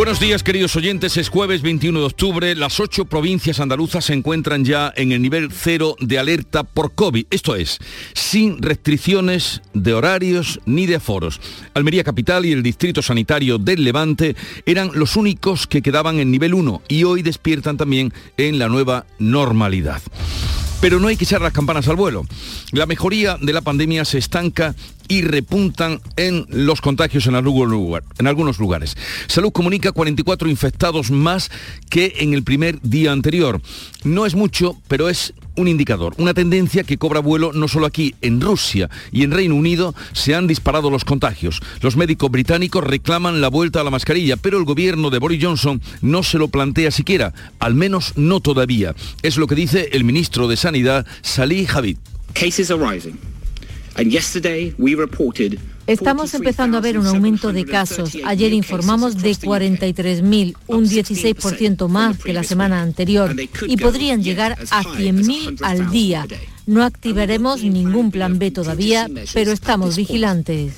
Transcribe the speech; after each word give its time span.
Buenos 0.00 0.18
días 0.18 0.42
queridos 0.42 0.74
oyentes, 0.76 1.18
es 1.18 1.28
jueves 1.28 1.60
21 1.60 2.00
de 2.00 2.06
octubre, 2.06 2.54
las 2.54 2.80
ocho 2.80 3.04
provincias 3.04 3.60
andaluzas 3.60 4.06
se 4.06 4.14
encuentran 4.14 4.64
ya 4.64 4.90
en 4.96 5.12
el 5.12 5.20
nivel 5.20 5.52
cero 5.52 5.94
de 6.00 6.18
alerta 6.18 6.64
por 6.64 6.94
COVID, 6.94 7.26
esto 7.28 7.54
es, 7.54 7.76
sin 8.14 8.62
restricciones 8.62 9.60
de 9.74 9.92
horarios 9.92 10.58
ni 10.64 10.86
de 10.86 10.94
aforos. 10.94 11.38
Almería 11.74 12.02
Capital 12.02 12.46
y 12.46 12.52
el 12.52 12.62
Distrito 12.62 13.02
Sanitario 13.02 13.58
del 13.58 13.84
Levante 13.84 14.36
eran 14.64 14.90
los 14.94 15.16
únicos 15.16 15.66
que 15.66 15.82
quedaban 15.82 16.18
en 16.18 16.30
nivel 16.30 16.54
1 16.54 16.80
y 16.88 17.04
hoy 17.04 17.20
despiertan 17.20 17.76
también 17.76 18.10
en 18.38 18.58
la 18.58 18.70
nueva 18.70 19.04
normalidad. 19.18 20.00
Pero 20.80 20.98
no 20.98 21.08
hay 21.08 21.18
que 21.18 21.24
echar 21.24 21.42
las 21.42 21.52
campanas 21.52 21.88
al 21.88 21.96
vuelo. 21.96 22.24
La 22.72 22.86
mejoría 22.86 23.36
de 23.38 23.52
la 23.52 23.60
pandemia 23.60 24.06
se 24.06 24.16
estanca 24.16 24.74
y 25.10 25.22
repuntan 25.22 26.00
en 26.16 26.46
los 26.48 26.80
contagios 26.80 27.26
en, 27.26 27.34
algunos 27.34 28.58
lugares. 28.60 28.96
Salud 29.26 29.50
comunica 29.50 29.90
44 29.90 30.48
infectados 30.48 31.10
más 31.10 31.50
que 31.90 32.14
en 32.20 32.32
el 32.32 32.44
primer 32.44 32.80
día 32.80 33.10
anterior. 33.10 33.60
No 34.04 34.24
es 34.24 34.36
mucho, 34.36 34.80
pero 34.86 35.08
es 35.08 35.34
un 35.56 35.66
indicador, 35.66 36.14
una 36.18 36.32
tendencia 36.32 36.84
que 36.84 36.96
cobra 36.96 37.18
vuelo 37.18 37.52
no 37.52 37.66
solo 37.66 37.86
aquí, 37.86 38.14
en 38.22 38.40
Rusia 38.40 38.88
y 39.10 39.24
en 39.24 39.32
Reino 39.32 39.56
Unido 39.56 39.96
se 40.12 40.36
han 40.36 40.46
disparado 40.46 40.90
los 40.90 41.04
contagios. 41.04 41.60
Los 41.80 41.96
médicos 41.96 42.30
británicos 42.30 42.84
reclaman 42.84 43.40
la 43.40 43.48
vuelta 43.48 43.80
a 43.80 43.84
la 43.84 43.90
mascarilla, 43.90 44.36
pero 44.36 44.58
el 44.58 44.64
gobierno 44.64 45.10
de 45.10 45.18
Boris 45.18 45.44
Johnson 45.44 45.82
no 46.02 46.22
se 46.22 46.38
lo 46.38 46.48
plantea 46.48 46.92
siquiera, 46.92 47.34
al 47.58 47.74
menos 47.74 48.12
no 48.14 48.38
todavía. 48.38 48.94
Es 49.22 49.36
lo 49.38 49.48
que 49.48 49.56
dice 49.56 49.88
el 49.92 50.04
ministro 50.04 50.46
de 50.46 50.56
Sanidad, 50.56 51.04
Salih 51.22 51.66
Javid. 51.66 51.96
Estamos 55.86 56.32
empezando 56.34 56.78
a 56.78 56.80
ver 56.80 56.98
un 56.98 57.06
aumento 57.06 57.52
de 57.52 57.64
casos. 57.64 58.16
Ayer 58.24 58.52
informamos 58.52 59.16
de 59.16 59.32
43.000, 59.32 60.56
un 60.68 60.84
16% 60.84 61.88
más 61.88 62.18
que 62.18 62.32
la 62.32 62.44
semana 62.44 62.80
anterior, 62.80 63.34
y 63.66 63.76
podrían 63.76 64.22
llegar 64.22 64.52
a 64.70 64.84
100.000 64.84 65.58
al 65.62 65.90
día. 65.90 66.26
No 66.66 66.84
activaremos 66.84 67.64
ningún 67.64 68.12
plan 68.12 68.38
B 68.38 68.52
todavía, 68.52 69.08
pero 69.34 69.50
estamos 69.50 69.96
vigilantes. 69.96 70.74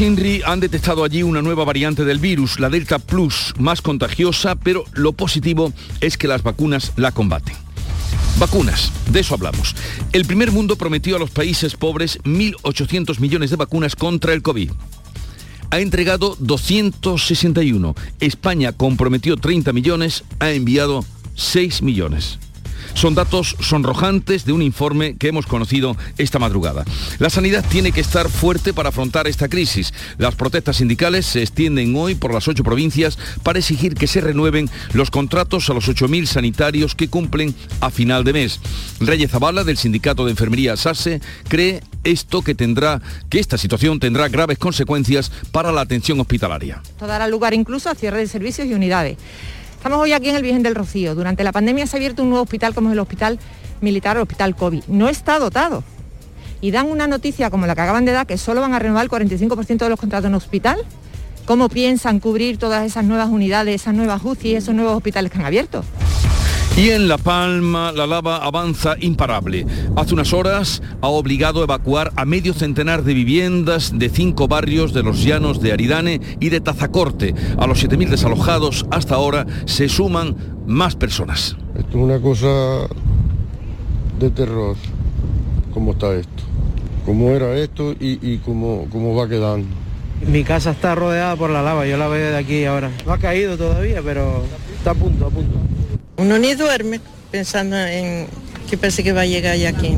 INRI 0.00 0.42
han 0.44 0.60
detectado 0.60 1.02
allí 1.02 1.22
una 1.22 1.40
nueva 1.40 1.64
variante 1.64 2.04
del 2.04 2.18
virus, 2.18 2.60
la 2.60 2.68
Delta 2.68 2.98
Plus, 2.98 3.54
más 3.58 3.80
contagiosa, 3.80 4.56
pero 4.56 4.84
lo 4.92 5.12
positivo 5.12 5.72
es 6.02 6.18
que 6.18 6.28
las 6.28 6.42
vacunas 6.42 6.92
la 6.96 7.12
combaten. 7.12 7.69
Vacunas, 8.40 8.90
de 9.12 9.20
eso 9.20 9.34
hablamos. 9.34 9.76
El 10.14 10.24
primer 10.24 10.50
mundo 10.50 10.76
prometió 10.76 11.16
a 11.16 11.18
los 11.18 11.30
países 11.30 11.74
pobres 11.74 12.18
1.800 12.22 13.20
millones 13.20 13.50
de 13.50 13.56
vacunas 13.56 13.94
contra 13.94 14.32
el 14.32 14.40
COVID. 14.40 14.70
Ha 15.70 15.78
entregado 15.80 16.36
261. 16.40 17.94
España 18.18 18.72
comprometió 18.72 19.36
30 19.36 19.74
millones, 19.74 20.24
ha 20.38 20.52
enviado 20.52 21.04
6 21.34 21.82
millones. 21.82 22.38
Son 22.94 23.14
datos 23.14 23.56
sonrojantes 23.60 24.44
de 24.44 24.52
un 24.52 24.62
informe 24.62 25.16
que 25.16 25.28
hemos 25.28 25.46
conocido 25.46 25.96
esta 26.18 26.38
madrugada. 26.38 26.84
La 27.18 27.30
sanidad 27.30 27.64
tiene 27.68 27.92
que 27.92 28.00
estar 28.00 28.28
fuerte 28.28 28.72
para 28.72 28.90
afrontar 28.90 29.26
esta 29.26 29.48
crisis. 29.48 29.92
Las 30.18 30.34
protestas 30.34 30.76
sindicales 30.76 31.26
se 31.26 31.42
extienden 31.42 31.94
hoy 31.96 32.14
por 32.14 32.34
las 32.34 32.48
ocho 32.48 32.64
provincias 32.64 33.18
para 33.42 33.58
exigir 33.58 33.94
que 33.94 34.06
se 34.06 34.20
renueven 34.20 34.68
los 34.92 35.10
contratos 35.10 35.68
a 35.70 35.74
los 35.74 35.88
8.000 35.88 36.26
sanitarios 36.26 36.94
que 36.94 37.08
cumplen 37.08 37.54
a 37.80 37.90
final 37.90 38.24
de 38.24 38.32
mes. 38.32 38.60
Reyes 39.00 39.30
Zavala, 39.30 39.64
del 39.64 39.76
Sindicato 39.76 40.24
de 40.24 40.32
Enfermería 40.32 40.76
SASE, 40.76 41.20
cree 41.48 41.82
esto 42.04 42.42
que 42.42 42.54
tendrá, 42.54 43.00
que 43.28 43.40
esta 43.40 43.58
situación 43.58 44.00
tendrá 44.00 44.28
graves 44.28 44.58
consecuencias 44.58 45.30
para 45.52 45.72
la 45.72 45.82
atención 45.82 46.20
hospitalaria. 46.20 46.80
Esto 46.84 47.06
dará 47.06 47.28
lugar 47.28 47.54
incluso 47.54 47.90
a 47.90 47.94
cierre 47.94 48.18
de 48.18 48.26
servicios 48.26 48.66
y 48.66 48.74
unidades. 48.74 49.18
Estamos 49.80 50.00
hoy 50.00 50.12
aquí 50.12 50.28
en 50.28 50.36
el 50.36 50.42
Virgen 50.42 50.62
del 50.62 50.74
Rocío. 50.74 51.14
Durante 51.14 51.42
la 51.42 51.52
pandemia 51.52 51.86
se 51.86 51.96
ha 51.96 51.98
abierto 51.98 52.22
un 52.22 52.28
nuevo 52.28 52.42
hospital 52.42 52.74
como 52.74 52.90
es 52.90 52.92
el 52.92 52.98
Hospital 52.98 53.38
Militar 53.80 54.18
o 54.18 54.22
Hospital 54.22 54.54
COVID. 54.54 54.84
No 54.88 55.08
está 55.08 55.38
dotado. 55.38 55.82
Y 56.60 56.70
dan 56.70 56.90
una 56.90 57.06
noticia 57.06 57.48
como 57.48 57.66
la 57.66 57.74
que 57.74 57.80
acaban 57.80 58.04
de 58.04 58.12
dar, 58.12 58.26
que 58.26 58.36
solo 58.36 58.60
van 58.60 58.74
a 58.74 58.78
renovar 58.78 59.04
el 59.04 59.10
45% 59.10 59.78
de 59.78 59.88
los 59.88 59.98
contratos 59.98 60.26
en 60.26 60.34
hospital. 60.34 60.80
¿Cómo 61.46 61.70
piensan 61.70 62.20
cubrir 62.20 62.58
todas 62.58 62.84
esas 62.84 63.06
nuevas 63.06 63.30
unidades, 63.30 63.80
esas 63.80 63.94
nuevas 63.94 64.20
UCI 64.22 64.56
esos 64.56 64.74
nuevos 64.74 64.94
hospitales 64.94 65.32
que 65.32 65.38
han 65.38 65.46
abierto? 65.46 65.82
Y 66.76 66.90
en 66.90 67.08
La 67.08 67.18
Palma 67.18 67.92
la 67.92 68.06
lava 68.06 68.38
avanza 68.38 68.94
imparable. 69.00 69.66
Hace 69.96 70.14
unas 70.14 70.32
horas 70.32 70.82
ha 71.02 71.08
obligado 71.08 71.60
a 71.60 71.64
evacuar 71.64 72.10
a 72.16 72.24
medio 72.24 72.54
centenar 72.54 73.02
de 73.02 73.12
viviendas 73.12 73.92
de 73.98 74.08
cinco 74.08 74.48
barrios 74.48 74.94
de 74.94 75.02
los 75.02 75.22
llanos 75.22 75.60
de 75.60 75.72
Aridane 75.72 76.20
y 76.40 76.48
de 76.48 76.60
Tazacorte. 76.60 77.34
A 77.58 77.66
los 77.66 77.84
7.000 77.84 78.08
desalojados 78.08 78.86
hasta 78.90 79.14
ahora 79.14 79.46
se 79.66 79.88
suman 79.88 80.36
más 80.66 80.96
personas. 80.96 81.56
Esto 81.76 81.98
es 81.98 82.04
una 82.04 82.20
cosa 82.20 82.88
de 84.18 84.30
terror. 84.30 84.76
¿Cómo 85.74 85.92
está 85.92 86.14
esto? 86.14 86.42
¿Cómo 87.04 87.30
era 87.30 87.56
esto 87.58 87.94
y, 87.98 88.38
cómo, 88.38 88.86
cómo 88.90 89.14
va 89.14 89.28
quedando? 89.28 89.68
Mi 90.26 90.44
casa 90.44 90.70
está 90.70 90.94
rodeada 90.94 91.34
por 91.36 91.50
la 91.50 91.62
lava, 91.62 91.86
yo 91.86 91.96
la 91.96 92.08
veo 92.08 92.30
de 92.30 92.36
aquí 92.36 92.64
ahora. 92.64 92.90
No 93.06 93.12
ha 93.12 93.18
caído 93.18 93.56
todavía, 93.56 94.00
pero 94.02 94.44
está 94.78 94.92
a 94.92 94.94
punto, 94.94 95.26
a 95.26 95.30
punto. 95.30 95.58
Uno 96.20 96.38
ni 96.38 96.54
duerme 96.54 97.00
pensando 97.30 97.76
en 97.78 98.26
que 98.68 98.76
parece 98.76 99.02
que 99.02 99.12
va 99.12 99.22
a 99.22 99.26
llegar 99.26 99.56
ya 99.56 99.70
aquí. 99.70 99.96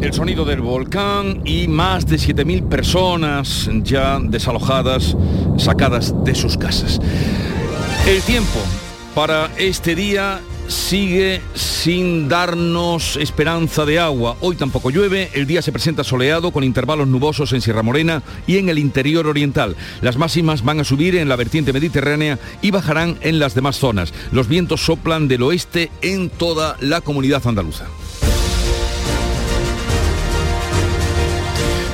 El 0.00 0.12
sonido 0.12 0.44
del 0.44 0.60
volcán 0.60 1.42
y 1.44 1.66
más 1.66 2.06
de 2.06 2.16
7.000 2.16 2.68
personas 2.68 3.68
ya 3.82 4.20
desalojadas, 4.22 5.16
sacadas 5.56 6.14
de 6.24 6.36
sus 6.36 6.56
casas. 6.56 7.00
El 8.06 8.22
tiempo 8.22 8.60
para 9.12 9.50
este 9.58 9.96
día 9.96 10.40
sigue 10.70 11.42
sin 11.54 12.28
darnos 12.28 13.16
esperanza 13.16 13.84
de 13.84 13.98
agua. 13.98 14.36
Hoy 14.40 14.56
tampoco 14.56 14.90
llueve, 14.90 15.30
el 15.34 15.46
día 15.46 15.62
se 15.62 15.72
presenta 15.72 16.04
soleado 16.04 16.52
con 16.52 16.64
intervalos 16.64 17.08
nubosos 17.08 17.52
en 17.52 17.60
Sierra 17.60 17.82
Morena 17.82 18.22
y 18.46 18.58
en 18.58 18.68
el 18.68 18.78
interior 18.78 19.26
oriental. 19.26 19.76
Las 20.00 20.16
máximas 20.16 20.64
van 20.64 20.80
a 20.80 20.84
subir 20.84 21.16
en 21.16 21.28
la 21.28 21.36
vertiente 21.36 21.72
mediterránea 21.72 22.38
y 22.62 22.70
bajarán 22.70 23.18
en 23.20 23.38
las 23.38 23.54
demás 23.54 23.76
zonas. 23.76 24.14
Los 24.30 24.48
vientos 24.48 24.80
soplan 24.84 25.28
del 25.28 25.42
oeste 25.42 25.90
en 26.02 26.30
toda 26.30 26.76
la 26.80 27.00
comunidad 27.00 27.46
andaluza. 27.46 27.86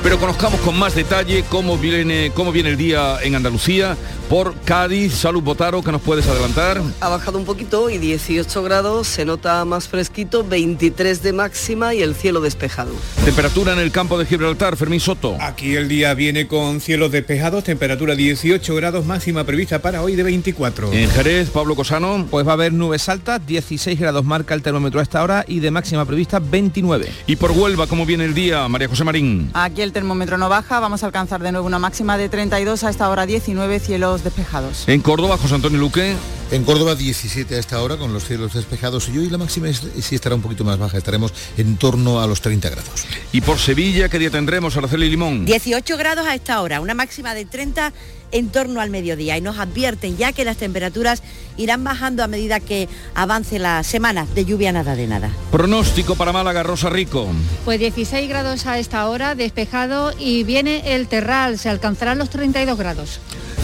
Pero 0.03 0.19
conozcamos 0.19 0.61
con 0.61 0.79
más 0.79 0.95
detalle 0.95 1.43
cómo 1.49 1.77
viene, 1.77 2.31
cómo 2.33 2.53
viene 2.53 2.69
el 2.69 2.77
día 2.77 3.17
en 3.23 3.35
Andalucía 3.35 3.97
por 4.29 4.55
Cádiz. 4.61 5.13
Salud 5.13 5.41
Botaro, 5.41 5.81
¿qué 5.81 5.91
nos 5.91 6.01
puedes 6.01 6.27
adelantar? 6.27 6.81
Ha 6.99 7.09
bajado 7.09 7.37
un 7.37 7.45
poquito 7.45 7.89
y 7.89 7.97
18 7.97 8.63
grados, 8.63 9.07
se 9.07 9.25
nota 9.25 9.63
más 9.65 9.87
fresquito, 9.87 10.43
23 10.43 11.23
de 11.23 11.33
máxima 11.33 11.93
y 11.93 12.01
el 12.01 12.15
cielo 12.15 12.41
despejado. 12.41 12.91
Temperatura 13.23 13.73
en 13.73 13.79
el 13.79 13.91
campo 13.91 14.17
de 14.17 14.25
Gibraltar, 14.25 14.75
Fermín 14.77 14.99
Soto. 14.99 15.37
Aquí 15.39 15.75
el 15.75 15.87
día 15.87 16.13
viene 16.13 16.47
con 16.47 16.81
cielos 16.81 17.11
despejados, 17.11 17.63
temperatura 17.63 18.15
18 18.15 18.75
grados, 18.75 19.05
máxima 19.05 19.43
prevista 19.43 19.79
para 19.79 20.01
hoy 20.01 20.15
de 20.15 20.23
24. 20.23 20.91
En 20.91 21.09
Jerez, 21.09 21.49
Pablo 21.49 21.75
Cosano. 21.75 22.27
Pues 22.29 22.45
va 22.45 22.51
a 22.51 22.53
haber 22.53 22.73
nubes 22.73 23.09
altas, 23.09 23.45
16 23.45 23.99
grados 23.99 24.25
marca 24.25 24.53
el 24.53 24.61
termómetro 24.61 24.99
a 24.99 25.03
esta 25.03 25.23
hora 25.23 25.45
y 25.47 25.59
de 25.59 25.71
máxima 25.71 26.05
prevista 26.05 26.39
29. 26.39 27.09
Y 27.27 27.35
por 27.37 27.51
Huelva, 27.51 27.87
¿cómo 27.87 28.05
viene 28.05 28.25
el 28.25 28.33
día, 28.33 28.67
María 28.67 28.87
José 28.87 29.03
Marín? 29.03 29.51
Aquí 29.53 29.81
el 29.81 29.93
termómetro 29.93 30.37
no 30.37 30.49
baja, 30.49 30.79
vamos 30.79 31.03
a 31.03 31.05
alcanzar 31.05 31.41
de 31.41 31.51
nuevo 31.51 31.67
una 31.67 31.79
máxima 31.79 32.17
de 32.17 32.29
32 32.29 32.83
a 32.83 32.89
esta 32.89 33.09
hora 33.09 33.25
19 33.25 33.79
cielos 33.79 34.16
despejados. 34.23 34.87
En 34.87 35.01
Córdoba, 35.01 35.37
José 35.37 35.55
Antonio 35.55 35.79
Luque. 35.79 36.15
En 36.49 36.63
Córdoba 36.63 36.95
17 36.95 37.55
a 37.55 37.59
esta 37.59 37.81
hora 37.81 37.97
con 37.97 38.13
los 38.13 38.23
cielos 38.23 38.53
despejados 38.53 39.09
y 39.09 39.17
hoy 39.17 39.29
la 39.29 39.37
máxima 39.37 39.67
es, 39.67 39.81
sí 39.99 40.15
estará 40.15 40.33
un 40.33 40.41
poquito 40.41 40.63
más 40.63 40.79
baja, 40.79 40.97
estaremos 40.97 41.33
en 41.57 41.75
torno 41.75 42.21
a 42.21 42.27
los 42.27 42.39
30 42.39 42.69
grados. 42.69 43.05
Y 43.33 43.41
por 43.41 43.59
Sevilla, 43.59 44.07
¿qué 44.07 44.17
día 44.17 44.29
tendremos, 44.29 44.77
Araceli 44.77 45.09
Limón? 45.09 45.43
18 45.43 45.97
grados 45.97 46.25
a 46.25 46.35
esta 46.35 46.61
hora, 46.61 46.79
una 46.79 46.93
máxima 46.93 47.33
de 47.33 47.43
30 47.43 47.91
en 48.31 48.49
torno 48.49 48.81
al 48.81 48.89
mediodía 48.89 49.37
y 49.37 49.41
nos 49.41 49.57
advierten 49.57 50.17
ya 50.17 50.33
que 50.33 50.45
las 50.45 50.57
temperaturas 50.57 51.23
irán 51.57 51.83
bajando 51.83 52.23
a 52.23 52.27
medida 52.27 52.59
que 52.59 52.87
avance 53.15 53.59
la 53.59 53.83
semana 53.83 54.27
de 54.35 54.45
lluvia 54.45 54.71
nada 54.71 54.95
de 54.95 55.07
nada. 55.07 55.29
Pronóstico 55.51 56.15
para 56.15 56.31
Málaga, 56.31 56.63
Rosa 56.63 56.89
Rico. 56.89 57.27
Pues 57.65 57.79
16 57.79 58.29
grados 58.29 58.65
a 58.65 58.79
esta 58.79 59.07
hora, 59.07 59.35
despejado 59.35 60.13
y 60.19 60.43
viene 60.43 60.95
el 60.95 61.07
terral, 61.07 61.57
se 61.57 61.69
alcanzarán 61.69 62.17
los 62.17 62.29
32 62.29 62.77
grados. 62.77 63.19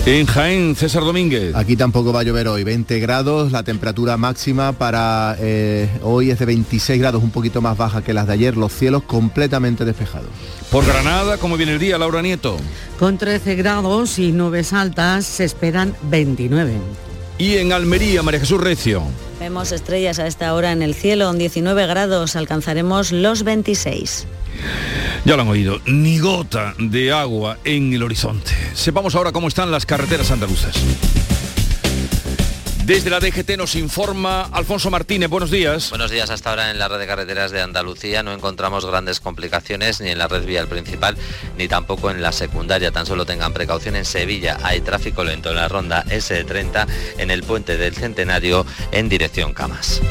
En 0.05 0.25
Jaén, 0.25 0.75
César 0.75 1.03
Domínguez. 1.03 1.55
Aquí 1.55 1.77
tampoco 1.77 2.11
va 2.11 2.19
a 2.19 2.23
llover 2.23 2.49
hoy, 2.49 2.65
20 2.65 2.99
grados, 2.99 3.53
la 3.53 3.63
temperatura 3.63 4.17
máxima 4.17 4.73
para 4.73 5.37
eh, 5.39 5.87
hoy 6.01 6.29
es 6.29 6.39
de 6.39 6.45
26 6.45 6.99
grados, 6.99 7.23
un 7.23 7.31
poquito 7.31 7.61
más 7.61 7.77
baja 7.77 8.01
que 8.01 8.13
las 8.13 8.27
de 8.27 8.33
ayer, 8.33 8.57
los 8.57 8.73
cielos 8.73 9.03
completamente 9.03 9.85
despejados. 9.85 10.27
Por 10.69 10.85
Granada, 10.85 11.37
¿cómo 11.37 11.55
viene 11.55 11.73
el 11.73 11.79
día, 11.79 11.97
Laura 11.97 12.21
Nieto? 12.21 12.57
Con 12.99 13.17
13 13.17 13.55
grados 13.55 14.19
y 14.19 14.33
nubes 14.53 14.71
altas 14.71 15.25
se 15.25 15.45
esperan 15.45 15.95
29. 16.03 16.73
Y 17.39 17.55
en 17.57 17.73
Almería, 17.73 18.21
María 18.21 18.39
Jesús 18.39 18.61
Recio. 18.61 19.01
Vemos 19.39 19.71
estrellas 19.71 20.19
a 20.19 20.27
esta 20.27 20.53
hora 20.53 20.71
en 20.71 20.83
el 20.83 20.93
cielo, 20.93 21.31
en 21.31 21.39
19 21.39 21.87
grados 21.87 22.35
alcanzaremos 22.35 23.11
los 23.11 23.41
26. 23.41 24.27
Ya 25.25 25.35
lo 25.35 25.41
han 25.41 25.47
oído, 25.47 25.81
ni 25.87 26.19
gota 26.19 26.75
de 26.77 27.11
agua 27.11 27.57
en 27.63 27.93
el 27.93 28.03
horizonte. 28.03 28.51
Sepamos 28.75 29.15
ahora 29.15 29.31
cómo 29.31 29.47
están 29.47 29.71
las 29.71 29.87
carreteras 29.87 30.29
andaluzas. 30.29 30.75
Desde 32.85 33.09
la 33.09 33.21
DGT 33.21 33.55
nos 33.57 33.75
informa 33.75 34.41
Alfonso 34.51 34.91
Martínez. 34.91 35.29
Buenos 35.29 35.49
días. 35.49 35.89
Buenos 35.89 36.11
días. 36.11 36.29
Hasta 36.29 36.49
ahora 36.49 36.69
en 36.69 36.77
la 36.77 36.89
red 36.89 36.99
de 36.99 37.07
carreteras 37.07 37.51
de 37.51 37.61
Andalucía 37.61 38.23
no 38.23 38.33
encontramos 38.33 38.85
grandes 38.85 39.21
complicaciones 39.21 40.01
ni 40.01 40.09
en 40.09 40.17
la 40.17 40.27
red 40.27 40.43
vial 40.45 40.67
principal 40.67 41.15
ni 41.57 41.69
tampoco 41.69 42.11
en 42.11 42.21
la 42.21 42.33
secundaria. 42.33 42.91
Tan 42.91 43.05
solo 43.05 43.25
tengan 43.25 43.53
precaución 43.53 43.95
en 43.95 44.03
Sevilla. 44.03 44.57
Hay 44.63 44.81
tráfico 44.81 45.23
lento 45.23 45.51
en 45.51 45.55
la 45.55 45.69
ronda 45.69 46.03
S30 46.07 46.85
en 47.19 47.31
el 47.31 47.43
puente 47.43 47.77
del 47.77 47.95
Centenario 47.95 48.65
en 48.91 49.07
dirección 49.07 49.53
Camas. 49.53 50.01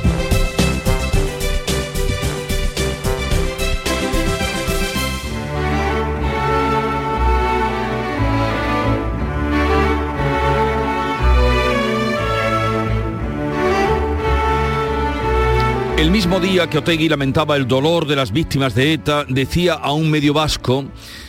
Mismo 16.13 16.41
día 16.41 16.69
que 16.69 16.77
Otegui 16.77 17.09
lamentaba 17.09 17.57
el 17.57 17.67
dolor 17.67 18.07
de 18.07 18.17
las 18.17 18.33
víctimas 18.33 18.75
de 18.75 18.93
ETA, 18.93 19.25
decía 19.31 19.73
a 19.73 19.93
un 19.93 20.11
medio 20.11 20.35
vasco 20.35 20.85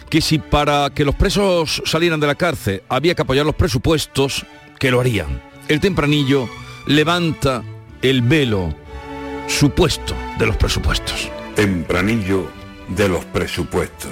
que 0.09 0.19
si 0.19 0.39
para 0.39 0.89
que 0.89 1.05
los 1.05 1.15
presos 1.15 1.81
salieran 1.85 2.19
de 2.19 2.27
la 2.27 2.35
cárcel 2.35 2.83
había 2.89 3.15
que 3.15 3.21
apoyar 3.21 3.45
los 3.45 3.55
presupuestos, 3.55 4.45
que 4.79 4.91
lo 4.91 4.99
harían. 4.99 5.41
El 5.69 5.79
tempranillo 5.79 6.49
levanta 6.85 7.63
el 8.01 8.23
velo 8.23 8.75
supuesto 9.47 10.15
de 10.37 10.47
los 10.47 10.57
presupuestos. 10.57 11.29
Tempranillo 11.55 12.49
de 12.89 13.07
los 13.07 13.23
presupuestos. 13.23 14.11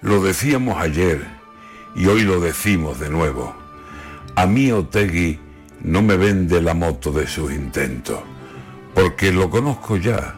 Lo 0.00 0.22
decíamos 0.22 0.80
ayer 0.80 1.22
y 1.94 2.06
hoy 2.06 2.22
lo 2.22 2.40
decimos 2.40 2.98
de 2.98 3.10
nuevo. 3.10 3.54
A 4.36 4.46
mí 4.46 4.72
Otegui 4.72 5.38
no 5.82 6.02
me 6.02 6.16
vende 6.16 6.60
la 6.60 6.74
moto 6.74 7.12
de 7.12 7.26
sus 7.26 7.52
intentos, 7.52 8.20
porque 8.94 9.32
lo 9.32 9.50
conozco 9.50 9.96
ya, 9.96 10.34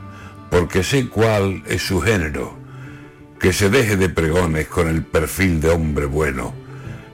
porque 0.50 0.82
sé 0.82 1.08
cuál 1.08 1.62
es 1.67 1.82
su 1.82 2.00
género, 2.00 2.55
que 3.38 3.52
se 3.52 3.70
deje 3.70 3.96
de 3.96 4.08
pregones 4.08 4.69
con 4.69 4.88
el 4.88 5.05
perfil 5.05 5.61
de 5.61 5.70
hombre 5.70 6.06
bueno, 6.06 6.52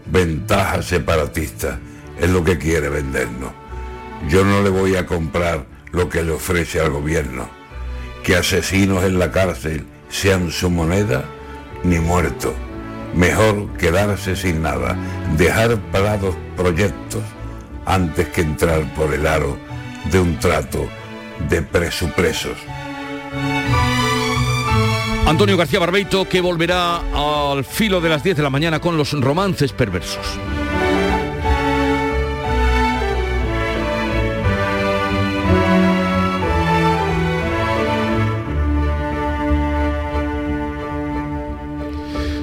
ventaja 0.06 0.82
separatista, 0.82 1.78
es 2.18 2.30
lo 2.30 2.44
que 2.44 2.58
quiere 2.58 2.88
vendernos. 2.88 3.52
Yo 4.28 4.44
no 4.44 4.62
le 4.62 4.70
voy 4.70 4.96
a 4.96 5.06
comprar 5.06 5.66
lo 5.92 6.08
que 6.08 6.22
le 6.22 6.32
ofrece 6.32 6.80
al 6.80 6.90
gobierno, 6.90 7.48
que 8.22 8.36
asesinos 8.36 9.04
en 9.04 9.18
la 9.18 9.30
cárcel 9.30 9.84
sean 10.08 10.50
su 10.50 10.70
moneda, 10.70 11.24
ni 11.82 11.98
muertos. 11.98 12.54
Mejor 13.14 13.76
quedarse 13.76 14.34
sin 14.34 14.62
nada, 14.62 14.96
dejar 15.36 15.78
parados 15.92 16.34
proyectos 16.56 17.22
antes 17.86 18.28
que 18.28 18.42
entrar 18.42 18.82
por 18.94 19.12
el 19.12 19.26
aro 19.26 19.58
de 20.10 20.20
un 20.20 20.38
trato 20.38 20.88
de 21.48 21.62
presupresos. 21.62 22.56
Antonio 25.26 25.56
García 25.56 25.78
Barbeito 25.78 26.28
que 26.28 26.40
volverá 26.40 27.00
al 27.14 27.64
filo 27.64 28.00
de 28.00 28.10
las 28.10 28.22
10 28.22 28.36
de 28.36 28.42
la 28.42 28.50
mañana 28.50 28.80
con 28.80 28.96
los 28.96 29.12
romances 29.12 29.72
perversos. 29.72 30.38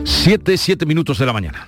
Siete, 0.03 0.55
siete 0.57 0.85
minutos 0.85 1.17
de 1.17 1.25
la 1.25 1.33
mañana. 1.33 1.67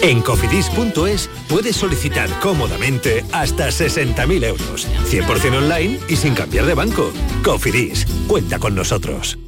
En 0.00 0.20
cofidis.es 0.20 1.30
puedes 1.48 1.76
solicitar 1.76 2.28
cómodamente 2.40 3.24
hasta 3.32 3.68
60.000 3.68 4.44
euros. 4.44 4.86
100% 5.10 5.56
online 5.56 5.98
y 6.08 6.16
sin 6.16 6.34
cambiar 6.34 6.66
de 6.66 6.74
banco. 6.74 7.12
Cofidis, 7.42 8.06
cuenta 8.26 8.58
con 8.58 8.74
nosotros. 8.74 9.38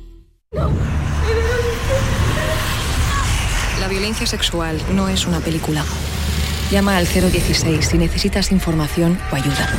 La 3.80 3.88
violencia 3.88 4.26
sexual 4.26 4.80
no 4.94 5.08
es 5.08 5.26
una 5.26 5.40
película. 5.40 5.84
Llama 6.70 6.96
al 6.96 7.06
016 7.06 7.86
si 7.86 7.98
necesitas 7.98 8.50
información 8.50 9.18
o 9.30 9.36
ayuda. 9.36 9.70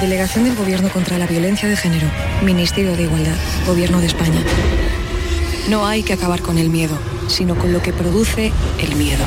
Delegación 0.00 0.44
del 0.44 0.54
Gobierno 0.56 0.88
contra 0.90 1.18
la 1.18 1.26
Violencia 1.26 1.68
de 1.68 1.76
Género. 1.76 2.06
Ministerio 2.42 2.96
de 2.96 3.04
Igualdad. 3.04 3.36
Gobierno 3.66 4.00
de 4.00 4.06
España. 4.06 4.42
No 5.68 5.86
hay 5.86 6.02
que 6.02 6.12
acabar 6.12 6.42
con 6.42 6.58
el 6.58 6.68
miedo, 6.68 6.98
sino 7.26 7.56
con 7.56 7.72
lo 7.72 7.80
que 7.80 7.92
produce 7.92 8.52
el 8.78 8.96
miedo. 8.96 9.24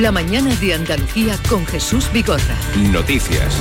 La 0.00 0.10
mañana 0.10 0.54
de 0.54 0.72
Andalucía 0.72 1.38
con 1.50 1.66
Jesús 1.66 2.10
Bigorra. 2.14 2.56
Noticias. 2.90 3.54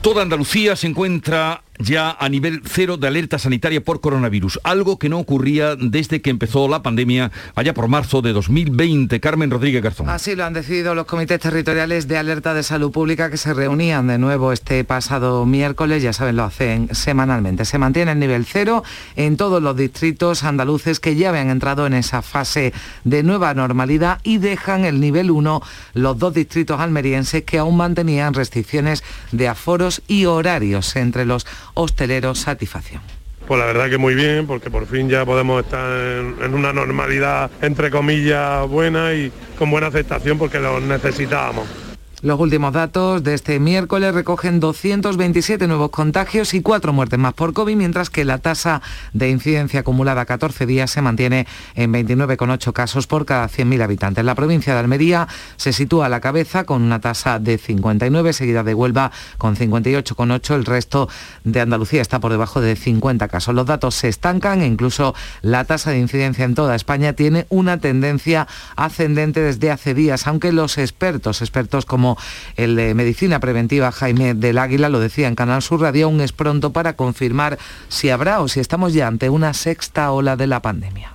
Toda 0.00 0.22
Andalucía 0.22 0.76
se 0.76 0.86
encuentra 0.86 1.64
ya 1.78 2.16
a 2.18 2.28
nivel 2.28 2.62
cero 2.64 2.96
de 2.96 3.06
alerta 3.06 3.38
sanitaria 3.38 3.82
por 3.82 4.00
coronavirus, 4.00 4.60
algo 4.64 4.98
que 4.98 5.08
no 5.08 5.18
ocurría 5.18 5.76
desde 5.76 6.20
que 6.22 6.30
empezó 6.30 6.68
la 6.68 6.82
pandemia 6.82 7.30
allá 7.54 7.74
por 7.74 7.88
marzo 7.88 8.22
de 8.22 8.32
2020. 8.32 9.20
Carmen 9.20 9.50
Rodríguez 9.50 9.82
Garzón. 9.82 10.08
Así 10.08 10.34
lo 10.34 10.44
han 10.44 10.52
decidido 10.52 10.94
los 10.94 11.06
comités 11.06 11.40
territoriales 11.40 12.08
de 12.08 12.18
alerta 12.18 12.54
de 12.54 12.62
salud 12.62 12.90
pública 12.90 13.30
que 13.30 13.36
se 13.36 13.54
reunían 13.54 14.06
de 14.06 14.18
nuevo 14.18 14.52
este 14.52 14.84
pasado 14.84 15.46
miércoles, 15.46 16.02
ya 16.02 16.12
saben, 16.12 16.36
lo 16.36 16.44
hacen 16.44 16.88
semanalmente. 16.94 17.64
Se 17.64 17.78
mantiene 17.78 18.12
el 18.12 18.18
nivel 18.18 18.46
cero 18.46 18.82
en 19.16 19.36
todos 19.36 19.62
los 19.62 19.76
distritos 19.76 20.44
andaluces 20.44 21.00
que 21.00 21.16
ya 21.16 21.30
habían 21.30 21.50
entrado 21.50 21.86
en 21.86 21.94
esa 21.94 22.22
fase 22.22 22.72
de 23.04 23.22
nueva 23.22 23.54
normalidad 23.54 24.20
y 24.22 24.38
dejan 24.38 24.84
el 24.84 25.00
nivel 25.00 25.30
1 25.30 25.62
los 25.94 26.18
dos 26.18 26.34
distritos 26.34 26.80
almerienses 26.80 27.44
que 27.44 27.58
aún 27.58 27.76
mantenían 27.76 28.34
restricciones 28.34 29.02
de 29.32 29.48
aforos 29.48 30.02
y 30.06 30.24
horarios 30.26 30.96
entre 30.96 31.24
los 31.24 31.46
hosteleros 31.76 32.38
satisfacción. 32.40 33.00
Pues 33.46 33.60
la 33.60 33.66
verdad 33.66 33.88
que 33.88 33.98
muy 33.98 34.16
bien, 34.16 34.46
porque 34.48 34.70
por 34.70 34.86
fin 34.86 35.08
ya 35.08 35.24
podemos 35.24 35.64
estar 35.64 35.88
en, 35.88 36.34
en, 36.42 36.54
una 36.54 36.72
normalidad, 36.72 37.48
entre 37.62 37.90
comillas, 37.90 38.66
buena 38.68 39.14
y 39.14 39.30
con 39.56 39.70
buena 39.70 39.86
aceptación 39.86 40.36
porque 40.36 40.58
lo 40.58 40.80
necesitábamos. 40.80 41.85
Los 42.22 42.40
últimos 42.40 42.72
datos 42.72 43.22
de 43.22 43.34
este 43.34 43.60
miércoles 43.60 44.14
recogen 44.14 44.58
227 44.58 45.66
nuevos 45.66 45.90
contagios 45.90 46.54
y 46.54 46.62
cuatro 46.62 46.94
muertes 46.94 47.18
más 47.18 47.34
por 47.34 47.52
COVID, 47.52 47.76
mientras 47.76 48.08
que 48.08 48.24
la 48.24 48.38
tasa 48.38 48.80
de 49.12 49.28
incidencia 49.28 49.80
acumulada 49.80 50.22
a 50.22 50.24
14 50.24 50.64
días 50.64 50.90
se 50.90 51.02
mantiene 51.02 51.46
en 51.74 51.92
29,8 51.92 52.72
casos 52.72 53.06
por 53.06 53.26
cada 53.26 53.50
100.000 53.50 53.82
habitantes. 53.82 54.24
La 54.24 54.34
provincia 54.34 54.72
de 54.72 54.80
Almería 54.80 55.28
se 55.56 55.74
sitúa 55.74 56.06
a 56.06 56.08
la 56.08 56.20
cabeza 56.20 56.64
con 56.64 56.80
una 56.80 57.02
tasa 57.02 57.38
de 57.38 57.58
59, 57.58 58.32
seguida 58.32 58.64
de 58.64 58.72
Huelva 58.72 59.12
con 59.36 59.54
58,8. 59.54 60.54
El 60.54 60.64
resto 60.64 61.10
de 61.44 61.60
Andalucía 61.60 62.00
está 62.00 62.18
por 62.18 62.30
debajo 62.32 62.62
de 62.62 62.76
50 62.76 63.28
casos. 63.28 63.54
Los 63.54 63.66
datos 63.66 63.94
se 63.94 64.08
estancan 64.08 64.62
e 64.62 64.66
incluso 64.66 65.14
la 65.42 65.64
tasa 65.64 65.90
de 65.90 65.98
incidencia 65.98 66.46
en 66.46 66.54
toda 66.54 66.76
España 66.76 67.12
tiene 67.12 67.44
una 67.50 67.76
tendencia 67.76 68.48
ascendente 68.74 69.42
desde 69.42 69.70
hace 69.70 69.92
días, 69.92 70.26
aunque 70.26 70.50
los 70.50 70.78
expertos, 70.78 71.42
expertos 71.42 71.84
como 71.84 72.15
el 72.56 72.76
de 72.76 72.94
Medicina 72.94 73.40
Preventiva 73.40 73.92
Jaime 73.92 74.34
del 74.34 74.58
Águila, 74.58 74.88
lo 74.88 75.00
decía 75.00 75.28
en 75.28 75.34
Canal 75.34 75.62
Sur 75.62 75.80
Radio, 75.80 76.06
aún 76.06 76.20
es 76.20 76.32
pronto 76.32 76.72
para 76.72 76.96
confirmar 76.96 77.58
si 77.88 78.10
habrá 78.10 78.40
o 78.40 78.48
si 78.48 78.60
estamos 78.60 78.94
ya 78.94 79.06
ante 79.06 79.30
una 79.30 79.54
sexta 79.54 80.12
ola 80.12 80.36
de 80.36 80.46
la 80.46 80.60
pandemia. 80.60 81.14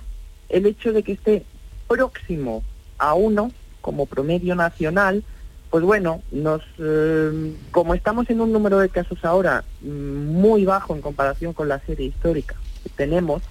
El 0.49 0.65
hecho 0.65 0.91
de 0.93 1.03
que 1.03 1.13
esté 1.13 1.45
próximo 1.87 2.63
a 2.97 3.13
uno 3.13 3.51
como 3.81 4.05
promedio 4.05 4.55
nacional, 4.55 5.23
pues 5.69 5.83
bueno, 5.83 6.21
nos, 6.31 6.61
eh, 6.77 7.53
como 7.71 7.95
estamos 7.95 8.29
en 8.29 8.41
un 8.41 8.51
número 8.51 8.79
de 8.79 8.89
casos 8.89 9.23
ahora 9.23 9.63
mm, 9.81 9.87
muy 9.87 10.65
bajo 10.65 10.93
en 10.93 11.01
comparación 11.01 11.53
con 11.53 11.67
la 11.67 11.79
serie 11.79 12.07
histórica 12.07 12.55
que 12.83 12.89
tenemos, 12.89 13.41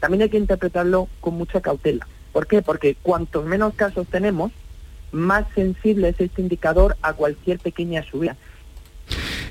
también 0.00 0.22
hay 0.22 0.28
que 0.28 0.38
interpretarlo 0.38 1.08
con 1.20 1.34
mucha 1.34 1.60
cautela. 1.60 2.06
¿Por 2.32 2.46
qué? 2.46 2.62
Porque 2.62 2.96
cuantos 3.00 3.44
menos 3.44 3.74
casos 3.74 4.06
tenemos, 4.08 4.52
más 5.12 5.46
sensible 5.54 6.08
es 6.08 6.20
este 6.20 6.42
indicador 6.42 6.96
a 7.02 7.12
cualquier 7.12 7.58
pequeña 7.58 8.02
subida. 8.02 8.36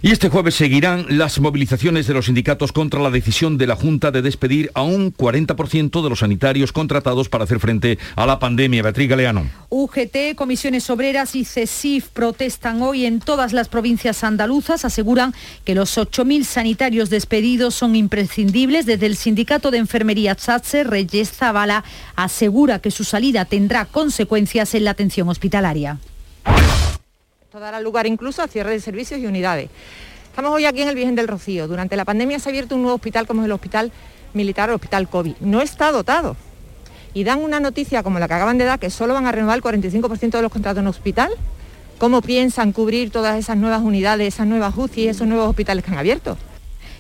Y 0.01 0.11
este 0.11 0.29
jueves 0.29 0.55
seguirán 0.55 1.05
las 1.09 1.39
movilizaciones 1.39 2.07
de 2.07 2.13
los 2.13 2.25
sindicatos 2.25 2.71
contra 2.71 2.99
la 3.01 3.09
decisión 3.09 3.57
de 3.57 3.67
la 3.67 3.75
Junta 3.75 4.11
de 4.11 4.21
despedir 4.21 4.71
a 4.73 4.83
un 4.83 5.13
40% 5.13 6.03
de 6.03 6.09
los 6.09 6.19
sanitarios 6.19 6.71
contratados 6.71 7.29
para 7.29 7.45
hacer 7.45 7.59
frente 7.59 7.97
a 8.15 8.25
la 8.25 8.39
pandemia. 8.39 8.83
Beatriz 8.83 9.09
Galeano. 9.09 9.49
UGT, 9.69 10.35
Comisiones 10.35 10.89
Obreras 10.89 11.35
y 11.35 11.45
CESIF 11.45 12.09
protestan 12.09 12.81
hoy 12.81 13.05
en 13.05 13.19
todas 13.19 13.53
las 13.53 13.67
provincias 13.67 14.23
andaluzas. 14.23 14.85
Aseguran 14.85 15.33
que 15.63 15.75
los 15.75 15.97
8.000 15.97 16.43
sanitarios 16.43 17.09
despedidos 17.09 17.75
son 17.75 17.95
imprescindibles. 17.95 18.85
Desde 18.85 19.05
el 19.05 19.15
sindicato 19.15 19.71
de 19.71 19.79
enfermería 19.79 20.35
Chatse, 20.35 20.83
Reyes 20.83 21.31
Zavala 21.31 21.83
asegura 22.15 22.79
que 22.79 22.91
su 22.91 23.03
salida 23.03 23.45
tendrá 23.45 23.85
consecuencias 23.85 24.75
en 24.75 24.85
la 24.85 24.91
atención 24.91 25.29
hospitalaria. 25.29 25.99
Esto 27.55 27.63
dará 27.63 27.79
lugar 27.79 28.05
incluso 28.05 28.41
a 28.43 28.49
cierre 28.49 28.71
de 28.71 28.81
servicios 28.81 29.17
y 29.17 29.27
unidades. 29.27 29.69
Estamos 30.25 30.51
hoy 30.51 30.65
aquí 30.65 30.81
en 30.81 30.89
el 30.89 30.95
Virgen 30.95 31.15
del 31.15 31.29
Rocío. 31.29 31.69
Durante 31.69 31.95
la 31.95 32.03
pandemia 32.03 32.37
se 32.37 32.49
ha 32.49 32.51
abierto 32.51 32.75
un 32.75 32.81
nuevo 32.81 32.95
hospital 32.95 33.25
como 33.25 33.43
es 33.43 33.45
el 33.45 33.53
Hospital 33.53 33.93
Militar 34.33 34.69
o 34.71 34.75
Hospital 34.75 35.07
COVID. 35.07 35.35
No 35.39 35.61
está 35.61 35.89
dotado. 35.93 36.35
Y 37.13 37.23
dan 37.23 37.41
una 37.41 37.61
noticia 37.61 38.03
como 38.03 38.19
la 38.19 38.27
que 38.27 38.33
acaban 38.33 38.57
de 38.57 38.65
dar, 38.65 38.77
que 38.77 38.89
solo 38.89 39.13
van 39.13 39.25
a 39.25 39.31
renovar 39.31 39.55
el 39.55 39.63
45% 39.63 40.31
de 40.31 40.41
los 40.41 40.51
contratos 40.51 40.81
en 40.81 40.87
hospital. 40.87 41.31
¿Cómo 41.97 42.21
piensan 42.21 42.73
cubrir 42.73 43.09
todas 43.09 43.39
esas 43.39 43.55
nuevas 43.55 43.81
unidades, 43.83 44.33
esas 44.33 44.47
nuevas 44.47 44.73
UCI 44.75 45.07
esos 45.07 45.25
nuevos 45.25 45.47
hospitales 45.47 45.85
que 45.85 45.91
han 45.91 45.97
abierto? 45.97 46.37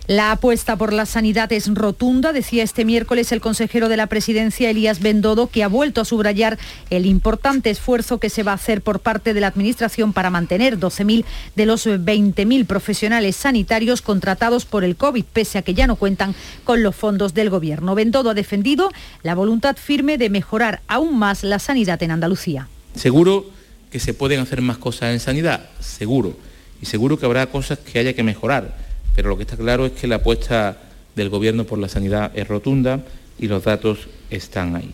La 0.07 0.31
apuesta 0.31 0.75
por 0.75 0.93
la 0.93 1.07
sanidad 1.07 1.51
es 1.51 1.67
rotunda, 1.73 2.31
decía 2.31 2.61
este 2.61 2.85
miércoles 2.85 3.31
el 3.31 3.41
consejero 3.41 3.89
de 3.89 3.97
la 3.97 4.05
presidencia 4.05 4.69
Elías 4.69 4.99
Bendodo, 4.99 5.47
que 5.47 5.63
ha 5.63 5.67
vuelto 5.67 5.99
a 5.99 6.05
subrayar 6.05 6.59
el 6.91 7.07
importante 7.07 7.71
esfuerzo 7.71 8.19
que 8.19 8.29
se 8.29 8.43
va 8.43 8.51
a 8.51 8.55
hacer 8.55 8.83
por 8.83 8.99
parte 8.99 9.33
de 9.33 9.39
la 9.39 9.47
Administración 9.47 10.13
para 10.13 10.29
mantener 10.29 10.77
12.000 10.77 11.25
de 11.55 11.65
los 11.65 11.87
20.000 11.87 12.67
profesionales 12.67 13.35
sanitarios 13.35 14.03
contratados 14.03 14.65
por 14.65 14.83
el 14.83 14.95
COVID, 14.95 15.23
pese 15.23 15.57
a 15.57 15.63
que 15.63 15.73
ya 15.73 15.87
no 15.87 15.95
cuentan 15.95 16.35
con 16.65 16.83
los 16.83 16.95
fondos 16.95 17.33
del 17.33 17.49
Gobierno. 17.49 17.95
Bendodo 17.95 18.29
ha 18.29 18.35
defendido 18.35 18.91
la 19.23 19.33
voluntad 19.33 19.75
firme 19.75 20.19
de 20.19 20.29
mejorar 20.29 20.81
aún 20.87 21.17
más 21.17 21.43
la 21.43 21.57
sanidad 21.57 22.03
en 22.03 22.11
Andalucía. 22.11 22.67
Seguro 22.93 23.49
que 23.89 23.99
se 23.99 24.13
pueden 24.13 24.39
hacer 24.39 24.61
más 24.61 24.77
cosas 24.77 25.13
en 25.13 25.19
sanidad, 25.19 25.67
seguro. 25.79 26.37
Y 26.79 26.85
seguro 26.85 27.17
que 27.17 27.25
habrá 27.25 27.47
cosas 27.47 27.79
que 27.79 27.97
haya 27.97 28.13
que 28.13 28.21
mejorar 28.21 28.84
pero 29.15 29.29
lo 29.29 29.37
que 29.37 29.43
está 29.43 29.55
claro 29.55 29.85
es 29.85 29.93
que 29.93 30.07
la 30.07 30.17
apuesta 30.17 30.77
del 31.15 31.29
Gobierno 31.29 31.63
por 31.63 31.79
la 31.79 31.87
sanidad 31.87 32.31
es 32.35 32.47
rotunda 32.47 33.03
y 33.39 33.47
los 33.47 33.63
datos 33.63 34.07
están 34.29 34.75
ahí. 34.75 34.93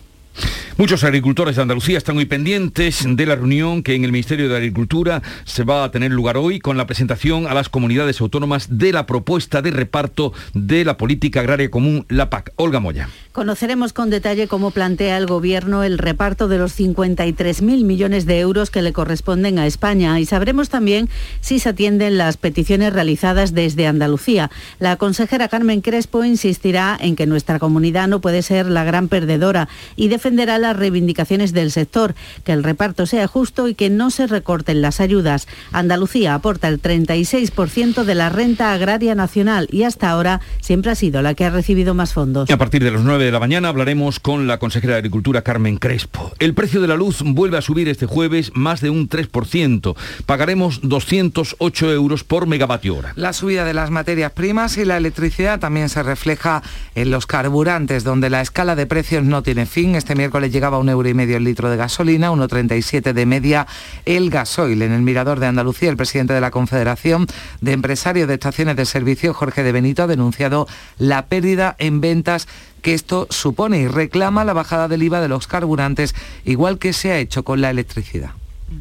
Muchos 0.78 1.04
agricultores 1.04 1.56
de 1.56 1.62
Andalucía 1.62 1.98
están 1.98 2.14
muy 2.14 2.24
pendientes 2.24 3.04
de 3.06 3.26
la 3.26 3.36
reunión 3.36 3.82
que 3.82 3.94
en 3.94 4.04
el 4.04 4.10
Ministerio 4.10 4.48
de 4.48 4.56
Agricultura 4.56 5.22
se 5.44 5.64
va 5.64 5.84
a 5.84 5.90
tener 5.90 6.10
lugar 6.10 6.38
hoy 6.38 6.60
con 6.60 6.78
la 6.78 6.86
presentación 6.86 7.46
a 7.46 7.52
las 7.52 7.68
comunidades 7.68 8.22
autónomas 8.22 8.78
de 8.78 8.90
la 8.90 9.04
propuesta 9.04 9.60
de 9.60 9.70
reparto 9.70 10.32
de 10.54 10.86
la 10.86 10.96
política 10.96 11.40
agraria 11.40 11.70
común, 11.70 12.06
la 12.08 12.30
PAC. 12.30 12.54
Olga 12.56 12.80
Moya. 12.80 13.10
Conoceremos 13.32 13.92
con 13.92 14.08
detalle 14.08 14.48
cómo 14.48 14.70
plantea 14.70 15.18
el 15.18 15.26
Gobierno 15.26 15.82
el 15.82 15.98
reparto 15.98 16.48
de 16.48 16.58
los 16.58 16.78
53.000 16.78 17.84
millones 17.84 18.24
de 18.24 18.40
euros 18.40 18.70
que 18.70 18.82
le 18.82 18.92
corresponden 18.92 19.58
a 19.58 19.66
España 19.66 20.18
y 20.20 20.26
sabremos 20.26 20.70
también 20.70 21.08
si 21.40 21.58
se 21.58 21.70
atienden 21.70 22.18
las 22.18 22.38
peticiones 22.38 22.92
realizadas 22.92 23.54
desde 23.54 23.86
Andalucía. 23.86 24.50
La 24.78 24.96
consejera 24.96 25.48
Carmen 25.48 25.82
Crespo 25.82 26.24
insistirá 26.24 26.96
en 27.00 27.14
que 27.14 27.26
nuestra 27.26 27.58
comunidad 27.58 28.08
no 28.08 28.20
puede 28.20 28.42
ser 28.42 28.66
la 28.66 28.84
gran 28.84 29.08
perdedora 29.08 29.68
y 29.96 30.08
defenderá 30.08 30.58
las 30.62 30.76
reivindicaciones 30.76 31.52
del 31.52 31.70
sector, 31.70 32.14
que 32.44 32.52
el 32.52 32.64
reparto 32.64 33.04
sea 33.06 33.26
justo 33.26 33.68
y 33.68 33.74
que 33.74 33.90
no 33.90 34.10
se 34.10 34.26
recorten 34.26 34.80
las 34.80 35.00
ayudas. 35.00 35.46
Andalucía 35.72 36.34
aporta 36.34 36.68
el 36.68 36.80
36% 36.80 38.04
de 38.04 38.14
la 38.14 38.30
renta 38.30 38.72
agraria 38.72 39.14
nacional 39.14 39.68
y 39.70 39.82
hasta 39.82 40.08
ahora 40.10 40.40
siempre 40.60 40.90
ha 40.90 40.94
sido 40.94 41.20
la 41.22 41.34
que 41.34 41.44
ha 41.44 41.50
recibido 41.50 41.94
más 41.94 42.12
fondos. 42.12 42.50
A 42.50 42.56
partir 42.56 42.82
de 42.82 42.90
los 42.90 43.02
9 43.02 43.24
de 43.24 43.32
la 43.32 43.40
mañana 43.40 43.68
hablaremos 43.68 44.20
con 44.20 44.46
la 44.46 44.58
consejera 44.58 44.94
de 44.94 44.98
Agricultura 45.00 45.42
Carmen 45.42 45.76
Crespo. 45.76 46.32
El 46.38 46.54
precio 46.54 46.80
de 46.80 46.88
la 46.88 46.96
luz 46.96 47.22
vuelve 47.24 47.58
a 47.58 47.62
subir 47.62 47.88
este 47.88 48.06
jueves 48.06 48.52
más 48.54 48.80
de 48.80 48.90
un 48.90 49.08
3%. 49.08 49.96
Pagaremos 50.26 50.80
208 50.82 51.92
euros 51.92 52.24
por 52.24 52.46
megavatio 52.46 52.96
hora. 52.96 53.12
La 53.16 53.32
subida 53.32 53.64
de 53.64 53.74
las 53.74 53.90
materias 53.90 54.32
primas 54.32 54.76
y 54.78 54.84
la 54.84 54.96
electricidad 54.96 55.60
también 55.60 55.88
se 55.88 56.02
refleja 56.02 56.62
en 56.94 57.10
los 57.10 57.26
carburantes, 57.26 58.04
donde 58.04 58.30
la 58.30 58.40
escala 58.40 58.76
de 58.76 58.86
precios 58.86 59.24
no 59.24 59.42
tiene 59.42 59.66
fin. 59.66 59.94
Este 59.94 60.14
miércoles 60.14 60.51
llegaba 60.52 60.78
un 60.78 60.88
euro 60.88 61.08
y 61.08 61.14
medio 61.14 61.36
el 61.36 61.44
litro 61.44 61.70
de 61.70 61.76
gasolina, 61.76 62.30
1,37 62.30 63.12
de 63.12 63.26
media 63.26 63.66
el 64.04 64.30
gasoil. 64.30 64.82
En 64.82 64.92
el 64.92 65.02
Mirador 65.02 65.40
de 65.40 65.46
Andalucía, 65.46 65.90
el 65.90 65.96
presidente 65.96 66.34
de 66.34 66.40
la 66.40 66.50
Confederación 66.50 67.26
de 67.60 67.72
Empresarios 67.72 68.28
de 68.28 68.34
Estaciones 68.34 68.76
de 68.76 68.84
Servicio, 68.84 69.34
Jorge 69.34 69.64
de 69.64 69.72
Benito, 69.72 70.04
ha 70.04 70.06
denunciado 70.06 70.68
la 70.98 71.26
pérdida 71.26 71.74
en 71.78 72.00
ventas 72.00 72.46
que 72.82 72.94
esto 72.94 73.26
supone 73.30 73.80
y 73.80 73.88
reclama 73.88 74.44
la 74.44 74.52
bajada 74.52 74.88
del 74.88 75.02
IVA 75.02 75.20
de 75.20 75.28
los 75.28 75.46
carburantes, 75.46 76.14
igual 76.44 76.78
que 76.78 76.92
se 76.92 77.12
ha 77.12 77.18
hecho 77.18 77.42
con 77.42 77.60
la 77.60 77.70
electricidad. 77.70 78.30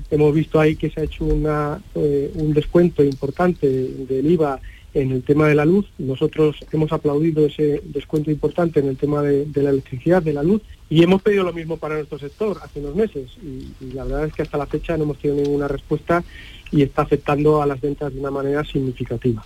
Hemos 0.10 0.34
visto 0.34 0.60
ahí 0.60 0.76
que 0.76 0.90
se 0.90 1.02
ha 1.02 1.04
hecho 1.04 1.26
eh, 1.26 2.32
un 2.36 2.54
descuento 2.54 3.04
importante 3.04 3.68
del 3.68 4.30
IVA 4.32 4.60
en 4.94 5.12
el 5.12 5.24
tema 5.24 5.48
de 5.48 5.56
la 5.56 5.66
luz. 5.66 5.88
Nosotros 5.98 6.58
hemos 6.72 6.92
aplaudido 6.92 7.46
ese 7.46 7.82
descuento 7.86 8.32
importante 8.32 8.80
en 8.80 8.88
el 8.88 8.98
tema 8.98 9.22
de, 9.22 9.48
la 9.56 9.70
electricidad, 9.70 10.22
de 10.22 10.34
la 10.34 10.44
luz, 10.44 10.62
y 10.90 11.04
hemos 11.04 11.22
pedido 11.22 11.44
lo 11.44 11.54
mismo 11.54 11.78
para 11.78 11.96
nuestro 11.96 12.20
sector 12.20 12.58
hace 12.62 12.80
unos 12.80 12.96
meses. 12.96 13.32
y 13.42 13.94
la 13.94 14.04
verdad 14.04 14.26
es 14.26 14.34
que 14.34 14.42
hasta 14.42 14.58
la 14.58 14.66
fecha 14.66 14.98
no 14.98 15.04
hemos 15.04 15.18
tenido 15.18 15.42
ninguna 15.42 15.68
respuesta 15.68 16.24
y 16.72 16.82
está 16.84 17.04
afectando 17.04 17.62
a 17.62 17.66
las 17.66 17.80
ventas 17.80 18.14
de 18.14 18.20
una 18.20 18.32
manera 18.32 18.64
significativa. 18.64 19.46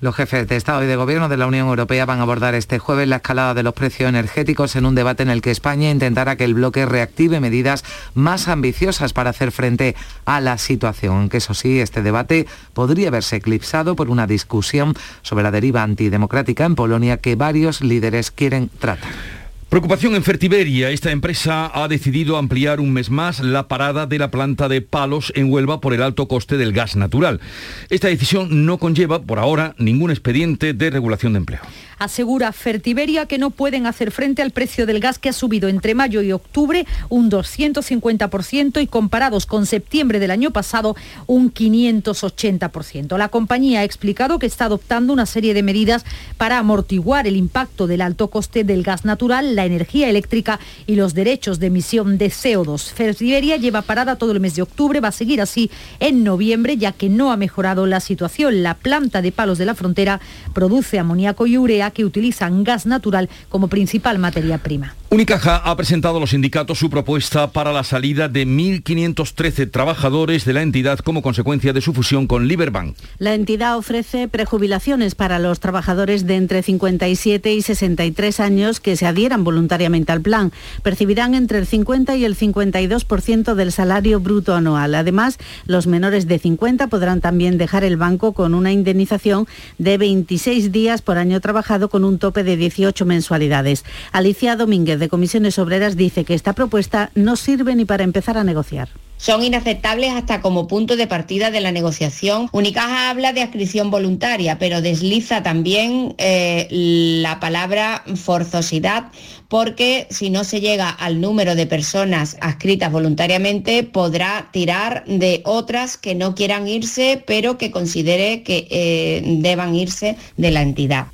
Los 0.00 0.16
jefes 0.16 0.48
de 0.48 0.56
Estado 0.56 0.82
y 0.82 0.86
de 0.86 0.96
Gobierno 0.96 1.28
de 1.28 1.36
la 1.36 1.46
Unión 1.46 1.68
Europea 1.68 2.06
van 2.06 2.20
a 2.20 2.22
abordar 2.22 2.54
este 2.54 2.78
jueves 2.78 3.06
la 3.06 3.16
escalada 3.16 3.52
de 3.52 3.62
los 3.62 3.74
precios 3.74 4.08
energéticos 4.08 4.74
en 4.76 4.86
un 4.86 4.94
debate 4.94 5.22
en 5.22 5.30
el 5.30 5.42
que 5.42 5.50
España 5.50 5.90
intentará 5.90 6.36
que 6.36 6.44
el 6.44 6.54
bloque 6.54 6.86
reactive 6.86 7.40
medidas 7.40 7.84
más 8.14 8.48
ambiciosas 8.48 9.12
para 9.12 9.30
hacer 9.30 9.52
frente 9.52 9.94
a 10.24 10.40
la 10.40 10.56
situación. 10.58 11.16
Aunque 11.16 11.36
eso 11.38 11.54
sí, 11.54 11.80
este 11.80 12.02
debate 12.02 12.46
podría 12.72 13.10
verse 13.10 13.36
eclipsado 13.36 13.94
por 13.94 14.10
una 14.10 14.26
discusión 14.26 14.94
sobre 15.22 15.44
la 15.44 15.50
deriva 15.50 15.82
antidemocrática 15.82 16.64
en 16.64 16.74
Polonia 16.74 17.18
que 17.18 17.36
varios 17.36 17.82
líderes 17.82 18.30
quieren 18.30 18.70
tratar. 18.78 19.39
Preocupación 19.70 20.16
en 20.16 20.24
Fertiberia. 20.24 20.90
Esta 20.90 21.12
empresa 21.12 21.70
ha 21.72 21.86
decidido 21.86 22.36
ampliar 22.36 22.80
un 22.80 22.92
mes 22.92 23.08
más 23.08 23.38
la 23.38 23.68
parada 23.68 24.04
de 24.08 24.18
la 24.18 24.32
planta 24.32 24.68
de 24.68 24.82
palos 24.82 25.32
en 25.36 25.48
Huelva 25.48 25.80
por 25.80 25.94
el 25.94 26.02
alto 26.02 26.26
coste 26.26 26.56
del 26.56 26.72
gas 26.72 26.96
natural. 26.96 27.40
Esta 27.88 28.08
decisión 28.08 28.66
no 28.66 28.78
conlleva, 28.78 29.22
por 29.22 29.38
ahora, 29.38 29.76
ningún 29.78 30.10
expediente 30.10 30.72
de 30.74 30.90
regulación 30.90 31.34
de 31.34 31.38
empleo 31.38 31.60
asegura 32.00 32.50
Fertiberia 32.52 33.26
que 33.26 33.38
no 33.38 33.50
pueden 33.50 33.86
hacer 33.86 34.10
frente 34.10 34.42
al 34.42 34.50
precio 34.50 34.86
del 34.86 35.00
gas 35.00 35.18
que 35.18 35.28
ha 35.28 35.32
subido 35.32 35.68
entre 35.68 35.94
mayo 35.94 36.22
y 36.22 36.32
octubre 36.32 36.86
un 37.10 37.30
250% 37.30 38.82
y 38.82 38.86
comparados 38.86 39.46
con 39.46 39.66
septiembre 39.66 40.18
del 40.18 40.30
año 40.30 40.50
pasado 40.50 40.96
un 41.26 41.52
580%. 41.52 43.18
La 43.18 43.28
compañía 43.28 43.80
ha 43.80 43.84
explicado 43.84 44.38
que 44.38 44.46
está 44.46 44.64
adoptando 44.64 45.12
una 45.12 45.26
serie 45.26 45.52
de 45.54 45.62
medidas 45.62 46.04
para 46.38 46.58
amortiguar 46.58 47.26
el 47.26 47.36
impacto 47.36 47.86
del 47.86 48.00
alto 48.00 48.28
coste 48.28 48.64
del 48.64 48.82
gas 48.82 49.04
natural 49.04 49.54
la 49.54 49.66
energía 49.66 50.08
eléctrica 50.08 50.58
y 50.86 50.94
los 50.94 51.12
derechos 51.12 51.60
de 51.60 51.66
emisión 51.66 52.16
de 52.16 52.30
CO2. 52.30 52.92
Fertiberia 52.92 53.58
lleva 53.58 53.82
parada 53.82 54.16
todo 54.16 54.32
el 54.32 54.40
mes 54.40 54.54
de 54.54 54.62
octubre, 54.62 55.00
va 55.00 55.08
a 55.08 55.12
seguir 55.12 55.42
así 55.42 55.70
en 55.98 56.24
noviembre, 56.24 56.78
ya 56.78 56.92
que 56.92 57.10
no 57.10 57.30
ha 57.30 57.36
mejorado 57.36 57.86
la 57.86 58.00
situación. 58.00 58.62
La 58.62 58.74
planta 58.74 59.20
de 59.20 59.32
palos 59.32 59.58
de 59.58 59.66
la 59.66 59.74
frontera 59.74 60.20
produce 60.54 60.98
amoníaco 60.98 61.46
y 61.46 61.58
urea 61.58 61.89
que 61.90 62.04
utilizan 62.04 62.64
gas 62.64 62.86
natural 62.86 63.28
como 63.48 63.68
principal 63.68 64.18
materia 64.18 64.58
prima. 64.58 64.94
Unicaja 65.12 65.56
ha 65.56 65.76
presentado 65.76 66.18
a 66.18 66.20
los 66.20 66.30
sindicatos 66.30 66.78
su 66.78 66.88
propuesta 66.88 67.50
para 67.50 67.72
la 67.72 67.82
salida 67.82 68.28
de 68.28 68.46
1.513 68.46 69.68
trabajadores 69.68 70.44
de 70.44 70.52
la 70.52 70.62
entidad 70.62 71.00
como 71.00 71.20
consecuencia 71.20 71.72
de 71.72 71.80
su 71.80 71.92
fusión 71.92 72.28
con 72.28 72.46
Liberbank. 72.46 72.96
La 73.18 73.34
entidad 73.34 73.76
ofrece 73.76 74.28
prejubilaciones 74.28 75.16
para 75.16 75.40
los 75.40 75.58
trabajadores 75.58 76.28
de 76.28 76.36
entre 76.36 76.62
57 76.62 77.52
y 77.52 77.60
63 77.60 78.38
años 78.38 78.78
que 78.78 78.94
se 78.94 79.04
adhieran 79.04 79.42
voluntariamente 79.42 80.12
al 80.12 80.20
plan. 80.20 80.52
Percibirán 80.84 81.34
entre 81.34 81.58
el 81.58 81.66
50 81.66 82.14
y 82.14 82.24
el 82.24 82.36
52% 82.36 83.54
del 83.54 83.72
salario 83.72 84.20
bruto 84.20 84.54
anual. 84.54 84.94
Además, 84.94 85.38
los 85.66 85.88
menores 85.88 86.28
de 86.28 86.38
50 86.38 86.86
podrán 86.86 87.20
también 87.20 87.58
dejar 87.58 87.82
el 87.82 87.96
banco 87.96 88.32
con 88.32 88.54
una 88.54 88.70
indemnización 88.70 89.48
de 89.76 89.98
26 89.98 90.70
días 90.70 91.02
por 91.02 91.18
año 91.18 91.40
trabajado 91.40 91.88
con 91.88 92.04
un 92.04 92.20
tope 92.20 92.44
de 92.44 92.56
18 92.56 93.04
mensualidades. 93.06 93.84
Alicia 94.12 94.54
Domínguez 94.54 94.99
de 95.00 95.08
Comisiones 95.08 95.58
Obreras 95.58 95.96
dice 95.96 96.24
que 96.24 96.34
esta 96.34 96.52
propuesta 96.52 97.10
no 97.16 97.34
sirve 97.34 97.74
ni 97.74 97.84
para 97.84 98.04
empezar 98.04 98.38
a 98.38 98.44
negociar 98.44 98.88
son 99.20 99.42
inaceptables 99.42 100.12
hasta 100.12 100.40
como 100.40 100.66
punto 100.66 100.96
de 100.96 101.06
partida 101.06 101.50
de 101.50 101.60
la 101.60 101.72
negociación. 101.72 102.48
Unicaja 102.52 103.10
habla 103.10 103.34
de 103.34 103.42
adscripción 103.42 103.90
voluntaria, 103.90 104.58
pero 104.58 104.80
desliza 104.80 105.42
también 105.42 106.14
eh, 106.16 106.66
la 106.70 107.38
palabra 107.38 108.02
forzosidad, 108.16 109.12
porque 109.48 110.06
si 110.10 110.30
no 110.30 110.42
se 110.42 110.60
llega 110.60 110.88
al 110.88 111.20
número 111.20 111.54
de 111.54 111.66
personas 111.66 112.38
adscritas 112.40 112.90
voluntariamente, 112.90 113.82
podrá 113.82 114.48
tirar 114.52 115.04
de 115.06 115.42
otras 115.44 115.98
que 115.98 116.14
no 116.14 116.34
quieran 116.34 116.66
irse, 116.66 117.22
pero 117.26 117.58
que 117.58 117.70
considere 117.70 118.42
que 118.42 118.68
eh, 118.70 119.22
deban 119.38 119.74
irse 119.74 120.16
de 120.38 120.50
la 120.50 120.62
entidad. 120.62 121.08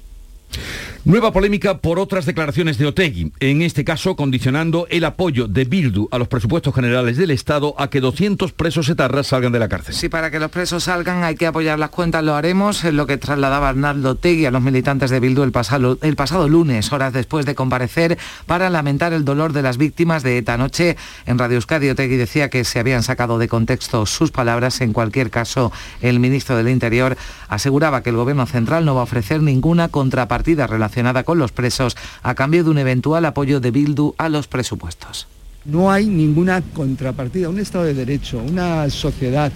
Nueva 1.07 1.33
polémica 1.33 1.79
por 1.79 2.01
otras 2.01 2.27
declaraciones 2.27 2.79
de 2.79 2.87
Otegui, 2.87 3.33
en 3.39 3.63
este 3.63 3.85
caso 3.85 4.17
condicionando 4.17 4.89
el 4.91 5.05
apoyo 5.05 5.47
de 5.47 5.65
Bildu 5.65 6.09
a 6.11 6.19
los 6.19 6.27
presupuestos 6.27 6.75
generales 6.75 7.17
del 7.17 7.31
Estado 7.31 7.77
a 7.79 7.91
que 7.91 8.01
200 8.01 8.53
presos 8.53 8.89
etarras 8.89 9.29
salgan 9.29 9.53
de 9.53 9.61
la 9.61 9.69
cárcel. 9.69 9.95
Sí, 9.95 10.09
para 10.09 10.33
que 10.33 10.41
los 10.41 10.51
presos 10.51 10.83
salgan 10.83 11.23
hay 11.23 11.37
que 11.37 11.47
apoyar 11.47 11.79
las 11.79 11.91
cuentas, 11.91 12.25
lo 12.25 12.35
haremos, 12.35 12.83
es 12.85 12.93
lo 12.93 13.07
que 13.07 13.19
trasladaba 13.19 13.69
Arnaldo 13.69 14.11
Otegui 14.11 14.47
a 14.47 14.51
los 14.51 14.63
militantes 14.63 15.11
de 15.11 15.21
Bildu 15.21 15.45
el 15.45 15.53
pasado, 15.53 15.97
el 16.03 16.17
pasado 16.17 16.49
lunes, 16.49 16.93
horas 16.93 17.13
después 17.13 17.47
de 17.47 17.55
comparecer 17.55 18.19
para 18.47 18.69
lamentar 18.69 19.13
el 19.13 19.25
dolor 19.25 19.53
de 19.53 19.63
las 19.63 19.77
víctimas 19.77 20.25
de 20.25 20.39
esta 20.39 20.57
noche. 20.57 20.97
En 21.27 21.39
Radio 21.39 21.55
Euskadi 21.55 21.89
Otegui 21.89 22.17
decía 22.17 22.51
que 22.51 22.65
se 22.65 22.81
habían 22.81 23.05
sacado 23.05 23.39
de 23.39 23.47
contexto 23.47 24.07
sus 24.07 24.33
palabras. 24.33 24.81
En 24.81 24.93
cualquier 24.93 25.31
caso, 25.31 25.71
el 26.01 26.19
ministro 26.19 26.57
del 26.57 26.69
Interior 26.69 27.17
aseguraba 27.49 28.03
que 28.03 28.11
el 28.11 28.17
Gobierno 28.17 28.47
central 28.47 28.85
no 28.85 28.97
va 28.97 29.03
a 29.03 29.05
ofrecer 29.05 29.41
ninguna 29.41 29.89
contrapartida 29.89 30.46
relacionada 30.55 31.25
con 31.25 31.39
los 31.39 31.53
presos 31.53 31.97
a 32.23 32.35
cambio 32.35 32.63
de 32.63 32.71
un 32.71 32.79
eventual 32.79 33.25
apoyo 33.25 33.59
de 33.59 33.71
Bildu 33.71 34.15
a 34.19 34.29
los 34.29 34.47
presupuestos. 34.47 35.27
No 35.65 35.91
hay 35.91 36.07
ninguna 36.07 36.63
contrapartida, 36.63 37.49
un 37.49 37.59
Estado 37.59 37.85
de 37.85 37.95
Derecho, 37.95 38.39
una 38.39 38.89
sociedad 38.89 39.51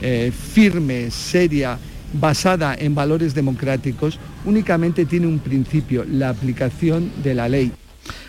eh, 0.00 0.30
firme, 0.32 1.10
seria, 1.10 1.78
basada 2.12 2.76
en 2.78 2.94
valores 2.94 3.34
democráticos, 3.34 4.18
únicamente 4.44 5.04
tiene 5.04 5.26
un 5.26 5.40
principio, 5.40 6.04
la 6.04 6.28
aplicación 6.28 7.10
de 7.22 7.34
la 7.34 7.48
ley. 7.48 7.72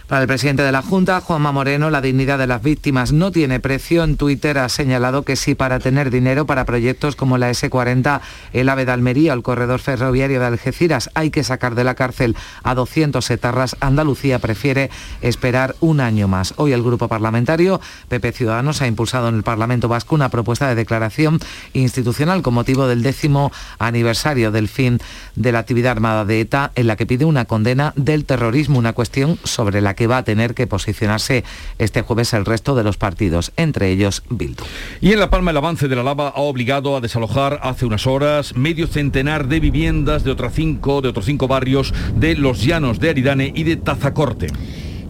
Para 0.10 0.24
el 0.24 0.28
presidente 0.28 0.64
de 0.64 0.72
la 0.72 0.82
Junta, 0.82 1.22
Juanma 1.22 1.52
Moreno, 1.52 1.92
la 1.92 2.02
dignidad 2.02 2.40
de 2.40 2.48
las 2.48 2.64
víctimas 2.64 3.12
no 3.12 3.32
tiene 3.32 3.60
precio. 3.60 4.04
En 4.04 4.18
Twitter 4.18 4.58
ha 4.58 4.68
señalado 4.68 5.22
que 5.22 5.36
si 5.36 5.54
para 5.54 5.78
tener 5.78 6.10
dinero 6.10 6.48
para 6.48 6.66
proyectos 6.66 7.16
como 7.16 7.38
la 7.38 7.52
S40, 7.52 8.20
el 8.52 8.70
AVE 8.70 8.86
de 8.86 8.92
Almería 8.92 9.34
o 9.34 9.36
el 9.36 9.44
corredor 9.44 9.80
ferroviario 9.80 10.40
de 10.40 10.48
Algeciras 10.48 11.12
hay 11.14 11.30
que 11.30 11.44
sacar 11.44 11.76
de 11.76 11.84
la 11.84 11.94
cárcel 11.94 12.36
a 12.64 12.74
200 12.74 13.30
etarras, 13.30 13.78
Andalucía 13.82 14.40
prefiere 14.40 14.90
esperar 15.22 15.76
un 15.80 16.00
año 16.00 16.28
más. 16.28 16.56
Hoy 16.58 16.74
el 16.74 16.82
grupo 16.82 17.08
parlamentario 17.08 17.80
PP 18.08 18.32
Ciudadanos 18.32 18.82
ha 18.82 18.88
impulsado 18.88 19.30
en 19.30 19.36
el 19.36 19.44
Parlamento 19.44 19.90
Vasco 19.90 20.16
una 20.16 20.30
propuesta 20.30 20.68
de 20.68 20.74
declaración 20.74 21.40
institucional 21.74 22.42
con 22.42 22.56
motivo 22.56 22.88
del 22.88 23.04
décimo 23.04 23.52
aniversario 23.78 24.50
del 24.50 24.70
fin 24.70 25.00
de 25.36 25.52
la 25.52 25.60
actividad 25.60 25.92
armada 25.92 26.26
de 26.26 26.42
ETA, 26.42 26.72
en 26.74 26.88
la 26.88 26.96
que 26.96 27.06
pide 27.06 27.26
una 27.26 27.46
condena 27.46 27.94
del 27.96 28.26
terrorismo, 28.26 28.80
una 28.80 28.94
cuestión 28.94 29.38
sobre 29.44 29.82
la 29.82 29.99
que 30.00 30.08
va 30.08 30.20
a 30.20 30.24
tener 30.24 30.56
que 30.56 30.66
posicionarse 30.66 31.44
este 31.78 32.04
jueves 32.04 32.32
el 32.34 32.46
resto 32.46 32.74
de 32.74 32.86
los 32.86 32.96
partidos, 32.96 33.52
entre 33.58 33.92
ellos 33.92 34.24
Bildu. 34.30 34.64
Y 35.02 35.12
en 35.12 35.20
La 35.20 35.30
Palma 35.30 35.52
el 35.52 35.58
avance 35.58 35.90
de 35.90 35.96
la 35.98 36.04
lava 36.04 36.30
ha 36.30 36.40
obligado 36.40 36.96
a 36.96 37.02
desalojar 37.02 37.60
hace 37.64 37.86
unas 37.86 38.08
horas 38.08 38.56
medio 38.56 38.88
centenar 38.88 39.50
de 39.50 39.60
viviendas 39.60 40.24
de, 40.24 40.32
otras 40.32 40.54
cinco, 40.54 41.02
de 41.02 41.10
otros 41.10 41.26
cinco 41.26 41.50
barrios 41.50 41.94
de 42.16 42.36
Los 42.36 42.64
Llanos 42.64 43.02
de 43.02 43.10
Aridane 43.10 43.52
y 43.54 43.64
de 43.64 43.76
Tazacorte. 43.76 44.48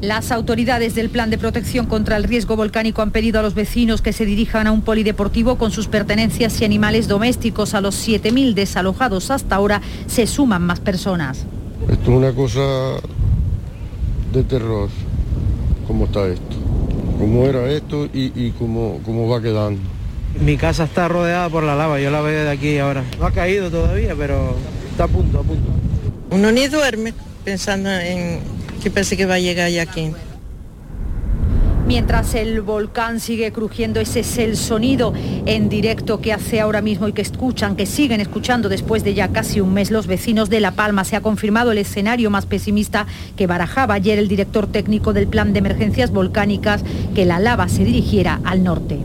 Las 0.01 0.31
autoridades 0.31 0.95
del 0.95 1.11
Plan 1.11 1.29
de 1.29 1.37
Protección 1.37 1.85
contra 1.85 2.17
el 2.17 2.23
Riesgo 2.23 2.55
Volcánico 2.55 3.03
han 3.03 3.11
pedido 3.11 3.41
a 3.41 3.43
los 3.43 3.53
vecinos 3.53 4.01
que 4.01 4.11
se 4.11 4.25
dirijan 4.25 4.65
a 4.65 4.71
un 4.71 4.81
polideportivo 4.81 5.59
con 5.59 5.69
sus 5.69 5.85
pertenencias 5.85 6.59
y 6.61 6.65
animales 6.65 7.07
domésticos. 7.07 7.75
A 7.75 7.81
los 7.81 8.07
7.000 8.07 8.55
desalojados 8.55 9.29
hasta 9.29 9.55
ahora 9.55 9.83
se 10.07 10.25
suman 10.25 10.63
más 10.63 10.79
personas. 10.79 11.45
Esto 11.87 12.11
es 12.11 12.17
una 12.17 12.33
cosa 12.33 12.61
de 14.31 14.43
terror, 14.43 14.89
cómo 15.87 16.05
está 16.05 16.27
esto, 16.27 16.55
cómo 17.17 17.45
era 17.45 17.69
esto 17.71 18.07
y, 18.13 18.51
cómo, 18.51 18.99
cómo 19.05 19.27
va 19.27 19.41
quedando. 19.41 19.81
Mi 20.39 20.57
casa 20.57 20.83
está 20.83 21.07
rodeada 21.07 21.49
por 21.49 21.63
la 21.63 21.75
lava, 21.75 21.99
yo 21.99 22.11
la 22.11 22.21
veo 22.21 22.43
de 22.43 22.51
aquí 22.51 22.77
ahora. 22.77 23.03
No 23.19 23.25
ha 23.25 23.31
caído 23.31 23.71
todavía, 23.71 24.13
pero 24.15 24.55
está 24.91 25.05
a 25.05 25.07
punto, 25.07 25.39
a 25.39 25.43
punto. 25.43 25.69
Uno 26.29 26.51
ni 26.51 26.67
duerme 26.67 27.13
pensando 27.43 27.89
en 27.89 28.39
que 28.83 28.91
parece 28.91 29.17
que 29.17 29.25
va 29.25 29.35
a 29.35 29.39
llegar 29.39 29.69
ya 29.71 29.81
aquí. 29.81 30.11
Mientras 31.89 32.35
el 32.35 32.61
volcán 32.61 33.19
sigue 33.19 33.51
crujiendo, 33.51 33.99
ese 33.99 34.19
es 34.19 34.37
el 34.37 34.57
sonido 34.57 35.11
en 35.47 35.69
directo 35.69 36.21
que 36.21 36.31
hace 36.31 36.59
ahora 36.59 36.83
mismo 36.83 37.07
y 37.07 37.13
que 37.13 37.23
escuchan, 37.23 37.75
que 37.75 37.87
siguen 37.87 38.21
escuchando 38.21 38.69
después 38.69 39.03
de 39.03 39.15
ya 39.15 39.29
casi 39.29 39.59
un 39.59 39.73
mes 39.73 39.89
los 39.89 40.05
vecinos 40.05 40.51
de 40.51 40.59
La 40.59 40.75
Palma. 40.75 41.03
Se 41.03 41.15
ha 41.15 41.21
confirmado 41.21 41.71
el 41.71 41.79
escenario 41.79 42.29
más 42.29 42.45
pesimista 42.45 43.07
que 43.35 43.47
barajaba 43.47 43.95
ayer 43.95 44.19
el 44.19 44.27
director 44.27 44.67
técnico 44.67 45.13
del 45.13 45.25
Plan 45.27 45.51
de 45.51 45.59
Emergencias 45.59 46.11
Volcánicas, 46.11 46.83
que 47.15 47.25
la 47.25 47.39
lava 47.39 47.67
se 47.67 47.83
dirigiera 47.83 48.39
al 48.43 48.63
norte. 48.63 48.99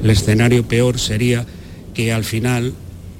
El 0.00 0.08
escenario 0.08 0.62
peor 0.62 1.00
sería 1.00 1.44
que 1.92 2.12
al 2.12 2.22
final 2.22 2.72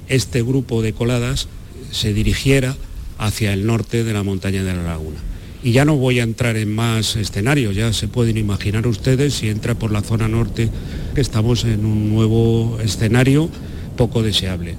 este 0.07 0.45
grupo 0.45 0.81
de 0.81 0.93
coladas 0.93 1.49
se 1.91 2.13
dirigiera 2.13 2.77
hacia 3.19 3.53
el 3.53 3.67
norte 3.67 4.05
de 4.05 4.13
la 4.13 4.23
montaña 4.23 4.63
de 4.63 4.75
la 4.75 4.85
laguna. 4.85 5.19
Y 5.63 5.73
ya 5.73 5.85
no 5.85 5.97
voy 5.97 6.21
a 6.21 6.23
entrar 6.23 6.57
en 6.57 6.73
más 6.73 7.17
escenarios, 7.17 7.75
ya 7.75 7.93
se 7.93 8.07
pueden 8.07 8.37
imaginar 8.37 8.87
ustedes 8.87 9.35
si 9.35 9.49
entra 9.49 9.75
por 9.75 9.91
la 9.91 10.03
zona 10.03 10.29
norte 10.29 10.69
que 11.15 11.21
estamos 11.21 11.65
en 11.65 11.85
un 11.85 12.15
nuevo 12.15 12.79
escenario 12.81 13.51
poco 13.97 14.23
deseable. 14.23 14.77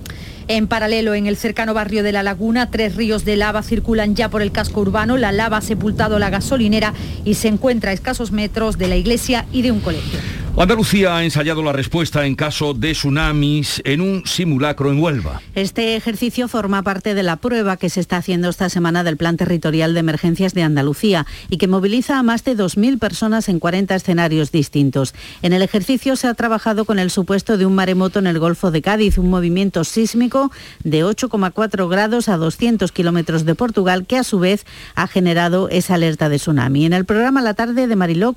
En 0.48 0.65
paralelo, 0.65 1.13
en 1.13 1.28
el 1.28 1.38
cercano 1.38 1.76
barrio 1.76 2.02
de 2.02 2.12
La 2.12 2.24
Laguna, 2.24 2.72
tres 2.72 2.96
ríos 2.96 3.24
de 3.24 3.36
lava 3.36 3.62
circulan 3.62 4.15
ya 4.15 4.30
por 4.30 4.42
el 4.42 4.52
casco 4.52 4.82
urbano. 4.82 5.15
La 5.15 5.32
lava 5.32 5.58
ha 5.58 5.62
sepultado 5.62 6.18
la 6.18 6.32
gasolinera 6.32 6.96
y 7.24 7.36
se 7.36 7.50
encuentra 7.50 7.92
a 7.92 7.94
escasos 7.94 8.32
metros 8.32 8.80
de 8.80 8.88
la 8.88 8.96
iglesia 8.96 9.46
y 9.52 9.62
de 9.62 9.72
un 9.72 9.80
colegio. 9.80 10.18
Andalucía 10.60 11.15
ha 11.15 11.24
ensayado 11.24 11.63
la 11.63 11.72
respuesta 11.72 12.26
en 12.26 12.36
caso 12.36 12.74
de 12.74 12.91
tsunamis 12.91 13.82
en 13.86 14.02
un 14.02 14.24
simulacro 14.26 14.91
en 14.91 15.00
Huelva. 15.00 15.41
Este 15.56 15.95
ejercicio 15.95 16.50
forma 16.50 16.84
parte 16.84 17.13
de 17.13 17.24
la 17.24 17.38
prueba 17.38 17.78
que 17.78 17.89
se 17.89 18.02
está 18.02 18.17
haciendo 18.17 18.50
esta 18.50 18.67
semana 18.67 19.06
del 19.06 19.15
Plan 19.15 19.38
Territorial 19.38 19.93
de 19.93 20.02
Emergencias 20.02 20.54
de 20.54 20.63
Andalucía 20.63 21.26
y 21.50 21.60
que 21.60 21.69
moviliza 21.69 22.19
a 22.19 22.24
más 22.24 22.43
de 22.43 22.58
2.000 22.58 23.00
personas 23.00 23.48
en 23.48 23.60
40 23.60 23.95
escenarios 23.95 24.52
distintos. 24.52 25.15
En 25.43 25.54
el 25.54 25.62
ejercicio 25.62 26.17
se 26.17 26.28
ha 26.28 26.34
trabajado 26.34 26.84
con 26.84 27.00
el 27.00 27.10
supuesto 27.10 27.58
de 27.58 27.65
un 27.65 27.76
maremoto 27.76 28.19
en 28.19 28.28
el 28.28 28.38
Golfo 28.38 28.69
de 28.69 28.82
Cádiz, 28.82 29.17
un 29.17 29.30
movimiento 29.30 29.86
sísmico 29.86 30.52
de 30.84 31.06
8,4 31.06 31.88
grados 31.88 32.28
a 32.28 32.36
200 32.36 32.91
kilómetros 32.91 33.45
de 33.45 33.56
Portugal 33.56 34.06
que 34.06 34.17
a 34.17 34.26
su 34.26 34.39
vez 34.39 34.65
ha 34.95 35.08
generado 35.08 35.69
esa 35.69 35.93
alerta 35.93 36.28
de 36.28 36.36
tsunami. 36.36 36.86
En 36.86 36.91
el 36.91 37.06
programa 37.06 37.41
La 37.41 37.54
Tarde 37.54 37.88
de 37.88 37.95
Mariló 37.95 38.34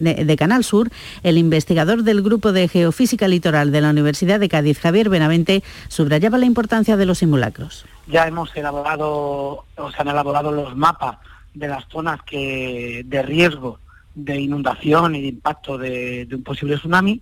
de 0.00 0.36
Canal 0.38 0.64
Sur, 0.64 0.88
el 1.22 1.36
investigador 1.36 1.65
del 1.66 2.22
Grupo 2.22 2.52
de 2.52 2.68
Geofísica 2.68 3.26
Litoral 3.26 3.72
de 3.72 3.80
la 3.80 3.90
Universidad 3.90 4.38
de 4.38 4.48
Cádiz, 4.48 4.78
Javier 4.78 5.08
Benavente, 5.08 5.64
subrayaba 5.88 6.38
la 6.38 6.46
importancia 6.46 6.96
de 6.96 7.06
los 7.06 7.18
simulacros. 7.18 7.84
Ya 8.06 8.26
hemos 8.26 8.54
elaborado, 8.56 9.64
o 9.76 9.90
se 9.90 10.00
han 10.00 10.08
elaborado 10.08 10.52
los 10.52 10.76
mapas 10.76 11.18
de 11.54 11.68
las 11.68 11.84
zonas 11.88 12.22
que, 12.22 13.02
de 13.04 13.22
riesgo 13.22 13.80
de 14.14 14.40
inundación 14.40 15.16
y 15.16 15.22
de 15.22 15.28
impacto 15.28 15.76
de, 15.76 16.28
un 16.30 16.42
posible 16.42 16.76
tsunami, 16.76 17.20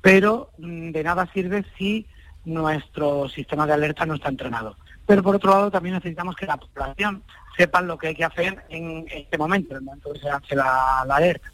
pero 0.00 0.50
mm, 0.58 0.90
de 0.90 1.04
nada 1.04 1.28
sirve 1.32 1.64
si 1.78 2.06
nuestro 2.44 3.28
sistema 3.28 3.66
de 3.66 3.74
alerta 3.74 4.06
no 4.06 4.14
está 4.14 4.28
entrenado. 4.28 4.76
pero 5.06 5.22
por 5.22 5.36
otro 5.36 5.50
lado 5.50 5.70
también 5.70 5.94
necesitamos 5.94 6.36
que 6.36 6.46
la 6.46 6.56
población 6.56 7.22
sepa 7.56 7.80
lo 7.80 7.96
que 7.96 8.08
hay 8.08 8.14
que 8.14 8.24
hacer 8.24 8.64
en 8.68 9.06
este 9.10 9.38
momento, 9.38 9.70
en 9.70 9.76
el 9.78 9.82
momento 9.84 10.12
que 10.12 10.20
se 10.20 10.30
hace 10.30 10.54
la 10.54 11.00
alerta. 11.00 11.50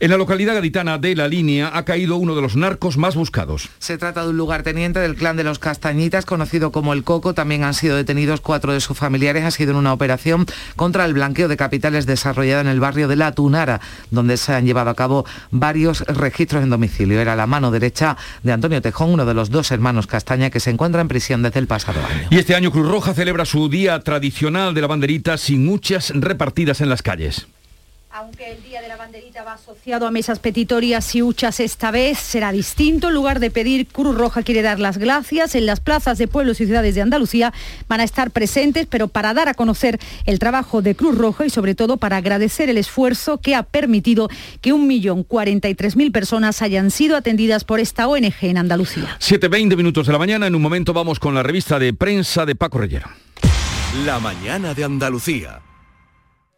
En 0.00 0.10
la 0.10 0.16
localidad 0.16 0.54
gaditana 0.54 0.96
de 0.96 1.16
La 1.16 1.26
Línea 1.26 1.72
ha 1.74 1.84
caído 1.84 2.16
uno 2.16 2.36
de 2.36 2.42
los 2.42 2.54
narcos 2.54 2.96
más 2.96 3.16
buscados. 3.16 3.68
Se 3.80 3.98
trata 3.98 4.22
de 4.22 4.30
un 4.30 4.36
lugarteniente 4.36 5.00
del 5.00 5.16
clan 5.16 5.36
de 5.36 5.42
los 5.42 5.58
Castañitas, 5.58 6.24
conocido 6.24 6.70
como 6.70 6.92
el 6.92 7.02
Coco. 7.02 7.34
También 7.34 7.64
han 7.64 7.74
sido 7.74 7.96
detenidos 7.96 8.40
cuatro 8.40 8.72
de 8.72 8.80
sus 8.80 8.96
familiares. 8.96 9.44
Ha 9.44 9.50
sido 9.50 9.72
en 9.72 9.76
una 9.76 9.92
operación 9.92 10.46
contra 10.76 11.04
el 11.04 11.14
blanqueo 11.14 11.48
de 11.48 11.56
capitales 11.56 12.06
desarrollada 12.06 12.60
en 12.60 12.68
el 12.68 12.78
barrio 12.78 13.08
de 13.08 13.16
La 13.16 13.32
Tunara, 13.32 13.80
donde 14.12 14.36
se 14.36 14.54
han 14.54 14.66
llevado 14.66 14.90
a 14.90 14.94
cabo 14.94 15.26
varios 15.50 16.02
registros 16.02 16.62
en 16.62 16.70
domicilio. 16.70 17.20
Era 17.20 17.34
la 17.34 17.48
mano 17.48 17.72
derecha 17.72 18.16
de 18.44 18.52
Antonio 18.52 18.80
Tejón, 18.80 19.10
uno 19.10 19.26
de 19.26 19.34
los 19.34 19.50
dos 19.50 19.72
hermanos 19.72 20.06
Castaña 20.06 20.50
que 20.50 20.60
se 20.60 20.70
encuentra 20.70 21.00
en 21.00 21.08
prisión 21.08 21.42
desde 21.42 21.58
el 21.58 21.66
pasado 21.66 21.98
año. 22.06 22.28
Y 22.30 22.38
este 22.38 22.54
año 22.54 22.70
Cruz 22.70 22.88
Roja 22.88 23.14
celebra 23.14 23.44
su 23.44 23.68
día 23.68 23.98
tradicional 24.00 24.74
de 24.74 24.80
la 24.80 24.86
banderita 24.86 25.38
sin 25.38 25.66
muchas 25.66 26.12
repartidas 26.14 26.80
en 26.80 26.88
las 26.88 27.02
calles. 27.02 27.48
Aunque 28.18 28.50
el 28.50 28.64
Día 28.64 28.82
de 28.82 28.88
la 28.88 28.96
Banderita 28.96 29.44
va 29.44 29.52
asociado 29.52 30.04
a 30.04 30.10
mesas 30.10 30.40
petitorias 30.40 31.14
y 31.14 31.22
huchas 31.22 31.60
esta 31.60 31.92
vez 31.92 32.18
será 32.18 32.50
distinto. 32.50 33.10
En 33.10 33.14
lugar 33.14 33.38
de 33.38 33.52
pedir, 33.52 33.86
Cruz 33.86 34.16
Roja 34.16 34.42
quiere 34.42 34.60
dar 34.60 34.80
las 34.80 34.98
gracias. 34.98 35.54
En 35.54 35.66
las 35.66 35.78
plazas 35.78 36.18
de 36.18 36.26
pueblos 36.26 36.60
y 36.60 36.66
ciudades 36.66 36.96
de 36.96 37.02
Andalucía 37.02 37.52
van 37.86 38.00
a 38.00 38.02
estar 38.02 38.32
presentes, 38.32 38.88
pero 38.90 39.06
para 39.06 39.34
dar 39.34 39.48
a 39.48 39.54
conocer 39.54 40.00
el 40.26 40.40
trabajo 40.40 40.82
de 40.82 40.96
Cruz 40.96 41.16
Roja 41.16 41.46
y 41.46 41.50
sobre 41.50 41.76
todo 41.76 41.96
para 41.96 42.16
agradecer 42.16 42.68
el 42.68 42.78
esfuerzo 42.78 43.38
que 43.38 43.54
ha 43.54 43.62
permitido 43.62 44.28
que 44.60 44.74
1.043.000 44.74 46.10
personas 46.10 46.60
hayan 46.60 46.90
sido 46.90 47.16
atendidas 47.16 47.62
por 47.62 47.78
esta 47.78 48.08
ONG 48.08 48.34
en 48.40 48.58
Andalucía. 48.58 49.16
7.20 49.20 49.76
minutos 49.76 50.08
de 50.08 50.12
la 50.12 50.18
mañana. 50.18 50.48
En 50.48 50.56
un 50.56 50.62
momento 50.62 50.92
vamos 50.92 51.20
con 51.20 51.36
la 51.36 51.44
revista 51.44 51.78
de 51.78 51.94
prensa 51.94 52.44
de 52.44 52.56
Paco 52.56 52.78
Reyero. 52.78 53.08
La 54.04 54.18
mañana 54.18 54.74
de 54.74 54.82
Andalucía. 54.82 55.60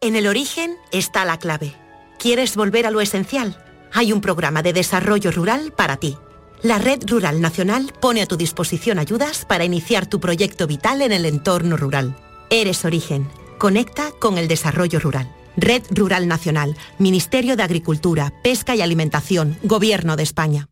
En 0.03 0.15
el 0.15 0.25
origen 0.25 0.77
está 0.91 1.25
la 1.25 1.37
clave. 1.37 1.75
¿Quieres 2.17 2.55
volver 2.55 2.87
a 2.87 2.91
lo 2.91 3.01
esencial? 3.01 3.63
Hay 3.93 4.11
un 4.11 4.19
programa 4.19 4.63
de 4.63 4.73
desarrollo 4.73 5.29
rural 5.29 5.73
para 5.73 5.97
ti. 5.97 6.17
La 6.63 6.79
Red 6.79 7.03
Rural 7.05 7.39
Nacional 7.39 7.93
pone 8.01 8.23
a 8.23 8.25
tu 8.25 8.35
disposición 8.35 8.97
ayudas 8.97 9.45
para 9.45 9.63
iniciar 9.63 10.07
tu 10.07 10.19
proyecto 10.19 10.65
vital 10.65 11.03
en 11.03 11.11
el 11.11 11.27
entorno 11.27 11.77
rural. 11.77 12.15
Eres 12.49 12.83
origen. 12.83 13.29
Conecta 13.59 14.09
con 14.19 14.39
el 14.39 14.47
desarrollo 14.47 14.99
rural. 14.99 15.31
Red 15.55 15.83
Rural 15.91 16.27
Nacional, 16.27 16.75
Ministerio 16.97 17.55
de 17.55 17.61
Agricultura, 17.61 18.33
Pesca 18.41 18.75
y 18.75 18.81
Alimentación, 18.81 19.59
Gobierno 19.61 20.15
de 20.15 20.23
España. 20.23 20.70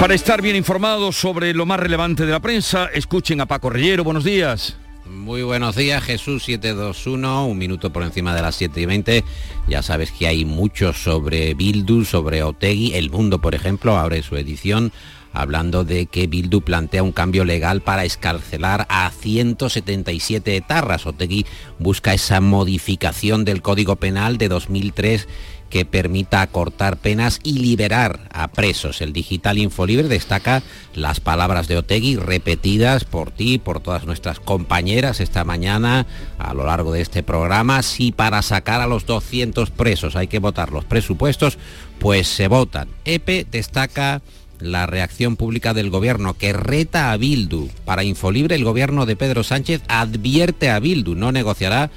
Para 0.00 0.14
estar 0.14 0.40
bien 0.40 0.56
informados 0.56 1.16
sobre 1.16 1.52
lo 1.52 1.66
más 1.66 1.78
relevante 1.78 2.24
de 2.24 2.32
la 2.32 2.40
prensa, 2.40 2.86
escuchen 2.86 3.42
a 3.42 3.46
Paco 3.46 3.68
Reyero. 3.68 4.02
Buenos 4.02 4.24
días. 4.24 4.78
Muy 5.04 5.42
buenos 5.42 5.76
días, 5.76 6.02
Jesús 6.02 6.44
721, 6.44 7.46
un 7.46 7.58
minuto 7.58 7.92
por 7.92 8.02
encima 8.02 8.34
de 8.34 8.40
las 8.40 8.54
7 8.54 8.80
y 8.80 8.86
20. 8.86 9.24
Ya 9.68 9.82
sabes 9.82 10.10
que 10.10 10.26
hay 10.26 10.46
mucho 10.46 10.94
sobre 10.94 11.52
Bildu, 11.52 12.06
sobre 12.06 12.42
Otegui. 12.42 12.94
El 12.94 13.10
Mundo, 13.10 13.42
por 13.42 13.54
ejemplo, 13.54 13.98
abre 13.98 14.22
su 14.22 14.36
edición 14.36 14.90
hablando 15.32 15.84
de 15.84 16.06
que 16.06 16.26
Bildu 16.26 16.62
plantea 16.62 17.02
un 17.02 17.12
cambio 17.12 17.44
legal 17.44 17.82
para 17.82 18.04
escarcelar 18.04 18.86
a 18.88 19.10
177 19.10 20.56
etarras. 20.56 21.06
Otegui 21.06 21.44
busca 21.78 22.14
esa 22.14 22.40
modificación 22.40 23.44
del 23.44 23.60
Código 23.60 23.96
Penal 23.96 24.38
de 24.38 24.48
2003 24.48 25.28
que 25.70 25.84
permita 25.84 26.42
acortar 26.42 26.98
penas 26.98 27.40
y 27.42 27.60
liberar 27.60 28.28
a 28.32 28.48
presos. 28.48 29.00
El 29.00 29.12
digital 29.12 29.56
Infolibre 29.56 30.08
destaca 30.08 30.62
las 30.94 31.20
palabras 31.20 31.68
de 31.68 31.78
Otegui 31.78 32.16
repetidas 32.16 33.04
por 33.04 33.30
ti, 33.30 33.58
por 33.58 33.80
todas 33.80 34.04
nuestras 34.04 34.40
compañeras 34.40 35.20
esta 35.20 35.44
mañana 35.44 36.06
a 36.38 36.52
lo 36.52 36.66
largo 36.66 36.92
de 36.92 37.00
este 37.00 37.22
programa. 37.22 37.82
Si 37.82 38.12
para 38.12 38.42
sacar 38.42 38.80
a 38.80 38.86
los 38.86 39.06
200 39.06 39.70
presos 39.70 40.16
hay 40.16 40.26
que 40.26 40.40
votar 40.40 40.72
los 40.72 40.84
presupuestos, 40.84 41.56
pues 41.98 42.26
se 42.26 42.48
votan. 42.48 42.88
EPE 43.04 43.46
destaca 43.50 44.20
la 44.58 44.86
reacción 44.86 45.36
pública 45.36 45.72
del 45.72 45.90
gobierno 45.90 46.34
que 46.34 46.52
reta 46.52 47.12
a 47.12 47.16
Bildu. 47.16 47.68
Para 47.84 48.04
Infolibre 48.04 48.56
el 48.56 48.64
gobierno 48.64 49.06
de 49.06 49.16
Pedro 49.16 49.42
Sánchez 49.42 49.82
advierte 49.88 50.70
a 50.70 50.80
Bildu, 50.80 51.14
no 51.14 51.32
negociará 51.32 51.90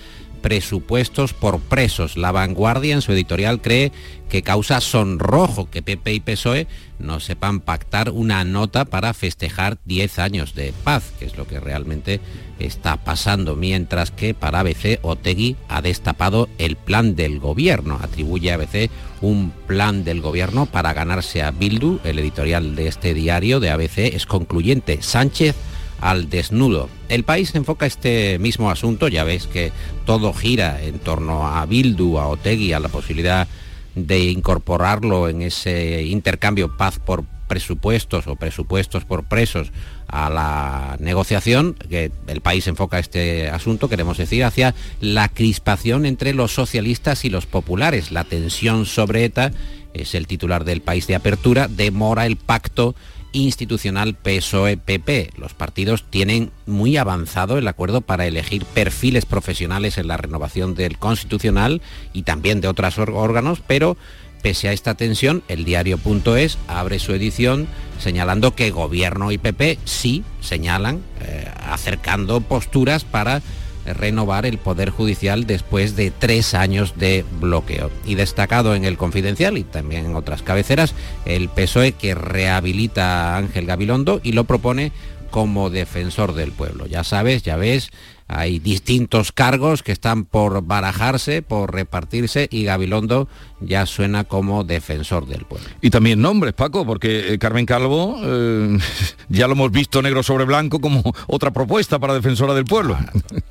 presupuestos 0.44 1.34
por 1.34 1.60
presos. 1.60 2.18
La 2.18 2.34
vanguardia 2.34 2.94
en 2.94 3.02
su 3.02 3.14
editorial 3.14 3.62
cree 3.62 3.94
que 4.30 4.44
causa 4.44 4.82
sonrojo 4.82 5.70
que 5.70 5.82
PP 5.82 6.14
y 6.14 6.20
PSOE 6.20 6.68
no 7.00 7.20
sepan 7.20 7.62
pactar 7.62 8.10
una 8.10 8.44
nota 8.44 8.84
para 8.84 9.14
festejar 9.14 9.78
10 9.86 10.20
años 10.20 10.54
de 10.54 10.74
paz, 10.84 11.14
que 11.18 11.26
es 11.26 11.38
lo 11.38 11.48
que 11.48 11.60
realmente 11.60 12.20
está 12.60 12.98
pasando, 12.98 13.56
mientras 13.56 14.12
que 14.12 14.34
para 14.34 14.60
ABC 14.60 15.00
Otegui 15.02 15.56
ha 15.70 15.82
destapado 15.82 16.50
el 16.58 16.76
plan 16.76 17.16
del 17.16 17.40
gobierno, 17.40 18.00
atribuye 18.02 18.52
a 18.52 18.56
ABC 18.56 18.92
un 19.22 19.52
plan 19.66 20.04
del 20.04 20.20
gobierno 20.22 20.66
para 20.66 20.94
ganarse 20.94 21.42
a 21.42 21.52
Bildu, 21.52 22.00
el 22.04 22.20
editorial 22.20 22.76
de 22.76 22.88
este 22.88 23.14
diario 23.14 23.62
de 23.62 23.70
ABC 23.70 24.00
es 24.14 24.26
concluyente. 24.26 25.02
Sánchez 25.02 25.56
al 26.04 26.30
desnudo. 26.30 26.90
El 27.08 27.24
país 27.24 27.56
enfoca 27.56 27.86
este 27.86 28.38
mismo 28.38 28.70
asunto, 28.70 29.08
ya 29.08 29.24
ves 29.24 29.48
que 29.48 29.72
todo 30.06 30.34
gira 30.34 30.84
en 30.84 31.00
torno 31.00 31.48
a 31.48 31.66
Bildu, 31.66 32.20
a 32.20 32.28
Otegui, 32.28 32.74
a 32.74 32.82
la 32.82 32.90
posibilidad 32.90 33.48
de 33.96 34.26
incorporarlo 34.26 35.30
en 35.30 35.44
ese 35.44 36.04
intercambio 36.04 36.76
paz 36.76 37.00
por 37.00 37.24
presupuestos 37.48 38.28
o 38.28 38.36
presupuestos 38.36 39.06
por 39.06 39.24
presos 39.24 39.72
a 40.08 40.30
la 40.30 40.98
negociación, 41.00 41.76
que 41.90 42.12
el 42.28 42.42
país 42.42 42.68
enfoca 42.68 43.00
este 43.00 43.50
asunto, 43.50 43.88
queremos 43.88 44.18
decir, 44.18 44.44
hacia 44.44 44.76
la 45.00 45.30
crispación 45.30 46.06
entre 46.06 46.34
los 46.34 46.54
socialistas 46.54 47.24
y 47.24 47.30
los 47.30 47.46
populares. 47.46 48.12
La 48.12 48.26
tensión 48.26 48.86
sobre 48.86 49.24
ETA, 49.24 49.54
es 49.94 50.16
el 50.16 50.28
titular 50.28 50.66
del 50.66 50.82
país 50.82 51.08
de 51.08 51.16
apertura, 51.16 51.70
demora 51.70 52.26
el 52.26 52.36
pacto 52.36 52.96
institucional 53.34 54.16
PSOE-PP. 54.16 55.32
Los 55.38 55.54
partidos 55.54 56.06
tienen 56.10 56.52
muy 56.66 56.98
avanzado 56.98 57.58
el 57.58 57.68
acuerdo 57.68 58.02
para 58.02 58.26
elegir 58.26 58.66
perfiles 58.66 59.26
profesionales 59.26 59.98
en 59.98 60.08
la 60.08 60.18
renovación 60.18 60.76
del 60.76 60.98
constitucional 60.98 61.82
y 62.14 62.24
también 62.24 62.62
de 62.62 62.70
otros 62.70 62.98
órganos, 62.98 63.62
pero 63.66 63.98
pese 64.42 64.70
a 64.70 64.74
esta 64.74 64.96
tensión, 64.96 65.44
el 65.48 65.66
diario.es 65.66 66.58
abre 66.68 67.00
su 67.00 67.14
edición 67.14 67.68
señalando 68.00 68.56
que 68.56 68.72
gobierno 68.72 69.32
y 69.32 69.38
PP 69.38 69.80
sí 69.86 70.24
señalan, 70.42 71.02
eh, 71.22 71.50
acercando 71.66 72.42
posturas 72.42 73.04
para 73.06 73.42
renovar 73.86 74.46
el 74.46 74.58
Poder 74.58 74.90
Judicial 74.90 75.46
después 75.46 75.96
de 75.96 76.12
tres 76.12 76.54
años 76.54 76.94
de 76.98 77.26
bloqueo. 77.40 77.92
Y 78.06 78.16
destacado 78.16 78.76
en 78.76 78.86
el 78.86 78.98
Confidencial 78.98 79.58
y 79.58 79.64
también 79.64 80.06
en 80.06 80.16
otras 80.16 80.42
cabeceras, 80.42 80.94
el 81.26 81.50
PSOE 81.50 81.94
que 81.94 82.16
rehabilita 82.16 83.34
a 83.34 83.38
Ángel 83.38 83.66
Gabilondo 83.66 84.22
y 84.24 84.34
lo 84.34 84.46
propone 84.46 84.92
como 85.32 85.70
defensor 85.70 86.36
del 86.36 86.52
pueblo. 86.52 86.86
Ya 86.86 87.04
sabes, 87.04 87.42
ya 87.42 87.58
ves, 87.58 87.90
hay 88.36 88.60
distintos 88.60 89.32
cargos 89.32 89.84
que 89.84 89.92
están 89.92 90.26
por 90.26 90.64
barajarse, 90.64 91.42
por 91.42 91.74
repartirse 91.74 92.48
y 92.52 92.64
Gabilondo 92.64 93.28
ya 93.62 93.86
suena 93.86 94.24
como 94.24 94.64
defensor 94.64 95.26
del 95.28 95.46
pueblo. 95.46 95.70
Y 95.82 95.90
también 95.90 96.22
nombres, 96.22 96.54
Paco, 96.54 96.86
porque 96.86 97.34
eh, 97.34 97.40
Carmen 97.40 97.66
Calvo 97.66 98.20
eh, 98.24 98.78
ya 99.30 99.48
lo 99.48 99.54
hemos 99.54 99.72
visto 99.72 100.02
negro 100.02 100.24
sobre 100.24 100.46
blanco 100.46 100.80
como 100.80 101.02
otra 101.28 101.52
propuesta 101.52 102.00
para 102.00 102.14
defensora 102.14 102.54
del 102.54 102.66
pueblo. 102.66 102.98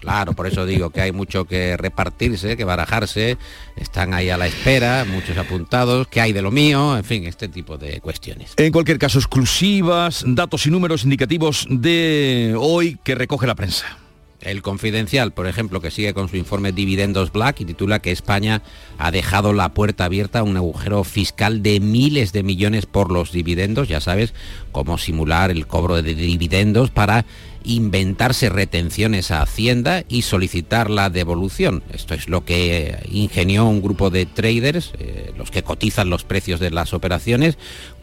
Claro, 0.00 0.32
por 0.32 0.46
eso 0.46 0.66
digo 0.66 0.90
que 0.90 1.00
hay 1.00 1.12
mucho 1.12 1.44
que 1.44 1.76
repartirse, 1.76 2.56
que 2.56 2.64
barajarse, 2.64 3.38
están 3.76 4.14
ahí 4.14 4.30
a 4.30 4.36
la 4.36 4.46
espera, 4.46 5.04
muchos 5.04 5.36
apuntados, 5.38 6.08
que 6.08 6.20
hay 6.20 6.32
de 6.32 6.42
lo 6.42 6.50
mío, 6.50 6.96
en 6.96 7.04
fin, 7.04 7.24
este 7.24 7.48
tipo 7.48 7.78
de 7.78 8.00
cuestiones. 8.00 8.54
En 8.56 8.72
cualquier 8.72 8.98
caso, 8.98 9.18
exclusivas, 9.18 10.24
datos 10.26 10.66
y 10.66 10.70
números 10.70 11.04
indicativos 11.04 11.66
de 11.70 12.54
hoy 12.58 12.98
que 13.04 13.14
recoge 13.14 13.46
la 13.46 13.54
prensa. 13.54 14.01
El 14.42 14.62
Confidencial, 14.62 15.32
por 15.32 15.46
ejemplo, 15.46 15.80
que 15.80 15.90
sigue 15.90 16.14
con 16.14 16.28
su 16.28 16.36
informe 16.36 16.72
Dividendos 16.72 17.32
Black 17.32 17.60
y 17.60 17.64
titula 17.64 18.00
que 18.00 18.12
España 18.12 18.62
ha 18.98 19.10
dejado 19.10 19.52
la 19.52 19.74
puerta 19.74 20.04
abierta 20.04 20.40
a 20.40 20.42
un 20.42 20.56
agujero 20.56 21.04
fiscal 21.04 21.62
de 21.62 21.80
miles 21.80 22.32
de 22.32 22.42
millones 22.42 22.86
por 22.86 23.10
los 23.10 23.32
dividendos, 23.32 23.88
ya 23.88 24.00
sabes, 24.00 24.34
cómo 24.72 24.98
simular 24.98 25.50
el 25.50 25.66
cobro 25.66 26.02
de 26.02 26.14
dividendos 26.14 26.90
para 26.90 27.24
inventarse 27.64 28.48
retenciones 28.48 29.30
a 29.30 29.42
Hacienda 29.42 30.04
y 30.08 30.22
solicitar 30.22 30.90
la 30.90 31.10
devolución. 31.10 31.82
Esto 31.92 32.14
es 32.14 32.28
lo 32.28 32.44
que 32.44 32.98
ingenió 33.10 33.66
un 33.66 33.82
grupo 33.82 34.10
de 34.10 34.26
traders, 34.26 34.92
eh, 34.98 35.32
los 35.36 35.50
que 35.50 35.62
cotizan 35.62 36.10
los 36.10 36.24
precios 36.24 36.60
de 36.60 36.70
las 36.70 36.92
operaciones, 36.92 37.58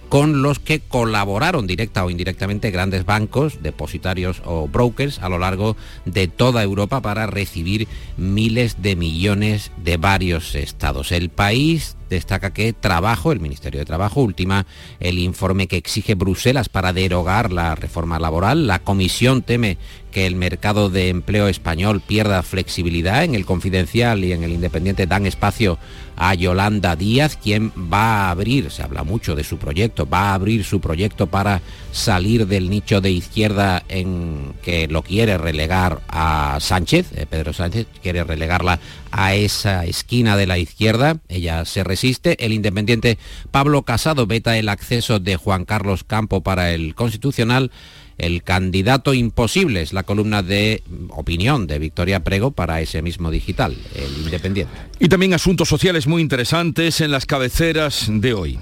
con 0.10 0.42
los 0.42 0.60
que 0.60 0.80
colaboraron 0.80 1.68
directa 1.68 2.04
o 2.04 2.10
indirectamente 2.10 2.72
grandes 2.72 3.06
bancos, 3.06 3.62
depositarios 3.62 4.42
o 4.44 4.68
brokers 4.68 5.20
a 5.20 5.30
lo 5.30 5.38
largo 5.38 5.78
de 6.06 6.28
toda 6.28 6.64
Europa 6.64 7.02
para 7.02 7.28
recibir 7.28 7.88
miles 8.18 8.82
de 8.82 8.96
millones 8.96 9.72
de 9.78 9.98
varios 9.98 10.56
estados. 10.56 11.12
El 11.12 11.30
país 11.30 11.96
destaca 12.10 12.52
que 12.52 12.74
Trabajo, 12.74 13.32
el 13.32 13.40
Ministerio 13.40 13.80
de 13.80 13.86
Trabajo, 13.86 14.22
última 14.22 14.66
el 15.00 15.20
informe 15.20 15.68
que 15.68 15.78
exige 15.78 16.16
Bruselas 16.16 16.70
para 16.70 16.92
derogar 16.92 17.54
la 17.54 17.76
reforma 17.76 18.20
laboral. 18.20 18.68
La 18.68 18.80
Comisión 18.80 19.44
teme 19.44 19.78
que 20.12 20.26
el 20.26 20.36
mercado 20.36 20.90
de 20.90 21.10
empleo 21.10 21.48
español 21.48 22.02
pierda 22.06 22.44
flexibilidad. 22.44 23.24
En 23.24 23.36
el 23.36 23.46
Confidencial 23.46 24.24
y 24.24 24.34
en 24.34 24.44
el 24.44 24.52
Independiente 24.52 25.08
dan 25.08 25.26
espacio 25.26 25.78
a 26.20 26.34
Yolanda 26.34 26.98
Díaz, 26.98 27.38
quien 27.42 27.72
va 27.72 28.28
a 28.28 28.32
abrir, 28.32 28.70
se 28.72 28.84
habla 28.84 29.06
mucho 29.06 29.36
de 29.36 29.46
su 29.46 29.58
proyecto, 29.58 30.08
va 30.08 30.32
a 30.32 30.34
abrir 30.34 30.66
su 30.66 30.82
proyecto 30.82 31.28
para 31.28 31.62
salir 31.94 32.46
del 32.46 32.70
nicho 32.70 33.00
de 33.00 33.10
izquierda 33.10 33.84
en 33.88 34.54
que 34.62 34.90
lo 34.90 35.02
quiere 35.02 35.38
relegar 35.38 36.02
a 36.10 36.58
Sánchez, 36.60 37.14
eh, 37.16 37.26
Pedro 37.28 37.54
Sánchez 37.54 37.88
quiere 38.04 38.26
relegarla 38.26 38.80
a 39.12 39.34
esa 39.34 39.86
esquina 39.86 40.36
de 40.36 40.46
la 40.46 40.58
izquierda, 40.58 41.18
ella 41.30 41.64
se 41.64 41.86
resiste, 41.86 42.46
el 42.46 42.52
independiente 42.52 43.18
Pablo 43.52 43.84
Casado 43.84 44.28
veta 44.28 44.58
el 44.58 44.68
acceso 44.68 45.20
de 45.20 45.38
Juan 45.38 45.64
Carlos 45.64 46.04
Campo 46.04 46.42
para 46.42 46.74
el 46.74 46.96
Constitucional, 46.96 47.72
el 48.20 48.44
candidato 48.44 49.14
imposible 49.14 49.82
es 49.82 49.94
la 49.94 50.04
columna 50.04 50.44
de 50.44 50.84
opinión 51.10 51.66
de 51.66 51.80
Victoria 51.80 52.24
Prego 52.24 52.52
para 52.52 52.82
ese 52.82 53.02
mismo 53.02 53.32
digital, 53.32 53.76
el 53.96 54.24
Independiente. 54.24 54.74
Y 55.00 55.08
también 55.08 55.34
asuntos 55.34 55.70
sociales 55.70 56.06
muy 56.06 56.22
interesantes 56.22 57.02
en 57.02 57.12
las 57.12 57.26
cabeceras 57.26 58.08
de 58.10 58.34
hoy 58.34 58.60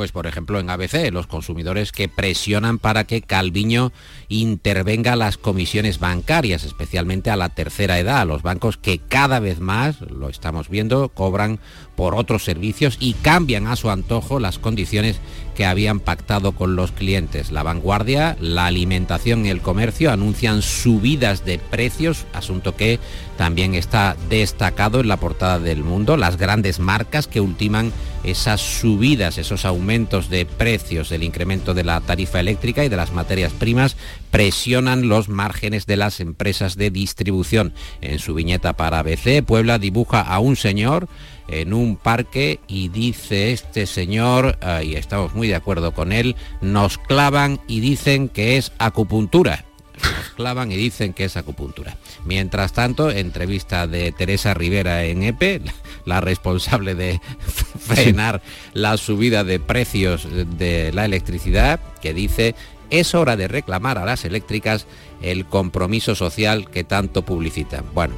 pues 0.00 0.12
por 0.12 0.26
ejemplo 0.26 0.58
en 0.58 0.70
ABC, 0.70 1.12
los 1.12 1.26
consumidores 1.26 1.92
que 1.92 2.08
presionan 2.08 2.78
para 2.78 3.04
que 3.04 3.20
Calviño 3.20 3.92
intervenga 4.30 5.12
a 5.12 5.16
las 5.16 5.36
comisiones 5.36 5.98
bancarias, 5.98 6.64
especialmente 6.64 7.28
a 7.28 7.36
la 7.36 7.50
tercera 7.50 7.98
edad, 7.98 8.22
a 8.22 8.24
los 8.24 8.40
bancos 8.40 8.78
que 8.78 8.96
cada 8.96 9.40
vez 9.40 9.60
más, 9.60 10.00
lo 10.00 10.30
estamos 10.30 10.70
viendo, 10.70 11.10
cobran 11.10 11.60
por 12.00 12.14
otros 12.14 12.44
servicios 12.44 12.96
y 12.98 13.12
cambian 13.12 13.66
a 13.66 13.76
su 13.76 13.90
antojo 13.90 14.40
las 14.40 14.58
condiciones 14.58 15.20
que 15.54 15.66
habían 15.66 16.00
pactado 16.00 16.52
con 16.52 16.74
los 16.74 16.92
clientes. 16.92 17.52
La 17.52 17.62
vanguardia, 17.62 18.38
la 18.40 18.64
alimentación 18.64 19.44
y 19.44 19.50
el 19.50 19.60
comercio 19.60 20.10
anuncian 20.10 20.62
subidas 20.62 21.44
de 21.44 21.58
precios, 21.58 22.24
asunto 22.32 22.74
que 22.74 22.98
también 23.36 23.74
está 23.74 24.16
destacado 24.30 25.00
en 25.00 25.08
la 25.08 25.18
portada 25.18 25.58
del 25.58 25.84
mundo. 25.84 26.16
Las 26.16 26.38
grandes 26.38 26.78
marcas 26.78 27.26
que 27.26 27.42
ultiman 27.42 27.92
esas 28.24 28.62
subidas, 28.62 29.36
esos 29.36 29.66
aumentos 29.66 30.30
de 30.30 30.46
precios, 30.46 31.10
del 31.10 31.22
incremento 31.22 31.74
de 31.74 31.84
la 31.84 32.00
tarifa 32.00 32.40
eléctrica 32.40 32.82
y 32.82 32.88
de 32.88 32.96
las 32.96 33.12
materias 33.12 33.52
primas, 33.52 33.96
presionan 34.30 35.08
los 35.08 35.28
márgenes 35.28 35.84
de 35.84 35.96
las 35.96 36.20
empresas 36.20 36.76
de 36.76 36.90
distribución. 36.90 37.74
En 38.00 38.18
su 38.18 38.32
viñeta 38.32 38.72
para 38.74 39.00
ABC, 39.00 39.42
Puebla 39.44 39.78
dibuja 39.78 40.22
a 40.22 40.38
un 40.38 40.56
señor 40.56 41.06
en 41.50 41.74
un 41.74 41.96
parque 41.96 42.60
y 42.66 42.88
dice 42.88 43.52
este 43.52 43.86
señor, 43.86 44.58
y 44.82 44.94
estamos 44.94 45.34
muy 45.34 45.48
de 45.48 45.56
acuerdo 45.56 45.92
con 45.92 46.12
él, 46.12 46.36
nos 46.60 46.98
clavan 46.98 47.60
y 47.66 47.80
dicen 47.80 48.28
que 48.28 48.56
es 48.56 48.72
acupuntura. 48.78 49.64
Nos 50.02 50.30
clavan 50.30 50.72
y 50.72 50.76
dicen 50.76 51.12
que 51.12 51.24
es 51.24 51.36
acupuntura. 51.36 51.96
Mientras 52.24 52.72
tanto, 52.72 53.10
entrevista 53.10 53.86
de 53.86 54.12
Teresa 54.12 54.54
Rivera 54.54 55.04
en 55.04 55.22
EPE, 55.22 55.60
la 56.06 56.20
responsable 56.20 56.94
de 56.94 57.20
frenar 57.78 58.40
la 58.72 58.96
subida 58.96 59.44
de 59.44 59.60
precios 59.60 60.26
de 60.58 60.92
la 60.92 61.04
electricidad, 61.04 61.80
que 62.00 62.14
dice, 62.14 62.54
es 62.88 63.14
hora 63.14 63.36
de 63.36 63.48
reclamar 63.48 63.98
a 63.98 64.04
las 64.04 64.24
eléctricas 64.24 64.86
el 65.22 65.44
compromiso 65.46 66.14
social 66.14 66.70
que 66.70 66.84
tanto 66.84 67.22
publicitan. 67.22 67.84
Bueno, 67.94 68.14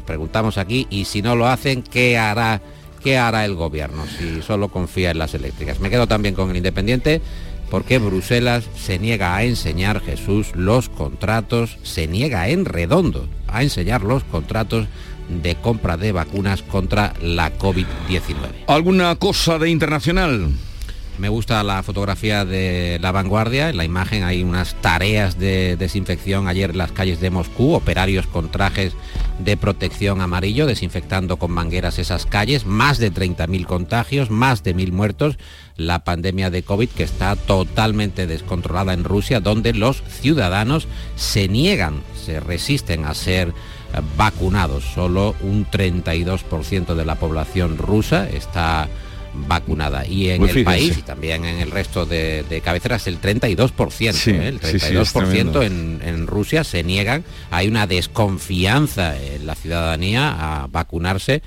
preguntamos 0.00 0.58
aquí 0.58 0.86
y 0.90 1.04
si 1.04 1.22
no 1.22 1.36
lo 1.36 1.46
hacen, 1.46 1.82
¿qué 1.82 2.18
hará, 2.18 2.60
qué 3.02 3.18
hará 3.18 3.44
el 3.44 3.54
gobierno 3.54 4.04
si 4.06 4.42
solo 4.42 4.68
confía 4.68 5.10
en 5.10 5.18
las 5.18 5.34
eléctricas? 5.34 5.80
Me 5.80 5.90
quedo 5.90 6.06
también 6.06 6.34
con 6.34 6.50
el 6.50 6.56
Independiente 6.56 7.20
porque 7.70 7.98
Bruselas 7.98 8.64
se 8.76 8.98
niega 8.98 9.36
a 9.36 9.44
enseñar 9.44 10.00
Jesús 10.00 10.48
los 10.54 10.88
contratos, 10.88 11.78
se 11.82 12.08
niega 12.08 12.48
en 12.48 12.64
redondo 12.64 13.28
a 13.46 13.62
enseñar 13.62 14.02
los 14.02 14.24
contratos 14.24 14.86
de 15.28 15.54
compra 15.54 15.96
de 15.96 16.12
vacunas 16.12 16.62
contra 16.62 17.14
la 17.22 17.56
COVID-19. 17.56 18.64
¿Alguna 18.66 19.14
cosa 19.16 19.58
de 19.58 19.70
internacional? 19.70 20.50
Me 21.20 21.28
gusta 21.28 21.62
la 21.62 21.82
fotografía 21.82 22.46
de 22.46 22.98
la 22.98 23.12
vanguardia. 23.12 23.68
En 23.68 23.76
la 23.76 23.84
imagen 23.84 24.24
hay 24.24 24.42
unas 24.42 24.74
tareas 24.76 25.38
de 25.38 25.76
desinfección 25.76 26.48
ayer 26.48 26.70
en 26.70 26.78
las 26.78 26.92
calles 26.92 27.20
de 27.20 27.28
Moscú, 27.28 27.74
operarios 27.74 28.26
con 28.26 28.50
trajes 28.50 28.94
de 29.38 29.58
protección 29.58 30.22
amarillo, 30.22 30.64
desinfectando 30.64 31.36
con 31.36 31.50
mangueras 31.50 31.98
esas 31.98 32.24
calles. 32.24 32.64
Más 32.64 32.96
de 32.96 33.12
30.000 33.12 33.66
contagios, 33.66 34.30
más 34.30 34.62
de 34.62 34.74
1.000 34.74 34.92
muertos. 34.92 35.38
La 35.76 36.04
pandemia 36.04 36.48
de 36.48 36.62
COVID 36.62 36.88
que 36.88 37.02
está 37.02 37.36
totalmente 37.36 38.26
descontrolada 38.26 38.94
en 38.94 39.04
Rusia, 39.04 39.40
donde 39.40 39.74
los 39.74 40.02
ciudadanos 40.02 40.88
se 41.16 41.48
niegan, 41.48 42.00
se 42.24 42.40
resisten 42.40 43.04
a 43.04 43.12
ser 43.12 43.52
vacunados. 44.16 44.84
Solo 44.94 45.34
un 45.42 45.66
32% 45.66 46.94
de 46.94 47.04
la 47.04 47.16
población 47.16 47.76
rusa 47.76 48.26
está 48.26 48.88
vacunada. 49.34 50.06
Y 50.06 50.30
en 50.30 50.48
el 50.48 50.64
país 50.64 50.98
y 50.98 51.02
también 51.02 51.44
en 51.44 51.60
el 51.60 51.70
resto 51.70 52.06
de, 52.06 52.62
cabeceras 52.64 53.06
el 53.06 53.20
32%. 53.20 54.26
¿eh? 54.28 54.48
El 54.48 54.60
32% 54.60 55.64
en, 55.64 56.00
en, 56.04 56.26
Rusia 56.26 56.64
se 56.64 56.82
niegan. 56.82 57.24
Hay 57.50 57.68
una 57.68 57.86
desconfianza 57.86 59.16
en 59.20 59.46
la 59.46 59.54
ciudadanía 59.54 60.62
a 60.62 60.66
vacunarse 60.66 61.42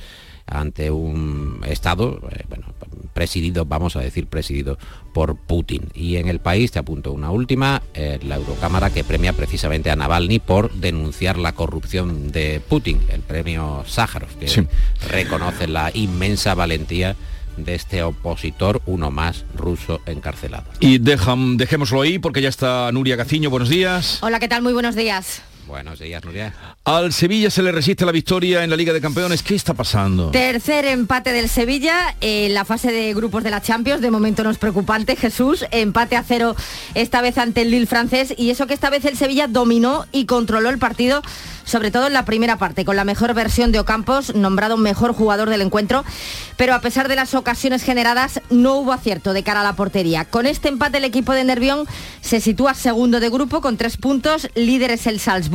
ante 0.46 0.91
un 0.91 1.62
Estado, 1.65 2.19
eh, 2.32 2.43
bueno, 2.50 2.65
presidido, 3.13 3.65
vamos 3.65 3.96
a 3.96 4.02
decir, 4.02 4.28
presidido 4.28 4.78
por 5.13 5.36
Putin. 5.36 5.89
Y 5.93 6.17
en 6.17 6.28
el 6.28 6.39
país, 6.39 6.72
te 6.72 6.80
apunto 6.80 7.12
una 7.12 7.32
última, 7.32 7.82
eh, 7.93 8.19
la 8.24 8.36
Eurocámara 8.36 8.89
que 8.89 9.04
premia 9.04 9.34
precisamente 9.34 9.91
a 9.91 9.96
Navalny 9.96 10.39
por 10.39 10.74
denunciar 10.74 11.38
la 11.38 11.54
corrupción 11.54 12.32
de 12.32 12.62
Putin, 12.67 13.00
el 13.10 13.22
premio 13.22 13.84
Sájarov, 13.88 14.30
que 14.38 14.67
reconoce 15.08 15.67
la 15.67 15.91
inmensa 15.93 16.56
valentía 16.56 17.15
de 17.58 17.76
este 17.76 18.04
opositor, 18.04 18.82
uno 18.86 19.12
más 19.12 19.46
ruso 19.56 20.02
encarcelado. 20.06 20.66
Y 20.80 20.98
dejan, 20.98 21.58
dejémoslo 21.58 22.02
ahí 22.02 22.20
porque 22.20 22.42
ya 22.42 22.50
está 22.50 22.92
Nuria 22.92 23.16
Gaciño. 23.16 23.50
Buenos 23.50 23.70
días. 23.70 24.20
Hola, 24.22 24.39
¿qué 24.39 24.48
tal? 24.48 24.62
Muy 24.62 24.74
buenos 24.74 24.96
días. 24.96 25.42
Buenos 25.67 25.99
días, 25.99 26.23
Nuria. 26.23 26.54
Al 26.84 27.13
Sevilla 27.13 27.49
se 27.49 27.63
le 27.63 27.71
resiste 27.71 28.06
la 28.06 28.12
victoria 28.12 28.63
en 28.63 28.69
la 28.69 28.76
Liga 28.76 28.91
de 28.91 28.99
Campeones. 28.99 29.41
¿Qué 29.43 29.56
está 29.56 29.73
pasando? 29.73 30.32
Tercer 30.32 30.86
empate 30.86 31.32
del 31.32 31.47
Sevilla 31.47 32.15
en 32.19 32.54
la 32.54 32.65
fase 32.65 32.91
de 32.91 33.13
grupos 33.13 33.43
de 33.43 33.52
la 33.52 33.62
Champions. 33.62 34.02
De 34.02 34.12
momento 34.12 34.43
no 34.43 34.49
es 34.49 34.58
preocupante, 34.58 35.15
Jesús. 35.15 35.65
Empate 35.71 36.17
a 36.17 36.23
cero 36.23 36.56
esta 36.95 37.21
vez 37.21 37.38
ante 37.38 37.62
el 37.62 37.71
Lille 37.71 37.88
francés. 37.88 38.34
Y 38.38 38.49
eso 38.49 38.67
que 38.67 38.73
esta 38.73 38.89
vez 38.89 39.06
el 39.06 39.15
Sevilla 39.15 39.47
dominó 39.47 40.06
y 40.12 40.26
controló 40.26 40.69
el 40.69 40.80
partido 40.80 41.21
sobre 41.65 41.91
todo 41.91 42.08
en 42.08 42.13
la 42.13 42.26
primera 42.26 42.58
parte, 42.58 42.84
con 42.84 42.97
la 42.97 43.06
mejor 43.06 43.34
versión 43.34 43.71
de 43.71 43.80
Ocampos, 43.80 44.36
nombrado 44.36 44.76
mejor 44.76 45.13
jugador 45.13 45.49
del 45.49 45.62
encuentro, 45.62 46.04
pero 46.58 46.73
a 46.73 46.82
pesar 46.82 47.08
de 47.08 47.15
las 47.15 47.34
ocasiones 47.36 47.84
generadas, 47.84 48.41
no 48.49 48.76
hubo 48.76 48.91
acierto 48.91 49.32
de 49.32 49.43
cara 49.43 49.62
a 49.62 49.63
la 49.63 49.78
portería. 49.78 50.26
Con 50.26 50.45
este 50.45 50.67
empate 50.67 50.97
el 50.97 51.06
equipo 51.06 51.32
de 51.32 51.45
Nervión 51.45 51.88
se 52.19 52.41
sitúa 52.41 52.73
segundo 52.73 53.21
de 53.21 53.30
grupo 53.30 53.62
con 53.62 53.78
tres 53.78 53.95
puntos, 53.95 54.49
líder 54.56 54.91
es 54.91 55.08
el 55.08 55.21
Salzburgo 55.21 55.53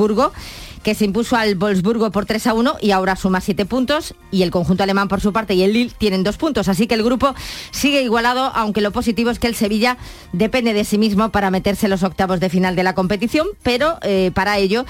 que 0.82 0.94
se 0.94 1.04
impuso 1.04 1.37
al 1.37 1.56
Wolfsburgo 1.56 2.11
por 2.11 2.24
3 2.24 2.46
a 2.46 2.54
1 2.54 2.76
y 2.80 2.92
ahora 2.92 3.16
suma 3.16 3.40
7 3.40 3.66
puntos 3.66 4.14
y 4.30 4.42
el 4.42 4.50
conjunto 4.50 4.82
alemán 4.82 5.08
por 5.08 5.20
su 5.20 5.32
parte 5.32 5.54
y 5.54 5.62
el 5.62 5.72
Lille 5.72 5.94
tienen 5.98 6.22
2 6.22 6.37
puntos. 6.37 6.68
Así 6.68 6.87
que 6.87 6.94
el 6.94 7.02
grupo 7.02 7.34
sigue 7.70 8.02
igualado, 8.02 8.52
aunque 8.54 8.80
lo 8.80 8.92
positivo 8.92 9.30
es 9.30 9.38
que 9.38 9.48
el 9.48 9.54
Sevilla 9.54 9.98
depende 10.32 10.72
de 10.72 10.84
sí 10.84 10.98
mismo 10.98 11.30
para 11.30 11.50
meterse 11.50 11.87
en 11.87 11.90
los 11.90 12.02
octavos 12.02 12.40
de 12.40 12.48
final 12.48 12.76
de 12.76 12.84
la 12.84 12.94
competición, 12.94 13.48
pero 13.62 13.98
eh, 14.02 14.30
para 14.34 14.58
ello 14.58 14.87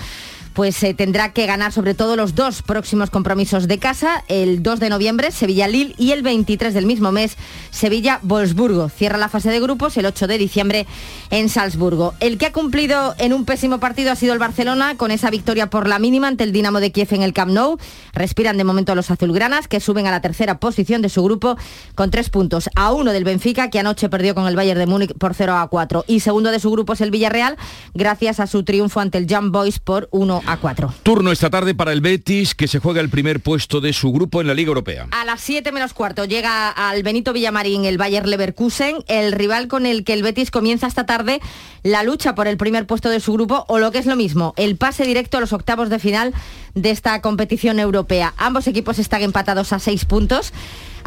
pues 0.58 0.74
se 0.74 0.92
tendrá 0.92 1.32
que 1.32 1.46
ganar 1.46 1.70
sobre 1.70 1.94
todo 1.94 2.16
los 2.16 2.34
dos 2.34 2.62
próximos 2.62 3.10
compromisos 3.10 3.68
de 3.68 3.78
casa, 3.78 4.24
el 4.26 4.60
2 4.60 4.80
de 4.80 4.88
noviembre 4.88 5.30
Sevilla-Lille 5.30 5.94
y 5.98 6.10
el 6.10 6.24
23 6.24 6.74
del 6.74 6.84
mismo 6.84 7.12
mes 7.12 7.36
Sevilla-Wolfsburgo. 7.70 8.88
Cierra 8.88 9.18
la 9.18 9.28
fase 9.28 9.50
de 9.50 9.60
grupos 9.60 9.96
el 9.98 10.06
8 10.06 10.26
de 10.26 10.36
diciembre 10.36 10.86
en 11.30 11.48
Salzburgo. 11.48 12.14
El 12.18 12.38
que 12.38 12.46
ha 12.46 12.52
cumplido 12.52 13.14
en 13.18 13.34
un 13.34 13.44
pésimo 13.44 13.78
partido 13.78 14.10
ha 14.10 14.16
sido 14.16 14.32
el 14.32 14.40
Barcelona 14.40 14.96
con 14.96 15.12
esa 15.12 15.30
victoria 15.30 15.70
por 15.70 15.86
la 15.86 16.00
mínima 16.00 16.26
ante 16.26 16.42
el 16.42 16.50
Dinamo 16.50 16.80
de 16.80 16.90
Kiev 16.90 17.14
en 17.14 17.22
el 17.22 17.32
Camp 17.32 17.52
Nou. 17.52 17.78
Respiran 18.12 18.56
de 18.56 18.64
momento 18.64 18.96
los 18.96 19.12
azulgranas 19.12 19.68
que 19.68 19.78
suben 19.78 20.08
a 20.08 20.10
la 20.10 20.22
tercera 20.22 20.58
posición 20.58 21.02
de 21.02 21.08
su 21.08 21.22
grupo 21.22 21.56
con 21.94 22.10
tres 22.10 22.30
puntos 22.30 22.68
a 22.74 22.90
uno 22.92 23.12
del 23.12 23.22
Benfica 23.22 23.70
que 23.70 23.78
anoche 23.78 24.08
perdió 24.08 24.34
con 24.34 24.48
el 24.48 24.56
Bayern 24.56 24.80
de 24.80 24.86
Múnich 24.88 25.14
por 25.16 25.34
0 25.34 25.54
a 25.54 25.68
4 25.68 26.04
y 26.08 26.18
segundo 26.18 26.50
de 26.50 26.58
su 26.58 26.72
grupo 26.72 26.94
es 26.94 27.00
el 27.00 27.12
Villarreal 27.12 27.56
gracias 27.94 28.40
a 28.40 28.48
su 28.48 28.64
triunfo 28.64 28.98
ante 28.98 29.18
el 29.18 29.28
Young 29.28 29.52
Boys 29.52 29.78
por 29.78 30.08
1 30.10 30.47
a 30.48 30.56
4. 30.56 30.94
Turno 31.02 31.30
esta 31.30 31.50
tarde 31.50 31.74
para 31.74 31.92
el 31.92 32.00
Betis, 32.00 32.54
que 32.54 32.68
se 32.68 32.78
juega 32.78 33.00
el 33.00 33.10
primer 33.10 33.40
puesto 33.40 33.80
de 33.80 33.92
su 33.92 34.12
grupo 34.12 34.40
en 34.40 34.46
la 34.46 34.54
Liga 34.54 34.68
Europea. 34.68 35.06
A 35.10 35.24
las 35.24 35.40
7 35.42 35.72
menos 35.72 35.92
cuarto 35.92 36.24
llega 36.24 36.70
al 36.70 37.02
Benito 37.02 37.32
Villamarín 37.32 37.84
el 37.84 37.98
Bayer 37.98 38.26
Leverkusen, 38.26 39.04
el 39.08 39.32
rival 39.32 39.68
con 39.68 39.84
el 39.84 40.04
que 40.04 40.14
el 40.14 40.22
Betis 40.22 40.50
comienza 40.50 40.86
esta 40.86 41.06
tarde 41.06 41.40
la 41.82 42.02
lucha 42.02 42.34
por 42.34 42.48
el 42.48 42.56
primer 42.56 42.86
puesto 42.86 43.10
de 43.10 43.20
su 43.20 43.32
grupo, 43.34 43.64
o 43.68 43.78
lo 43.78 43.92
que 43.92 43.98
es 43.98 44.06
lo 44.06 44.16
mismo, 44.16 44.54
el 44.56 44.76
pase 44.76 45.04
directo 45.04 45.36
a 45.36 45.40
los 45.40 45.52
octavos 45.52 45.90
de 45.90 45.98
final 45.98 46.34
de 46.74 46.90
esta 46.90 47.20
competición 47.20 47.78
europea. 47.78 48.34
Ambos 48.36 48.66
equipos 48.66 48.98
están 48.98 49.22
empatados 49.22 49.72
a 49.72 49.78
seis 49.78 50.04
puntos. 50.04 50.52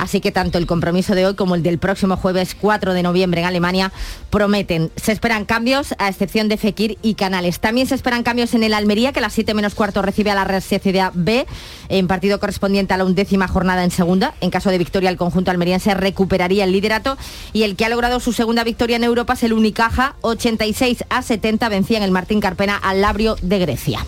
Así 0.01 0.19
que 0.19 0.31
tanto 0.31 0.57
el 0.57 0.65
compromiso 0.65 1.13
de 1.13 1.27
hoy 1.27 1.35
como 1.35 1.53
el 1.53 1.61
del 1.61 1.77
próximo 1.77 2.17
jueves 2.17 2.55
4 2.59 2.95
de 2.95 3.03
noviembre 3.03 3.41
en 3.41 3.47
Alemania 3.47 3.91
prometen. 4.31 4.89
Se 4.95 5.11
esperan 5.11 5.45
cambios, 5.45 5.93
a 5.99 6.09
excepción 6.09 6.49
de 6.49 6.57
Fekir 6.57 6.97
y 7.03 7.13
Canales. 7.13 7.59
También 7.59 7.85
se 7.85 7.93
esperan 7.93 8.23
cambios 8.23 8.55
en 8.55 8.63
el 8.63 8.73
Almería, 8.73 9.13
que 9.13 9.19
a 9.19 9.21
las 9.21 9.33
7 9.33 9.53
menos 9.53 9.75
cuarto 9.75 10.01
recibe 10.01 10.31
a 10.31 10.35
la 10.35 10.43
Real 10.43 10.63
Sociedad 10.63 11.11
B, 11.13 11.45
en 11.87 12.07
partido 12.07 12.39
correspondiente 12.39 12.95
a 12.95 12.97
la 12.97 13.05
undécima 13.05 13.47
jornada 13.47 13.83
en 13.83 13.91
segunda. 13.91 14.33
En 14.41 14.49
caso 14.49 14.71
de 14.71 14.79
victoria, 14.79 15.11
el 15.11 15.17
conjunto 15.17 15.51
almeriense 15.51 15.93
recuperaría 15.93 16.63
el 16.63 16.71
liderato 16.71 17.15
y 17.53 17.61
el 17.61 17.75
que 17.75 17.85
ha 17.85 17.89
logrado 17.89 18.19
su 18.19 18.33
segunda 18.33 18.63
victoria 18.63 18.95
en 18.95 19.03
Europa 19.03 19.33
es 19.33 19.43
el 19.43 19.53
Unicaja, 19.53 20.15
86 20.21 21.03
a 21.09 21.21
70 21.21 21.69
vencía 21.69 21.97
en 21.97 22.03
el 22.03 22.11
Martín 22.11 22.39
Carpena 22.39 22.75
al 22.75 23.01
Labrio 23.01 23.35
de 23.43 23.59
Grecia. 23.59 24.03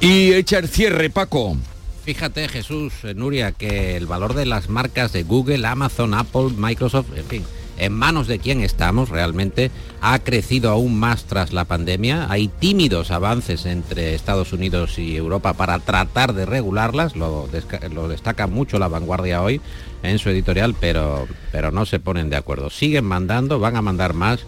Y 0.00 0.34
echa 0.34 0.60
cierre, 0.66 1.08
Paco. 1.08 1.56
Fíjate, 2.04 2.48
Jesús, 2.48 2.92
eh, 3.04 3.14
Nuria, 3.14 3.52
que 3.52 3.96
el 3.96 4.06
valor 4.06 4.34
de 4.34 4.44
las 4.44 4.68
marcas 4.68 5.12
de 5.14 5.22
Google, 5.22 5.66
Amazon, 5.66 6.12
Apple, 6.12 6.50
Microsoft, 6.54 7.06
en 7.16 7.24
fin, 7.24 7.44
en 7.78 7.94
manos 7.94 8.26
de 8.26 8.38
quién 8.38 8.60
estamos 8.60 9.08
realmente, 9.08 9.70
ha 10.02 10.18
crecido 10.18 10.70
aún 10.70 10.98
más 10.98 11.24
tras 11.24 11.54
la 11.54 11.64
pandemia. 11.64 12.26
Hay 12.30 12.48
tímidos 12.48 13.10
avances 13.10 13.64
entre 13.64 14.14
Estados 14.14 14.52
Unidos 14.52 14.98
y 14.98 15.16
Europa 15.16 15.54
para 15.54 15.78
tratar 15.78 16.34
de 16.34 16.44
regularlas, 16.44 17.16
lo, 17.16 17.48
destaca 17.48 18.46
mucho 18.48 18.78
la 18.78 18.88
vanguardia 18.88 19.42
hoy 19.42 19.62
en 20.02 20.18
su 20.18 20.28
editorial, 20.28 20.76
pero, 20.78 21.26
pero 21.52 21.72
no 21.72 21.86
se 21.86 22.00
ponen 22.00 22.28
de 22.28 22.36
acuerdo. 22.36 22.68
Siguen 22.68 23.06
mandando, 23.06 23.60
van 23.60 23.76
a 23.76 23.82
mandar 23.82 24.12
más 24.12 24.40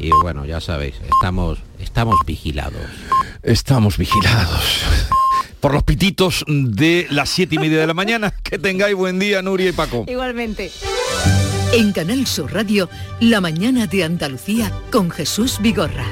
y 0.00 0.10
bueno, 0.10 0.44
ya 0.44 0.60
sabéis, 0.60 0.96
estamos, 1.14 1.60
estamos 1.78 2.16
vigilados. 2.26 2.82
Estamos 3.44 3.96
vigilados 3.96 4.82
por 5.60 5.72
los 5.72 5.82
pititos 5.82 6.44
de 6.46 7.06
las 7.10 7.28
siete 7.28 7.56
y 7.56 7.58
media 7.58 7.80
de 7.80 7.86
la 7.86 7.94
mañana. 7.94 8.32
Que 8.42 8.58
tengáis 8.58 8.94
buen 8.94 9.18
día, 9.18 9.42
Nuria 9.42 9.70
y 9.70 9.72
Paco. 9.72 10.04
Igualmente. 10.06 10.70
En 11.72 11.92
Canal 11.92 12.26
Sur 12.26 12.52
Radio, 12.54 12.88
La 13.20 13.40
mañana 13.40 13.86
de 13.86 14.04
Andalucía 14.04 14.72
con 14.90 15.10
Jesús 15.10 15.58
Vigorra. 15.60 16.06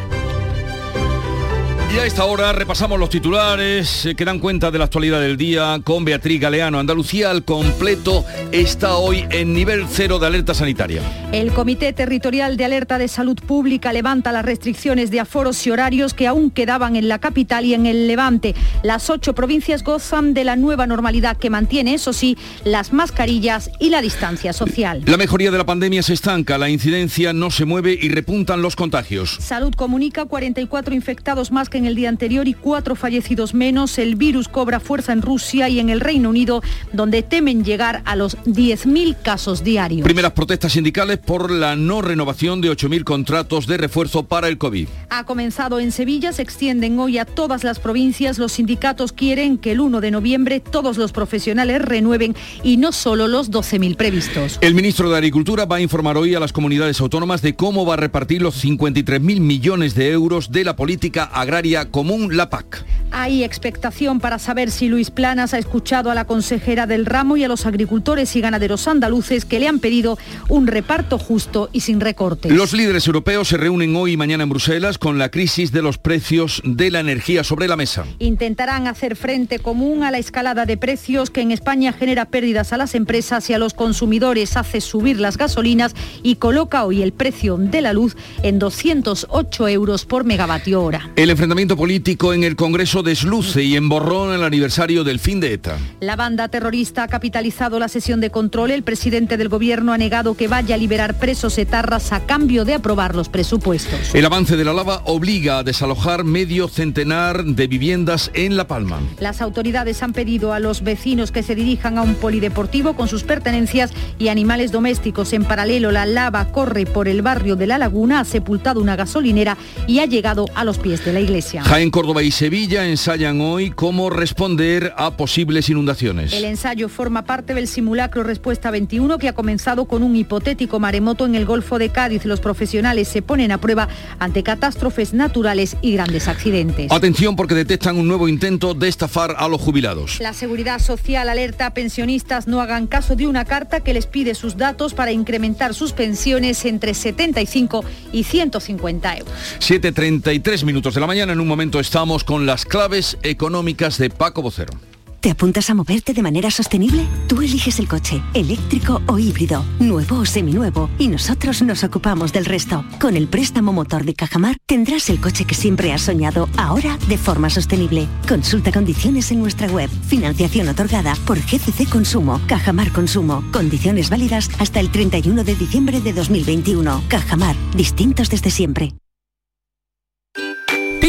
Y 1.94 1.98
a 1.98 2.06
esta 2.06 2.24
hora 2.24 2.52
repasamos 2.52 2.98
los 2.98 3.08
titulares 3.08 4.04
eh, 4.04 4.16
que 4.16 4.24
dan 4.24 4.40
cuenta 4.40 4.72
de 4.72 4.78
la 4.78 4.86
actualidad 4.86 5.20
del 5.20 5.36
día 5.36 5.80
con 5.84 6.04
Beatriz 6.04 6.40
Galeano. 6.40 6.80
Andalucía 6.80 7.30
al 7.30 7.44
completo 7.44 8.24
está 8.50 8.96
hoy 8.96 9.24
en 9.30 9.54
nivel 9.54 9.84
cero 9.88 10.18
de 10.18 10.26
alerta 10.26 10.54
sanitaria. 10.54 11.02
El 11.30 11.52
Comité 11.52 11.92
Territorial 11.92 12.56
de 12.56 12.64
Alerta 12.64 12.98
de 12.98 13.06
Salud 13.06 13.38
Pública 13.38 13.92
levanta 13.92 14.32
las 14.32 14.44
restricciones 14.44 15.12
de 15.12 15.20
aforos 15.20 15.64
y 15.68 15.70
horarios 15.70 16.14
que 16.14 16.26
aún 16.26 16.50
quedaban 16.50 16.96
en 16.96 17.06
la 17.06 17.20
capital 17.20 17.64
y 17.64 17.74
en 17.74 17.86
el 17.86 18.08
Levante. 18.08 18.56
Las 18.82 19.08
ocho 19.08 19.32
provincias 19.36 19.84
gozan 19.84 20.34
de 20.34 20.42
la 20.42 20.56
nueva 20.56 20.88
normalidad 20.88 21.36
que 21.36 21.48
mantiene, 21.48 21.94
eso 21.94 22.12
sí, 22.12 22.36
las 22.64 22.92
mascarillas 22.92 23.70
y 23.78 23.90
la 23.90 24.02
distancia 24.02 24.52
social. 24.52 25.04
La 25.06 25.16
mejoría 25.16 25.52
de 25.52 25.58
la 25.58 25.66
pandemia 25.66 26.02
se 26.02 26.14
estanca, 26.14 26.58
la 26.58 26.70
incidencia 26.70 27.32
no 27.32 27.52
se 27.52 27.64
mueve 27.66 27.96
y 28.00 28.08
repuntan 28.08 28.62
los 28.62 28.74
contagios. 28.74 29.36
Salud 29.38 29.74
comunica 29.74 30.24
44 30.24 30.92
infectados 30.92 31.52
más 31.52 31.68
que 31.68 31.83
en 31.84 31.88
el 31.88 31.96
día 31.96 32.08
anterior 32.08 32.48
y 32.48 32.54
cuatro 32.54 32.94
fallecidos 32.96 33.52
menos. 33.52 33.98
El 33.98 34.16
virus 34.16 34.48
cobra 34.48 34.80
fuerza 34.80 35.12
en 35.12 35.20
Rusia 35.20 35.68
y 35.68 35.80
en 35.80 35.90
el 35.90 36.00
Reino 36.00 36.30
Unido, 36.30 36.62
donde 36.92 37.22
temen 37.22 37.62
llegar 37.62 38.00
a 38.06 38.16
los 38.16 38.38
10.000 38.44 39.16
casos 39.22 39.62
diarios. 39.62 40.04
Primeras 40.04 40.32
protestas 40.32 40.72
sindicales 40.72 41.18
por 41.18 41.50
la 41.50 41.76
no 41.76 42.00
renovación 42.00 42.62
de 42.62 42.70
8.000 42.70 43.04
contratos 43.04 43.66
de 43.66 43.76
refuerzo 43.76 44.22
para 44.22 44.48
el 44.48 44.56
COVID. 44.56 44.88
Ha 45.10 45.24
comenzado 45.24 45.78
en 45.78 45.92
Sevilla, 45.92 46.32
se 46.32 46.40
extienden 46.40 46.98
hoy 46.98 47.18
a 47.18 47.26
todas 47.26 47.64
las 47.64 47.80
provincias. 47.80 48.38
Los 48.38 48.52
sindicatos 48.52 49.12
quieren 49.12 49.58
que 49.58 49.72
el 49.72 49.80
1 49.80 50.00
de 50.00 50.10
noviembre 50.10 50.60
todos 50.60 50.96
los 50.96 51.12
profesionales 51.12 51.82
renueven 51.82 52.34
y 52.62 52.78
no 52.78 52.92
solo 52.92 53.28
los 53.28 53.50
12.000 53.50 53.96
previstos. 53.96 54.58
El 54.62 54.74
ministro 54.74 55.10
de 55.10 55.16
Agricultura 55.16 55.66
va 55.66 55.76
a 55.76 55.80
informar 55.80 56.16
hoy 56.16 56.34
a 56.34 56.40
las 56.40 56.54
comunidades 56.54 56.98
autónomas 57.00 57.42
de 57.42 57.54
cómo 57.54 57.84
va 57.84 57.94
a 57.94 57.98
repartir 57.98 58.40
los 58.40 58.64
53.000 58.64 59.20
millones 59.40 59.94
de 59.94 60.10
euros 60.10 60.50
de 60.50 60.64
la 60.64 60.76
política 60.76 61.24
agraria 61.24 61.73
común, 61.90 62.36
la 62.36 62.50
PAC. 62.50 62.84
Hay 63.16 63.44
expectación 63.44 64.18
para 64.18 64.40
saber 64.40 64.72
si 64.72 64.88
Luis 64.88 65.10
Planas 65.10 65.54
ha 65.54 65.58
escuchado 65.58 66.10
a 66.10 66.16
la 66.16 66.24
consejera 66.24 66.86
del 66.86 67.06
ramo 67.06 67.36
y 67.36 67.44
a 67.44 67.48
los 67.48 67.64
agricultores 67.64 68.34
y 68.34 68.40
ganaderos 68.40 68.88
andaluces 68.88 69.44
que 69.44 69.60
le 69.60 69.68
han 69.68 69.78
pedido 69.78 70.18
un 70.48 70.66
reparto 70.66 71.18
justo 71.18 71.70
y 71.72 71.80
sin 71.80 72.00
recortes. 72.00 72.50
Los 72.50 72.72
líderes 72.72 73.06
europeos 73.06 73.48
se 73.48 73.56
reúnen 73.56 73.94
hoy 73.94 74.12
y 74.12 74.16
mañana 74.16 74.42
en 74.42 74.48
Bruselas 74.48 74.98
con 74.98 75.18
la 75.18 75.30
crisis 75.30 75.70
de 75.70 75.82
los 75.82 75.96
precios 75.98 76.60
de 76.64 76.90
la 76.90 77.00
energía 77.00 77.44
sobre 77.44 77.68
la 77.68 77.76
mesa. 77.76 78.04
Intentarán 78.18 78.88
hacer 78.88 79.14
frente 79.14 79.60
común 79.60 80.02
a 80.02 80.10
la 80.10 80.18
escalada 80.18 80.66
de 80.66 80.76
precios 80.76 81.30
que 81.30 81.40
en 81.40 81.52
España 81.52 81.92
genera 81.92 82.24
pérdidas 82.26 82.72
a 82.72 82.76
las 82.76 82.94
empresas 82.94 83.48
y 83.48 83.54
a 83.54 83.58
los 83.58 83.74
consumidores, 83.74 84.56
hace 84.56 84.80
subir 84.80 85.20
las 85.20 85.38
gasolinas 85.38 85.94
y 86.22 86.36
coloca 86.36 86.84
hoy 86.84 87.02
el 87.02 87.12
precio 87.12 87.56
de 87.58 87.80
la 87.80 87.92
luz 87.92 88.16
en 88.42 88.58
208 88.58 89.68
euros 89.68 90.04
por 90.04 90.24
megavatio 90.24 90.82
hora. 90.82 91.10
El 91.16 91.30
enfrentamiento 91.30 91.53
político 91.54 92.34
en 92.34 92.42
el 92.42 92.56
Congreso 92.56 93.04
desluce 93.04 93.62
y 93.62 93.76
emborrón 93.76 94.34
el 94.34 94.42
aniversario 94.42 95.04
del 95.04 95.20
fin 95.20 95.38
de 95.38 95.52
ETA. 95.52 95.78
La 96.00 96.16
banda 96.16 96.48
terrorista 96.48 97.04
ha 97.04 97.08
capitalizado 97.08 97.78
la 97.78 97.86
sesión 97.86 98.20
de 98.20 98.30
control. 98.30 98.72
El 98.72 98.82
presidente 98.82 99.36
del 99.36 99.48
gobierno 99.48 99.92
ha 99.92 99.98
negado 99.98 100.34
que 100.34 100.48
vaya 100.48 100.74
a 100.74 100.78
liberar 100.78 101.14
presos 101.14 101.56
etarras 101.56 102.12
a 102.12 102.26
cambio 102.26 102.64
de 102.64 102.74
aprobar 102.74 103.14
los 103.14 103.28
presupuestos. 103.28 104.14
El 104.16 104.26
avance 104.26 104.56
de 104.56 104.64
la 104.64 104.72
lava 104.72 105.02
obliga 105.04 105.58
a 105.58 105.62
desalojar 105.62 106.24
medio 106.24 106.66
centenar 106.66 107.44
de 107.44 107.66
viviendas 107.68 108.32
en 108.34 108.56
La 108.56 108.66
Palma. 108.66 109.00
Las 109.20 109.40
autoridades 109.40 110.02
han 110.02 110.12
pedido 110.12 110.52
a 110.52 110.58
los 110.58 110.82
vecinos 110.82 111.30
que 111.30 111.44
se 111.44 111.54
dirijan 111.54 111.98
a 111.98 112.02
un 112.02 112.16
polideportivo 112.16 112.96
con 112.96 113.06
sus 113.06 113.22
pertenencias 113.22 113.92
y 114.18 114.26
animales 114.26 114.72
domésticos. 114.72 115.32
En 115.32 115.44
paralelo, 115.44 115.92
la 115.92 116.04
lava 116.04 116.46
corre 116.46 116.84
por 116.84 117.06
el 117.06 117.22
barrio 117.22 117.54
de 117.54 117.68
La 117.68 117.78
Laguna, 117.78 118.20
ha 118.20 118.24
sepultado 118.24 118.80
una 118.80 118.96
gasolinera 118.96 119.56
y 119.86 120.00
ha 120.00 120.06
llegado 120.06 120.46
a 120.56 120.64
los 120.64 120.78
pies 120.78 121.04
de 121.04 121.12
la 121.12 121.20
iglesia. 121.20 121.43
Jaén, 121.52 121.90
Córdoba 121.90 122.22
y 122.22 122.30
Sevilla 122.30 122.86
ensayan 122.86 123.40
hoy 123.40 123.70
cómo 123.70 124.08
responder 124.08 124.94
a 124.96 125.16
posibles 125.16 125.68
inundaciones. 125.68 126.32
El 126.32 126.44
ensayo 126.44 126.88
forma 126.88 127.24
parte 127.24 127.54
del 127.54 127.68
simulacro 127.68 128.22
Respuesta 128.22 128.70
21 128.70 129.18
que 129.18 129.28
ha 129.28 129.34
comenzado 129.34 129.84
con 129.84 130.02
un 130.02 130.16
hipotético 130.16 130.80
maremoto 130.80 131.26
en 131.26 131.34
el 131.34 131.44
Golfo 131.44 131.78
de 131.78 131.90
Cádiz. 131.90 132.24
Los 132.24 132.40
profesionales 132.40 133.08
se 133.08 133.22
ponen 133.22 133.52
a 133.52 133.58
prueba 133.58 133.88
ante 134.18 134.42
catástrofes 134.42 135.12
naturales 135.12 135.76
y 135.82 135.92
grandes 135.92 136.28
accidentes. 136.28 136.90
Atención 136.90 137.36
porque 137.36 137.54
detectan 137.54 137.98
un 137.98 138.08
nuevo 138.08 138.28
intento 138.28 138.74
de 138.74 138.88
estafar 138.88 139.34
a 139.38 139.48
los 139.48 139.60
jubilados. 139.60 140.20
La 140.20 140.32
Seguridad 140.32 140.78
Social 140.78 141.28
alerta 141.28 141.66
a 141.66 141.74
pensionistas 141.74 142.48
no 142.48 142.60
hagan 142.60 142.86
caso 142.86 143.16
de 143.16 143.26
una 143.26 143.44
carta 143.44 143.80
que 143.80 143.92
les 143.92 144.06
pide 144.06 144.34
sus 144.34 144.56
datos 144.56 144.94
para 144.94 145.12
incrementar 145.12 145.74
sus 145.74 145.92
pensiones 145.92 146.64
entre 146.64 146.94
75 146.94 147.84
y 148.12 148.24
150 148.24 149.18
euros. 149.18 149.34
7.33 149.60 150.64
minutos 150.64 150.94
de 150.94 151.00
la 151.00 151.06
mañana. 151.06 151.33
En 151.34 151.40
un 151.40 151.48
momento 151.48 151.80
estamos 151.80 152.22
con 152.22 152.46
las 152.46 152.64
claves 152.64 153.18
económicas 153.24 153.98
de 153.98 154.08
Paco 154.08 154.40
Vocero. 154.40 154.72
¿Te 155.18 155.32
apuntas 155.32 155.68
a 155.68 155.74
moverte 155.74 156.14
de 156.14 156.22
manera 156.22 156.48
sostenible? 156.48 157.08
Tú 157.26 157.42
eliges 157.42 157.80
el 157.80 157.88
coche, 157.88 158.22
eléctrico 158.34 159.02
o 159.08 159.18
híbrido, 159.18 159.64
nuevo 159.80 160.20
o 160.20 160.26
seminuevo, 160.26 160.88
y 160.96 161.08
nosotros 161.08 161.60
nos 161.62 161.82
ocupamos 161.82 162.32
del 162.32 162.44
resto. 162.44 162.84
Con 163.00 163.16
el 163.16 163.26
préstamo 163.26 163.72
motor 163.72 164.04
de 164.04 164.14
Cajamar 164.14 164.58
tendrás 164.64 165.10
el 165.10 165.20
coche 165.20 165.44
que 165.44 165.56
siempre 165.56 165.92
has 165.92 166.02
soñado, 166.02 166.48
ahora 166.56 166.98
de 167.08 167.18
forma 167.18 167.50
sostenible. 167.50 168.06
Consulta 168.28 168.70
condiciones 168.70 169.32
en 169.32 169.40
nuestra 169.40 169.66
web. 169.66 169.90
Financiación 170.06 170.68
otorgada 170.68 171.16
por 171.26 171.40
GCC 171.40 171.90
Consumo, 171.90 172.40
Cajamar 172.46 172.92
Consumo. 172.92 173.42
Condiciones 173.52 174.08
válidas 174.08 174.50
hasta 174.60 174.78
el 174.78 174.92
31 174.92 175.42
de 175.42 175.56
diciembre 175.56 176.00
de 176.00 176.12
2021. 176.12 177.02
Cajamar, 177.08 177.56
distintos 177.74 178.30
desde 178.30 178.50
siempre. 178.50 178.94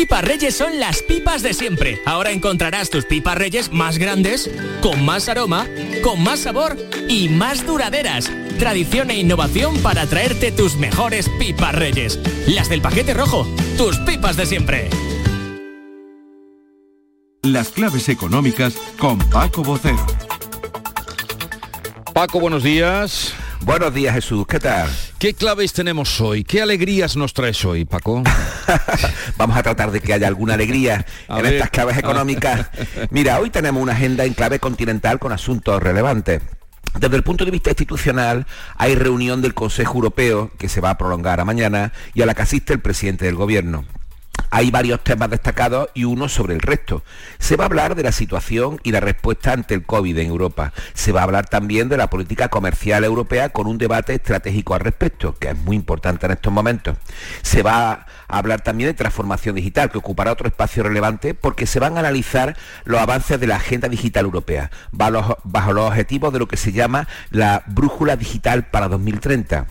Pipas 0.05 0.23
Reyes 0.23 0.55
son 0.55 0.79
las 0.79 1.01
pipas 1.01 1.41
de 1.41 1.55
siempre. 1.55 1.99
Ahora 2.05 2.29
encontrarás 2.29 2.91
tus 2.91 3.05
pipas 3.05 3.35
Reyes 3.39 3.71
más 3.71 3.97
grandes, 3.97 4.51
con 4.79 5.03
más 5.03 5.27
aroma, 5.29 5.65
con 6.03 6.21
más 6.21 6.41
sabor 6.41 6.77
y 7.09 7.27
más 7.27 7.65
duraderas. 7.65 8.29
Tradición 8.59 9.09
e 9.09 9.17
innovación 9.17 9.79
para 9.79 10.05
traerte 10.05 10.51
tus 10.51 10.75
mejores 10.75 11.27
pipas 11.39 11.73
Reyes. 11.73 12.19
Las 12.45 12.69
del 12.69 12.83
paquete 12.83 13.15
rojo, 13.15 13.47
tus 13.77 13.97
pipas 13.97 14.37
de 14.37 14.45
siempre. 14.45 14.89
Las 17.41 17.69
claves 17.69 18.07
económicas 18.07 18.75
con 18.99 19.17
Paco 19.17 19.63
Bocero. 19.63 20.05
Paco, 22.13 22.39
buenos 22.39 22.61
días. 22.61 23.33
Buenos 23.61 23.91
días 23.91 24.13
Jesús, 24.13 24.45
¿qué 24.45 24.59
tal? 24.59 24.87
¿Qué 25.19 25.33
claves 25.33 25.71
tenemos 25.71 26.19
hoy? 26.19 26.43
¿Qué 26.43 26.61
alegrías 26.61 27.15
nos 27.15 27.33
traes 27.33 27.63
hoy, 27.63 27.85
Paco? 27.85 28.21
Vamos 29.37 29.55
a 29.55 29.63
tratar 29.63 29.91
de 29.91 30.01
que 30.01 30.13
haya 30.13 30.27
alguna 30.27 30.55
alegría 30.55 31.05
en 31.29 31.41
ver. 31.41 31.53
estas 31.53 31.69
claves 31.69 31.97
económicas. 31.97 32.69
Mira, 33.11 33.39
hoy 33.39 33.49
tenemos 33.49 33.81
una 33.81 33.93
agenda 33.93 34.25
en 34.25 34.33
clave 34.33 34.59
continental 34.59 35.17
con 35.19 35.31
asuntos 35.31 35.81
relevantes. 35.81 36.41
Desde 36.99 37.15
el 37.15 37.23
punto 37.23 37.45
de 37.45 37.51
vista 37.51 37.69
institucional, 37.69 38.45
hay 38.77 38.95
reunión 38.95 39.41
del 39.41 39.53
Consejo 39.53 39.95
Europeo 39.95 40.51
que 40.57 40.67
se 40.67 40.81
va 40.81 40.91
a 40.91 40.97
prolongar 40.97 41.39
a 41.39 41.45
mañana 41.45 41.93
y 42.13 42.21
a 42.21 42.25
la 42.25 42.33
que 42.33 42.41
asiste 42.41 42.73
el 42.73 42.79
presidente 42.79 43.25
del 43.25 43.35
Gobierno. 43.35 43.85
Hay 44.49 44.71
varios 44.71 45.03
temas 45.03 45.29
destacados 45.29 45.89
y 45.93 46.03
uno 46.03 46.29
sobre 46.29 46.53
el 46.53 46.61
resto. 46.61 47.03
Se 47.39 47.55
va 47.55 47.65
a 47.65 47.67
hablar 47.67 47.95
de 47.95 48.03
la 48.03 48.11
situación 48.11 48.79
y 48.83 48.91
la 48.91 48.99
respuesta 48.99 49.51
ante 49.51 49.73
el 49.73 49.85
COVID 49.85 50.17
en 50.17 50.27
Europa. 50.27 50.73
Se 50.93 51.11
va 51.11 51.21
a 51.21 51.23
hablar 51.23 51.47
también 51.47 51.89
de 51.89 51.97
la 51.97 52.09
política 52.09 52.49
comercial 52.49 53.03
europea 53.03 53.49
con 53.49 53.67
un 53.67 53.77
debate 53.77 54.13
estratégico 54.13 54.73
al 54.73 54.81
respecto, 54.81 55.35
que 55.35 55.49
es 55.49 55.57
muy 55.57 55.75
importante 55.75 56.25
en 56.25 56.33
estos 56.33 56.53
momentos. 56.53 56.97
Se 57.41 57.63
va 57.63 57.91
a 57.91 58.05
hablar 58.27 58.61
también 58.61 58.89
de 58.89 58.93
transformación 58.93 59.55
digital, 59.55 59.91
que 59.91 59.97
ocupará 59.97 60.31
otro 60.31 60.47
espacio 60.47 60.83
relevante 60.83 61.33
porque 61.33 61.65
se 61.65 61.79
van 61.79 61.97
a 61.97 61.99
analizar 61.99 62.55
los 62.83 62.99
avances 62.99 63.39
de 63.39 63.47
la 63.47 63.57
agenda 63.57 63.87
digital 63.87 64.25
europea, 64.25 64.71
bajo 64.91 65.73
los 65.73 65.87
objetivos 65.87 66.33
de 66.33 66.39
lo 66.39 66.47
que 66.47 66.57
se 66.57 66.71
llama 66.71 67.07
la 67.29 67.63
brújula 67.67 68.15
digital 68.15 68.65
para 68.67 68.87
2030 68.87 69.67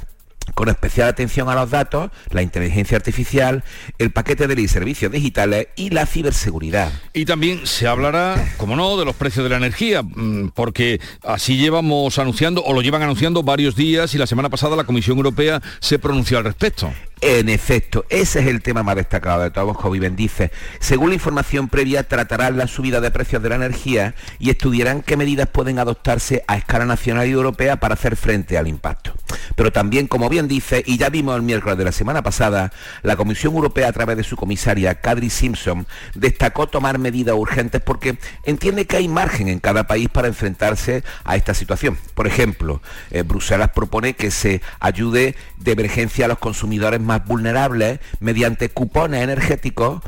con 0.54 0.68
especial 0.68 1.08
atención 1.08 1.48
a 1.48 1.54
los 1.54 1.70
datos, 1.70 2.10
la 2.30 2.42
inteligencia 2.42 2.96
artificial, 2.96 3.64
el 3.98 4.10
paquete 4.10 4.46
de 4.46 4.56
ley 4.56 4.64
y 4.64 4.68
servicios 4.68 5.10
digitales 5.10 5.68
y 5.76 5.90
la 5.90 6.06
ciberseguridad. 6.06 6.92
Y 7.12 7.24
también 7.24 7.66
se 7.66 7.86
hablará, 7.86 8.52
como 8.56 8.76
no, 8.76 8.96
de 8.96 9.04
los 9.04 9.16
precios 9.16 9.44
de 9.44 9.50
la 9.50 9.56
energía, 9.56 10.02
mm, 10.02 10.50
porque 10.54 11.00
así 11.22 11.56
llevamos 11.56 12.18
anunciando, 12.18 12.62
o 12.62 12.72
lo 12.72 12.82
llevan 12.82 13.02
anunciando 13.02 13.42
varios 13.42 13.74
días 13.76 14.14
y 14.14 14.18
la 14.18 14.26
semana 14.26 14.50
pasada 14.50 14.76
la 14.76 14.84
Comisión 14.84 15.16
Europea 15.16 15.62
se 15.80 15.98
pronunció 15.98 16.38
al 16.38 16.44
respecto. 16.44 16.92
En 17.20 17.48
efecto, 17.48 18.04
ese 18.10 18.40
es 18.40 18.46
el 18.48 18.60
tema 18.60 18.82
más 18.82 18.96
destacado 18.96 19.42
de 19.42 19.50
todos, 19.50 19.78
como 19.78 19.94
dice. 19.94 20.50
Según 20.78 21.08
la 21.08 21.14
información 21.14 21.68
previa, 21.68 22.06
tratarán 22.06 22.58
la 22.58 22.66
subida 22.66 23.00
de 23.00 23.10
precios 23.10 23.42
de 23.42 23.48
la 23.48 23.54
energía 23.54 24.14
y 24.38 24.50
estudiarán 24.50 25.00
qué 25.00 25.16
medidas 25.16 25.48
pueden 25.48 25.78
adoptarse 25.78 26.44
a 26.46 26.58
escala 26.58 26.84
nacional 26.84 27.26
y 27.26 27.30
europea 27.30 27.76
para 27.76 27.94
hacer 27.94 28.16
frente 28.16 28.58
al 28.58 28.68
impacto. 28.68 29.14
Pero 29.56 29.72
también, 29.72 30.06
como 30.06 30.28
bien 30.34 30.48
dice, 30.48 30.82
y 30.84 30.98
ya 30.98 31.10
vimos 31.10 31.36
el 31.36 31.42
miércoles 31.42 31.78
de 31.78 31.84
la 31.84 31.92
semana 31.92 32.20
pasada, 32.20 32.72
la 33.04 33.14
Comisión 33.14 33.54
Europea 33.54 33.86
a 33.86 33.92
través 33.92 34.16
de 34.16 34.24
su 34.24 34.34
comisaria, 34.34 34.96
Kadri 34.96 35.30
Simpson, 35.30 35.86
destacó 36.16 36.66
tomar 36.66 36.98
medidas 36.98 37.36
urgentes 37.36 37.80
porque 37.80 38.18
entiende 38.42 38.84
que 38.84 38.96
hay 38.96 39.06
margen 39.06 39.46
en 39.46 39.60
cada 39.60 39.86
país 39.86 40.08
para 40.08 40.26
enfrentarse 40.26 41.04
a 41.22 41.36
esta 41.36 41.54
situación. 41.54 41.96
Por 42.16 42.26
ejemplo, 42.26 42.82
eh, 43.12 43.22
Bruselas 43.22 43.70
propone 43.72 44.14
que 44.14 44.32
se 44.32 44.60
ayude 44.80 45.36
de 45.58 45.70
emergencia 45.70 46.24
a 46.24 46.28
los 46.28 46.38
consumidores 46.38 47.00
más 47.00 47.24
vulnerables 47.24 48.00
mediante 48.18 48.70
cupones 48.70 49.22
energéticos 49.22 50.02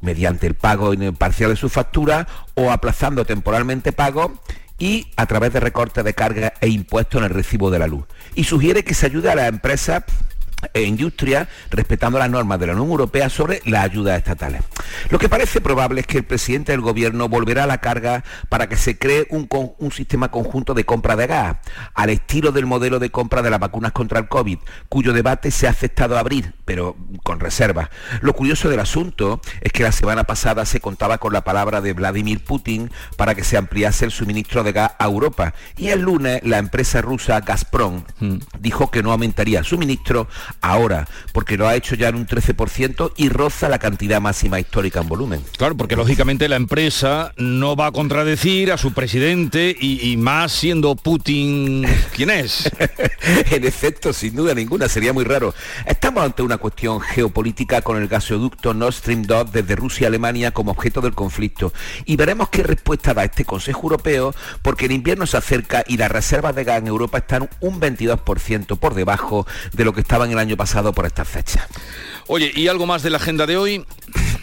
mediante 0.00 0.46
el 0.46 0.54
pago 0.54 0.92
parcial 1.18 1.50
de 1.50 1.56
su 1.56 1.68
factura 1.68 2.28
o 2.54 2.70
aplazando 2.70 3.24
temporalmente 3.24 3.90
pago 3.90 4.32
y 4.82 5.06
a 5.14 5.26
través 5.26 5.52
de 5.52 5.60
recortes 5.60 6.02
de 6.02 6.12
carga 6.12 6.54
e 6.60 6.66
impuestos 6.66 7.20
en 7.20 7.26
el 7.26 7.30
recibo 7.30 7.70
de 7.70 7.78
la 7.78 7.86
luz. 7.86 8.04
Y 8.34 8.42
sugiere 8.42 8.82
que 8.82 8.94
se 8.94 9.06
ayude 9.06 9.30
a 9.30 9.36
las 9.36 9.48
empresas 9.48 10.02
e 10.74 10.82
industria 10.82 11.48
respetando 11.70 12.18
las 12.18 12.30
normas 12.30 12.58
de 12.58 12.66
la 12.66 12.72
Unión 12.72 12.90
Europea 12.90 13.28
sobre 13.28 13.60
las 13.64 13.84
ayudas 13.84 14.18
estatales. 14.18 14.62
Lo 15.10 15.18
que 15.18 15.28
parece 15.28 15.60
probable 15.60 16.00
es 16.00 16.06
que 16.06 16.18
el 16.18 16.24
presidente 16.24 16.72
del 16.72 16.80
gobierno 16.80 17.28
volverá 17.28 17.64
a 17.64 17.66
la 17.66 17.78
carga 17.78 18.24
para 18.48 18.68
que 18.68 18.76
se 18.76 18.98
cree 18.98 19.26
un, 19.30 19.48
un, 19.78 19.92
sistema 19.92 20.30
conjunto 20.30 20.74
de 20.74 20.84
compra 20.84 21.16
de 21.16 21.26
gas, 21.26 21.56
al 21.94 22.10
estilo 22.10 22.52
del 22.52 22.66
modelo 22.66 22.98
de 22.98 23.10
compra 23.10 23.42
de 23.42 23.50
las 23.50 23.60
vacunas 23.60 23.92
contra 23.92 24.18
el 24.18 24.28
COVID, 24.28 24.58
cuyo 24.88 25.12
debate 25.12 25.50
se 25.50 25.66
ha 25.66 25.70
aceptado 25.70 26.16
abrir, 26.16 26.54
pero 26.64 26.96
con 27.22 27.40
reservas. 27.40 27.88
Lo 28.20 28.32
curioso 28.32 28.68
del 28.68 28.80
asunto 28.80 29.40
es 29.60 29.72
que 29.72 29.82
la 29.82 29.92
semana 29.92 30.24
pasada 30.24 30.64
se 30.64 30.80
contaba 30.80 31.18
con 31.18 31.32
la 31.32 31.44
palabra 31.44 31.80
de 31.80 31.92
Vladimir 31.92 32.42
Putin 32.42 32.90
para 33.16 33.34
que 33.34 33.44
se 33.44 33.56
ampliase 33.56 34.04
el 34.04 34.10
suministro 34.10 34.64
de 34.64 34.72
gas 34.72 34.92
a 34.98 35.04
Europa 35.04 35.54
y 35.76 35.88
el 35.88 36.00
lunes 36.00 36.40
la 36.44 36.58
empresa 36.58 37.00
rusa 37.00 37.40
Gazprom 37.40 38.04
mm. 38.20 38.36
dijo 38.60 38.90
que 38.90 39.02
no 39.02 39.12
aumentaría 39.12 39.58
el 39.58 39.64
suministro 39.64 40.28
ahora, 40.60 41.08
porque 41.32 41.56
lo 41.56 41.68
ha 41.68 41.74
hecho 41.74 41.94
ya 41.94 42.08
en 42.08 42.16
un 42.16 42.26
13% 42.26 43.12
y 43.16 43.28
roza 43.28 43.68
la 43.68 43.78
cantidad 43.78 44.20
máxima 44.20 44.60
histórica 44.60 45.00
en 45.00 45.08
volumen. 45.08 45.44
Claro, 45.56 45.76
porque 45.76 45.96
lógicamente 45.96 46.48
la 46.48 46.56
empresa 46.56 47.32
no 47.36 47.76
va 47.76 47.86
a 47.86 47.92
contradecir 47.92 48.72
a 48.72 48.78
su 48.78 48.92
presidente 48.92 49.74
y, 49.78 50.16
más 50.16 50.52
siendo 50.52 50.94
Putin 50.94 51.86
quien 52.14 52.30
es. 52.30 52.70
en 53.50 53.64
efecto, 53.64 54.12
sin 54.12 54.36
duda 54.36 54.54
ninguna, 54.54 54.88
sería 54.88 55.12
muy 55.12 55.24
raro. 55.24 55.54
Estamos 55.86 56.24
ante 56.24 56.42
una 56.42 56.58
cuestión 56.58 57.00
geopolítica 57.00 57.82
con 57.82 58.00
el 58.00 58.08
gasoducto 58.08 58.74
Nord 58.74 58.94
Stream 58.94 59.22
2 59.22 59.52
desde 59.52 59.76
Rusia 59.76 60.06
a 60.06 60.08
Alemania 60.08 60.50
como 60.50 60.72
objeto 60.72 61.00
del 61.00 61.14
conflicto 61.14 61.72
y 62.04 62.16
veremos 62.16 62.48
qué 62.48 62.62
respuesta 62.62 63.14
da 63.14 63.24
este 63.24 63.44
Consejo 63.44 63.82
Europeo 63.82 64.34
porque 64.62 64.86
el 64.86 64.92
invierno 64.92 65.26
se 65.26 65.36
acerca 65.36 65.84
y 65.86 65.96
las 65.96 66.10
reservas 66.10 66.54
de 66.54 66.64
gas 66.64 66.78
en 66.78 66.86
Europa 66.88 67.18
están 67.18 67.48
un 67.60 67.80
22% 67.80 68.78
por 68.78 68.94
debajo 68.94 69.46
de 69.72 69.84
lo 69.84 69.92
que 69.92 70.00
estaban 70.00 70.30
el 70.30 70.38
año 70.42 70.56
pasado 70.56 70.92
por 70.92 71.06
esta 71.06 71.24
fecha. 71.24 71.66
Oye, 72.26 72.52
¿y 72.54 72.68
algo 72.68 72.86
más 72.86 73.02
de 73.02 73.10
la 73.10 73.16
agenda 73.16 73.46
de 73.46 73.56
hoy? 73.56 73.84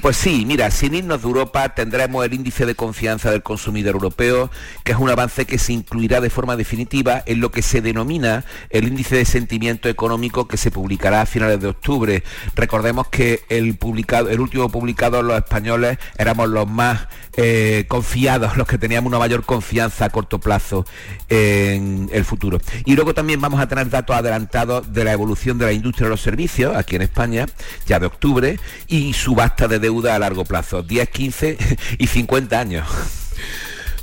Pues 0.02 0.16
sí, 0.16 0.46
mira, 0.48 0.72
sin 0.72 0.96
irnos 0.96 1.22
de 1.22 1.28
Europa 1.28 1.76
tendremos 1.76 2.26
el 2.26 2.34
índice 2.34 2.66
de 2.66 2.74
confianza 2.74 3.32
del 3.32 3.44
consumidor 3.44 3.96
europeo, 3.96 4.50
que 4.86 4.94
es 4.94 4.98
un 4.98 5.10
avance 5.10 5.46
que 5.46 5.58
se 5.58 5.74
incluirá 5.74 6.22
de 6.22 6.30
forma 6.30 6.56
definitiva 6.56 7.22
en 7.26 7.42
lo 7.42 7.52
que 7.52 7.62
se 7.62 7.82
denomina 7.82 8.46
el 8.70 8.88
índice 8.88 9.18
de 9.18 9.26
sentimiento 9.26 9.90
económico 9.90 10.48
que 10.48 10.56
se 10.56 10.72
publicará 10.72 11.22
a 11.22 11.26
finales 11.26 11.60
de 11.60 11.68
octubre. 11.68 12.24
Recordemos 12.56 13.10
que 13.10 13.42
el, 13.50 13.76
publicado, 13.76 14.30
el 14.30 14.40
último 14.40 14.70
publicado 14.70 15.22
los 15.22 15.36
españoles 15.36 15.98
éramos 16.18 16.48
los 16.48 16.66
más 16.66 17.08
eh, 17.36 17.86
confiados, 17.88 18.56
los 18.58 18.68
que 18.68 18.78
teníamos 18.78 19.10
una 19.10 19.20
mayor 19.20 19.44
confianza 19.44 20.06
a 20.06 20.10
corto 20.10 20.40
plazo 20.40 20.86
en 21.28 22.10
el 22.14 22.24
futuro. 22.24 22.60
Y 22.86 22.96
luego 22.96 23.14
también 23.14 23.42
vamos 23.42 23.60
a 23.60 23.68
tener 23.68 23.90
datos 23.90 24.16
adelantados 24.16 24.94
de 24.94 25.04
la 25.04 25.12
evolución 25.12 25.58
de 25.58 25.66
la 25.66 25.74
industria 25.74 26.06
de 26.06 26.12
los 26.12 26.22
servicios 26.22 26.76
aquí 26.76 26.96
en 26.96 27.02
España, 27.02 27.48
ya 27.86 28.00
de 28.00 28.06
octubre, 28.06 28.60
y 28.88 29.14
subasta 29.14 29.68
de 29.68 29.80
deuda 29.80 30.16
a 30.16 30.20
largo 30.20 30.46
plazo, 30.46 30.84
10, 30.84 31.10
15 31.10 31.58
y 31.98 32.08
50 32.08 32.60
años. 32.60 32.88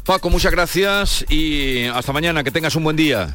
Paco, 0.04 0.30
muchas 0.30 0.52
gracias 0.52 1.24
y 1.28 1.86
hasta 1.86 2.12
mañana, 2.12 2.44
que 2.44 2.50
tengas 2.50 2.76
un 2.76 2.84
buen 2.84 2.96
día. 2.96 3.34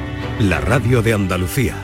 la 0.49 0.59
radio 0.59 1.01
de 1.01 1.13
Andalucía. 1.13 1.75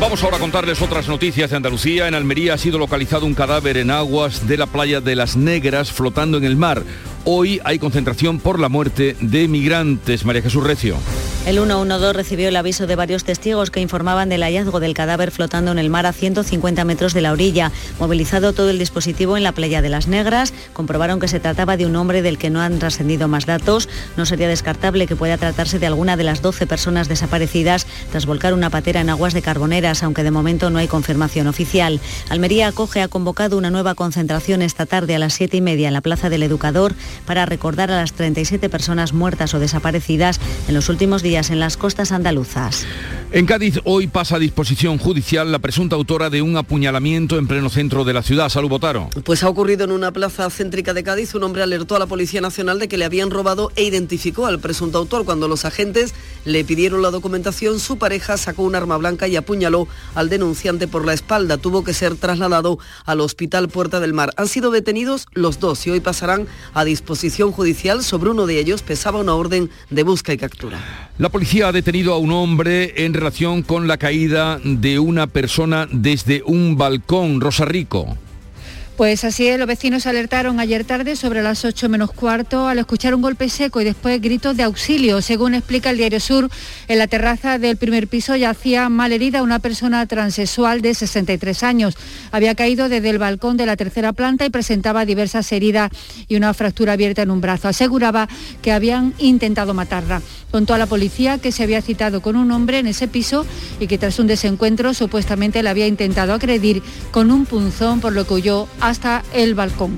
Vamos 0.00 0.22
ahora 0.24 0.36
a 0.36 0.40
contarles 0.40 0.82
otras 0.82 1.06
noticias 1.08 1.50
de 1.50 1.56
Andalucía. 1.56 2.08
En 2.08 2.14
Almería 2.14 2.54
ha 2.54 2.58
sido 2.58 2.78
localizado 2.78 3.24
un 3.24 3.34
cadáver 3.34 3.76
en 3.76 3.90
aguas 3.90 4.48
de 4.48 4.56
la 4.56 4.66
playa 4.66 5.00
de 5.00 5.14
Las 5.14 5.36
Negras 5.36 5.92
flotando 5.92 6.38
en 6.38 6.44
el 6.44 6.56
mar. 6.56 6.82
Hoy 7.24 7.60
hay 7.64 7.78
concentración 7.78 8.40
por 8.40 8.58
la 8.58 8.68
muerte 8.68 9.16
de 9.20 9.46
migrantes. 9.46 10.24
María 10.24 10.42
Jesús 10.42 10.64
Recio. 10.64 10.96
El 11.44 11.56
112 11.56 12.12
recibió 12.12 12.48
el 12.48 12.54
aviso 12.54 12.86
de 12.86 12.94
varios 12.94 13.24
testigos 13.24 13.72
que 13.72 13.80
informaban 13.80 14.28
del 14.28 14.44
hallazgo 14.44 14.78
del 14.78 14.94
cadáver 14.94 15.32
flotando 15.32 15.72
en 15.72 15.80
el 15.80 15.90
mar 15.90 16.06
a 16.06 16.12
150 16.12 16.84
metros 16.84 17.14
de 17.14 17.20
la 17.20 17.32
orilla. 17.32 17.72
Movilizado 17.98 18.52
todo 18.52 18.70
el 18.70 18.78
dispositivo 18.78 19.36
en 19.36 19.42
la 19.42 19.50
playa 19.50 19.82
de 19.82 19.88
las 19.88 20.06
Negras, 20.06 20.54
comprobaron 20.72 21.18
que 21.18 21.26
se 21.26 21.40
trataba 21.40 21.76
de 21.76 21.84
un 21.84 21.96
hombre 21.96 22.22
del 22.22 22.38
que 22.38 22.48
no 22.48 22.60
han 22.60 22.78
trascendido 22.78 23.26
más 23.26 23.44
datos. 23.44 23.88
No 24.16 24.24
sería 24.24 24.46
descartable 24.46 25.08
que 25.08 25.16
pueda 25.16 25.36
tratarse 25.36 25.80
de 25.80 25.86
alguna 25.86 26.16
de 26.16 26.22
las 26.22 26.42
12 26.42 26.68
personas 26.68 27.08
desaparecidas 27.08 27.88
tras 28.12 28.24
volcar 28.24 28.54
una 28.54 28.70
patera 28.70 29.00
en 29.00 29.10
aguas 29.10 29.34
de 29.34 29.42
Carboneras, 29.42 30.04
aunque 30.04 30.22
de 30.22 30.30
momento 30.30 30.70
no 30.70 30.78
hay 30.78 30.86
confirmación 30.86 31.48
oficial. 31.48 32.00
Almería 32.28 32.68
acoge 32.68 33.02
ha 33.02 33.08
convocado 33.08 33.58
una 33.58 33.70
nueva 33.70 33.96
concentración 33.96 34.62
esta 34.62 34.86
tarde 34.86 35.16
a 35.16 35.18
las 35.18 35.34
7 35.34 35.56
y 35.56 35.60
media 35.60 35.88
en 35.88 35.94
la 35.94 36.02
Plaza 36.02 36.30
del 36.30 36.44
Educador 36.44 36.94
para 37.26 37.46
recordar 37.46 37.90
a 37.90 37.96
las 37.96 38.12
37 38.12 38.68
personas 38.68 39.12
muertas 39.12 39.54
o 39.54 39.58
desaparecidas 39.58 40.38
en 40.68 40.74
los 40.74 40.88
últimos 40.88 41.20
días 41.22 41.31
en 41.32 41.60
las 41.60 41.78
costas 41.78 42.12
andaluzas. 42.12 42.86
En 43.34 43.46
Cádiz 43.46 43.80
hoy 43.84 44.06
pasa 44.08 44.36
a 44.36 44.38
disposición 44.38 44.98
judicial 44.98 45.50
la 45.50 45.58
presunta 45.58 45.96
autora 45.96 46.28
de 46.28 46.42
un 46.42 46.58
apuñalamiento 46.58 47.38
en 47.38 47.46
pleno 47.46 47.70
centro 47.70 48.04
de 48.04 48.12
la 48.12 48.22
ciudad. 48.22 48.50
Salud 48.50 48.68
Botaro. 48.68 49.08
Pues 49.24 49.42
ha 49.42 49.48
ocurrido 49.48 49.84
en 49.84 49.92
una 49.92 50.12
plaza 50.12 50.50
céntrica 50.50 50.92
de 50.92 51.02
Cádiz. 51.02 51.34
Un 51.34 51.44
hombre 51.44 51.62
alertó 51.62 51.96
a 51.96 51.98
la 51.98 52.04
Policía 52.04 52.42
Nacional 52.42 52.78
de 52.78 52.88
que 52.88 52.98
le 52.98 53.06
habían 53.06 53.30
robado 53.30 53.72
e 53.74 53.84
identificó 53.84 54.44
al 54.44 54.60
presunto 54.60 54.98
autor. 54.98 55.24
Cuando 55.24 55.48
los 55.48 55.64
agentes 55.64 56.12
le 56.44 56.62
pidieron 56.62 57.00
la 57.00 57.10
documentación, 57.10 57.80
su 57.80 57.96
pareja 57.96 58.36
sacó 58.36 58.64
un 58.64 58.74
arma 58.74 58.98
blanca 58.98 59.26
y 59.26 59.36
apuñaló 59.36 59.88
al 60.14 60.28
denunciante 60.28 60.86
por 60.86 61.06
la 61.06 61.14
espalda. 61.14 61.56
Tuvo 61.56 61.84
que 61.84 61.94
ser 61.94 62.16
trasladado 62.16 62.78
al 63.06 63.20
Hospital 63.20 63.70
Puerta 63.70 63.98
del 63.98 64.12
Mar. 64.12 64.34
Han 64.36 64.48
sido 64.48 64.70
detenidos 64.70 65.24
los 65.32 65.58
dos 65.58 65.86
y 65.86 65.90
hoy 65.90 66.00
pasarán 66.00 66.46
a 66.74 66.84
disposición 66.84 67.50
judicial. 67.50 68.04
Sobre 68.04 68.28
uno 68.28 68.44
de 68.44 68.58
ellos 68.58 68.82
pesaba 68.82 69.20
una 69.20 69.34
orden 69.34 69.70
de 69.88 70.02
busca 70.02 70.34
y 70.34 70.36
captura. 70.36 71.08
La 71.22 71.28
policía 71.28 71.68
ha 71.68 71.72
detenido 71.72 72.14
a 72.14 72.18
un 72.18 72.32
hombre 72.32 73.04
en 73.04 73.14
relación 73.14 73.62
con 73.62 73.86
la 73.86 73.96
caída 73.96 74.58
de 74.64 74.98
una 74.98 75.28
persona 75.28 75.86
desde 75.88 76.42
un 76.44 76.76
balcón. 76.76 77.40
Rosa 77.40 77.64
Rico. 77.64 78.18
Pues 79.02 79.24
así 79.24 79.48
es, 79.48 79.58
los 79.58 79.66
vecinos 79.66 80.06
alertaron 80.06 80.60
ayer 80.60 80.84
tarde 80.84 81.16
sobre 81.16 81.42
las 81.42 81.64
8 81.64 81.88
menos 81.88 82.12
cuarto 82.12 82.68
al 82.68 82.78
escuchar 82.78 83.16
un 83.16 83.20
golpe 83.20 83.48
seco 83.48 83.80
y 83.80 83.84
después 83.84 84.22
gritos 84.22 84.56
de 84.56 84.62
auxilio. 84.62 85.20
Según 85.22 85.54
explica 85.54 85.90
el 85.90 85.96
Diario 85.96 86.20
Sur, 86.20 86.48
en 86.86 86.98
la 86.98 87.08
terraza 87.08 87.58
del 87.58 87.76
primer 87.76 88.06
piso 88.06 88.36
yacía 88.36 88.88
mal 88.88 89.10
herida 89.10 89.42
una 89.42 89.58
persona 89.58 90.06
transexual 90.06 90.82
de 90.82 90.94
63 90.94 91.64
años. 91.64 91.96
Había 92.30 92.54
caído 92.54 92.88
desde 92.88 93.10
el 93.10 93.18
balcón 93.18 93.56
de 93.56 93.66
la 93.66 93.76
tercera 93.76 94.12
planta 94.12 94.46
y 94.46 94.50
presentaba 94.50 95.04
diversas 95.04 95.50
heridas 95.50 95.90
y 96.28 96.36
una 96.36 96.54
fractura 96.54 96.92
abierta 96.92 97.22
en 97.22 97.32
un 97.32 97.40
brazo. 97.40 97.66
Aseguraba 97.66 98.28
que 98.62 98.70
habían 98.70 99.14
intentado 99.18 99.74
matarla. 99.74 100.22
Contó 100.52 100.74
a 100.74 100.78
la 100.78 100.86
policía 100.86 101.38
que 101.38 101.50
se 101.50 101.64
había 101.64 101.82
citado 101.82 102.22
con 102.22 102.36
un 102.36 102.52
hombre 102.52 102.78
en 102.78 102.86
ese 102.86 103.08
piso 103.08 103.46
y 103.80 103.88
que 103.88 103.98
tras 103.98 104.20
un 104.20 104.28
desencuentro 104.28 104.94
supuestamente 104.94 105.60
le 105.60 105.70
había 105.70 105.88
intentado 105.88 106.34
agredir 106.34 106.84
con 107.10 107.32
un 107.32 107.46
punzón 107.46 108.00
por 108.00 108.12
lo 108.12 108.28
que 108.28 108.34
huyó 108.34 108.68
hasta 108.92 109.22
el 109.32 109.54
balcón. 109.54 109.96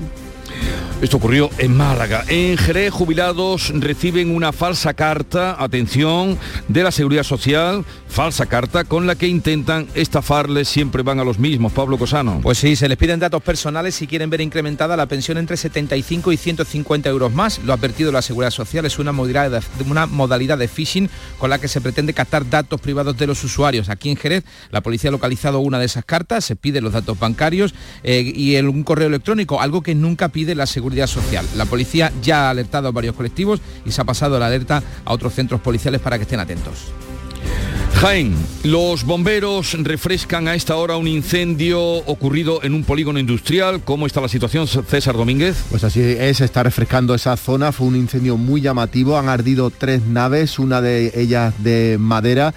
Esto 1.01 1.17
ocurrió 1.17 1.49
en 1.57 1.75
Málaga. 1.75 2.23
En 2.29 2.57
Jerez, 2.57 2.93
jubilados 2.93 3.73
reciben 3.75 4.33
una 4.33 4.53
falsa 4.53 4.93
carta, 4.93 5.61
atención, 5.61 6.39
de 6.69 6.83
la 6.83 6.91
Seguridad 6.91 7.23
Social, 7.23 7.83
falsa 8.15 8.45
carta 8.45 8.85
con 8.85 9.07
la 9.07 9.15
que 9.15 9.27
intentan 9.27 9.89
estafarles, 9.93 10.69
siempre 10.69 11.03
van 11.03 11.19
a 11.19 11.25
los 11.25 11.37
mismos. 11.37 11.73
Pablo 11.73 11.97
Cosano. 11.97 12.39
Pues 12.41 12.57
sí, 12.57 12.77
se 12.77 12.87
les 12.87 12.97
piden 12.97 13.19
datos 13.19 13.43
personales 13.43 13.93
si 13.93 14.07
quieren 14.07 14.29
ver 14.29 14.39
incrementada 14.39 14.95
la 14.95 15.05
pensión 15.05 15.37
entre 15.37 15.57
75 15.57 16.31
y 16.31 16.37
150 16.37 17.09
euros 17.09 17.33
más. 17.33 17.59
Lo 17.65 17.73
ha 17.73 17.75
advertido 17.75 18.13
la 18.13 18.21
Seguridad 18.21 18.51
Social, 18.51 18.85
es 18.85 18.99
una 18.99 19.11
modalidad, 19.11 20.57
de 20.57 20.67
phishing 20.69 21.09
con 21.37 21.49
la 21.49 21.59
que 21.59 21.67
se 21.67 21.81
pretende 21.81 22.13
captar 22.13 22.49
datos 22.49 22.79
privados 22.79 23.17
de 23.17 23.27
los 23.27 23.43
usuarios. 23.43 23.89
Aquí 23.89 24.09
en 24.09 24.15
Jerez, 24.15 24.45
la 24.71 24.79
policía 24.79 25.09
ha 25.09 25.11
localizado 25.11 25.59
una 25.59 25.77
de 25.77 25.85
esas 25.85 26.05
cartas, 26.05 26.45
se 26.45 26.55
pide 26.55 26.79
los 26.79 26.93
datos 26.93 27.19
bancarios 27.19 27.75
eh, 28.03 28.21
y 28.33 28.55
un 28.55 28.83
correo 28.83 29.07
electrónico, 29.07 29.59
algo 29.59 29.81
que 29.83 29.93
nunca 29.93 30.29
pide 30.29 30.55
la 30.55 30.67
Seguridad 30.67 31.07
Social. 31.07 31.45
La 31.57 31.65
policía 31.65 32.13
ya 32.21 32.47
ha 32.47 32.51
alertado 32.51 32.87
a 32.87 32.91
varios 32.91 33.13
colectivos 33.13 33.59
y 33.85 33.91
se 33.91 33.99
ha 33.99 34.05
pasado 34.05 34.39
la 34.39 34.47
alerta 34.47 34.81
a 35.03 35.11
otros 35.11 35.33
centros 35.33 35.59
policiales 35.59 35.99
para 35.99 36.17
que 36.17 36.23
estén 36.23 36.39
atentos. 36.39 36.93
Jaén, 37.95 38.35
los 38.63 39.05
bomberos 39.05 39.73
refrescan 39.81 40.47
a 40.47 40.55
esta 40.55 40.75
hora 40.75 40.97
un 40.97 41.07
incendio 41.07 41.81
ocurrido 41.81 42.61
en 42.61 42.73
un 42.73 42.83
polígono 42.83 43.19
industrial. 43.19 43.81
¿Cómo 43.83 44.05
está 44.05 44.19
la 44.21 44.27
situación, 44.27 44.67
César 44.67 45.15
Domínguez? 45.15 45.63
Pues 45.69 45.83
así 45.83 46.01
es, 46.01 46.41
está 46.41 46.61
refrescando 46.61 47.15
esa 47.15 47.37
zona. 47.37 47.71
Fue 47.71 47.87
un 47.87 47.95
incendio 47.95 48.37
muy 48.37 48.61
llamativo. 48.61 49.17
Han 49.17 49.29
ardido 49.29 49.69
tres 49.69 50.03
naves, 50.03 50.59
una 50.59 50.81
de 50.81 51.13
ellas 51.15 51.53
de 51.63 51.97
madera 51.99 52.53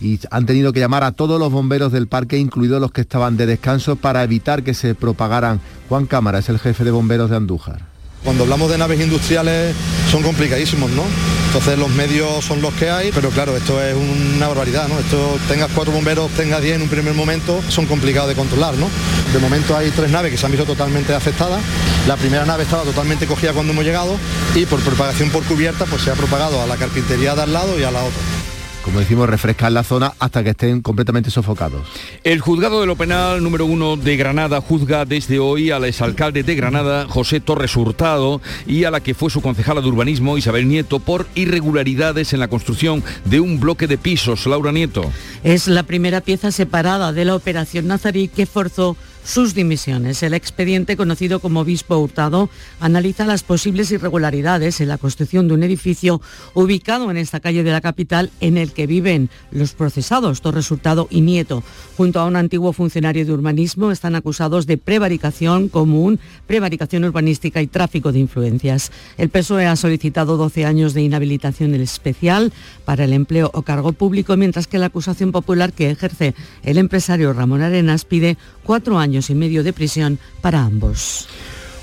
y 0.00 0.18
han 0.30 0.46
tenido 0.46 0.72
que 0.72 0.80
llamar 0.80 1.04
a 1.04 1.12
todos 1.12 1.38
los 1.38 1.52
bomberos 1.52 1.92
del 1.92 2.08
parque, 2.08 2.38
incluidos 2.38 2.80
los 2.80 2.90
que 2.90 3.02
estaban 3.02 3.36
de 3.36 3.46
descanso, 3.46 3.96
para 3.96 4.24
evitar 4.24 4.62
que 4.62 4.74
se 4.74 4.94
propagaran. 4.94 5.60
Juan 5.88 6.06
Cámara 6.06 6.38
es 6.38 6.48
el 6.48 6.58
jefe 6.58 6.84
de 6.84 6.90
bomberos 6.90 7.30
de 7.30 7.36
Andújar. 7.36 7.90
Cuando 8.24 8.44
hablamos 8.44 8.70
de 8.70 8.76
naves 8.76 9.00
industriales 9.00 9.74
son 10.10 10.22
complicadísimos, 10.22 10.90
¿no? 10.90 11.04
Entonces 11.46 11.78
los 11.78 11.88
medios 11.88 12.44
son 12.44 12.60
los 12.60 12.72
que 12.74 12.90
hay, 12.90 13.10
pero 13.12 13.30
claro, 13.30 13.56
esto 13.56 13.82
es 13.82 13.94
una 13.94 14.46
barbaridad, 14.46 14.88
¿no? 14.88 14.98
Esto 14.98 15.38
tengas 15.48 15.70
cuatro 15.74 15.92
bomberos, 15.92 16.30
tengas 16.32 16.60
diez 16.60 16.76
en 16.76 16.82
un 16.82 16.88
primer 16.88 17.14
momento, 17.14 17.60
son 17.68 17.86
complicados 17.86 18.28
de 18.28 18.34
controlar, 18.34 18.74
¿no? 18.74 18.88
De 19.32 19.38
momento 19.38 19.76
hay 19.76 19.90
tres 19.90 20.10
naves 20.10 20.30
que 20.30 20.36
se 20.36 20.44
han 20.44 20.52
visto 20.52 20.66
totalmente 20.66 21.14
afectadas. 21.14 21.60
La 22.06 22.16
primera 22.16 22.44
nave 22.44 22.64
estaba 22.64 22.82
totalmente 22.82 23.26
cogida 23.26 23.52
cuando 23.52 23.72
hemos 23.72 23.84
llegado 23.84 24.16
y 24.54 24.66
por 24.66 24.80
propagación 24.80 25.30
por 25.30 25.42
cubierta 25.44 25.86
pues 25.86 26.02
se 26.02 26.10
ha 26.10 26.14
propagado 26.14 26.62
a 26.62 26.66
la 26.66 26.76
carpintería 26.76 27.34
de 27.34 27.42
al 27.42 27.52
lado 27.52 27.80
y 27.80 27.84
a 27.84 27.90
la 27.90 28.00
otra 28.00 28.49
como 28.90 28.98
decimos, 28.98 29.28
refrescar 29.28 29.70
la 29.70 29.84
zona 29.84 30.14
hasta 30.18 30.42
que 30.42 30.50
estén 30.50 30.80
completamente 30.80 31.30
sofocados. 31.30 31.86
El 32.24 32.40
juzgado 32.40 32.80
de 32.80 32.88
lo 32.88 32.96
penal 32.96 33.40
número 33.40 33.64
uno 33.64 33.96
de 33.96 34.16
Granada 34.16 34.60
juzga 34.60 35.04
desde 35.04 35.38
hoy 35.38 35.70
al 35.70 35.84
exalcalde 35.84 36.42
de 36.42 36.56
Granada, 36.56 37.06
José 37.08 37.38
Torres 37.38 37.76
Hurtado, 37.76 38.40
y 38.66 38.82
a 38.82 38.90
la 38.90 38.98
que 38.98 39.14
fue 39.14 39.30
su 39.30 39.42
concejala 39.42 39.80
de 39.80 39.86
urbanismo, 39.86 40.36
Isabel 40.36 40.66
Nieto, 40.66 40.98
por 40.98 41.28
irregularidades 41.36 42.32
en 42.32 42.40
la 42.40 42.48
construcción 42.48 43.04
de 43.26 43.38
un 43.38 43.60
bloque 43.60 43.86
de 43.86 43.96
pisos. 43.96 44.44
Laura 44.46 44.72
Nieto. 44.72 45.08
Es 45.44 45.68
la 45.68 45.84
primera 45.84 46.20
pieza 46.20 46.50
separada 46.50 47.12
de 47.12 47.24
la 47.24 47.36
operación 47.36 47.86
Nazarí 47.86 48.26
que 48.26 48.44
forzó 48.44 48.96
sus 49.24 49.54
dimisiones. 49.54 50.22
El 50.22 50.34
expediente, 50.34 50.96
conocido 50.96 51.40
como 51.40 51.60
Obispo 51.60 51.98
Hurtado, 51.98 52.50
analiza 52.80 53.24
las 53.24 53.42
posibles 53.42 53.90
irregularidades 53.90 54.80
en 54.80 54.88
la 54.88 54.98
construcción 54.98 55.48
de 55.48 55.54
un 55.54 55.62
edificio 55.62 56.20
ubicado 56.54 57.10
en 57.10 57.16
esta 57.16 57.40
calle 57.40 57.62
de 57.62 57.70
la 57.70 57.80
capital 57.80 58.30
en 58.40 58.56
el 58.56 58.72
que 58.72 58.86
viven 58.86 59.30
los 59.50 59.72
procesados, 59.72 60.40
Torres 60.40 60.70
Hurtado 60.70 61.06
y 61.10 61.20
Nieto. 61.20 61.62
Junto 61.96 62.20
a 62.20 62.26
un 62.26 62.36
antiguo 62.36 62.72
funcionario 62.72 63.26
de 63.26 63.32
urbanismo 63.32 63.90
están 63.90 64.14
acusados 64.14 64.66
de 64.66 64.78
prevaricación 64.78 65.68
común, 65.68 66.18
prevaricación 66.46 67.04
urbanística 67.04 67.60
y 67.60 67.66
tráfico 67.66 68.12
de 68.12 68.20
influencias. 68.20 68.90
El 69.18 69.28
PSOE 69.28 69.66
ha 69.66 69.76
solicitado 69.76 70.36
12 70.36 70.64
años 70.64 70.94
de 70.94 71.02
inhabilitación 71.02 71.74
especial 71.74 72.52
para 72.84 73.04
el 73.04 73.12
empleo 73.12 73.50
o 73.52 73.62
cargo 73.62 73.92
público, 73.92 74.36
mientras 74.36 74.66
que 74.66 74.78
la 74.78 74.86
acusación 74.86 75.32
popular 75.32 75.72
que 75.72 75.90
ejerce 75.90 76.34
el 76.62 76.78
empresario 76.78 77.32
Ramón 77.32 77.62
Arenas 77.62 78.04
pide 78.04 78.36
cuatro 78.64 78.98
años 78.98 79.09
y 79.12 79.34
medio 79.34 79.62
de 79.62 79.72
prisión 79.72 80.18
para 80.40 80.62
ambos. 80.62 81.26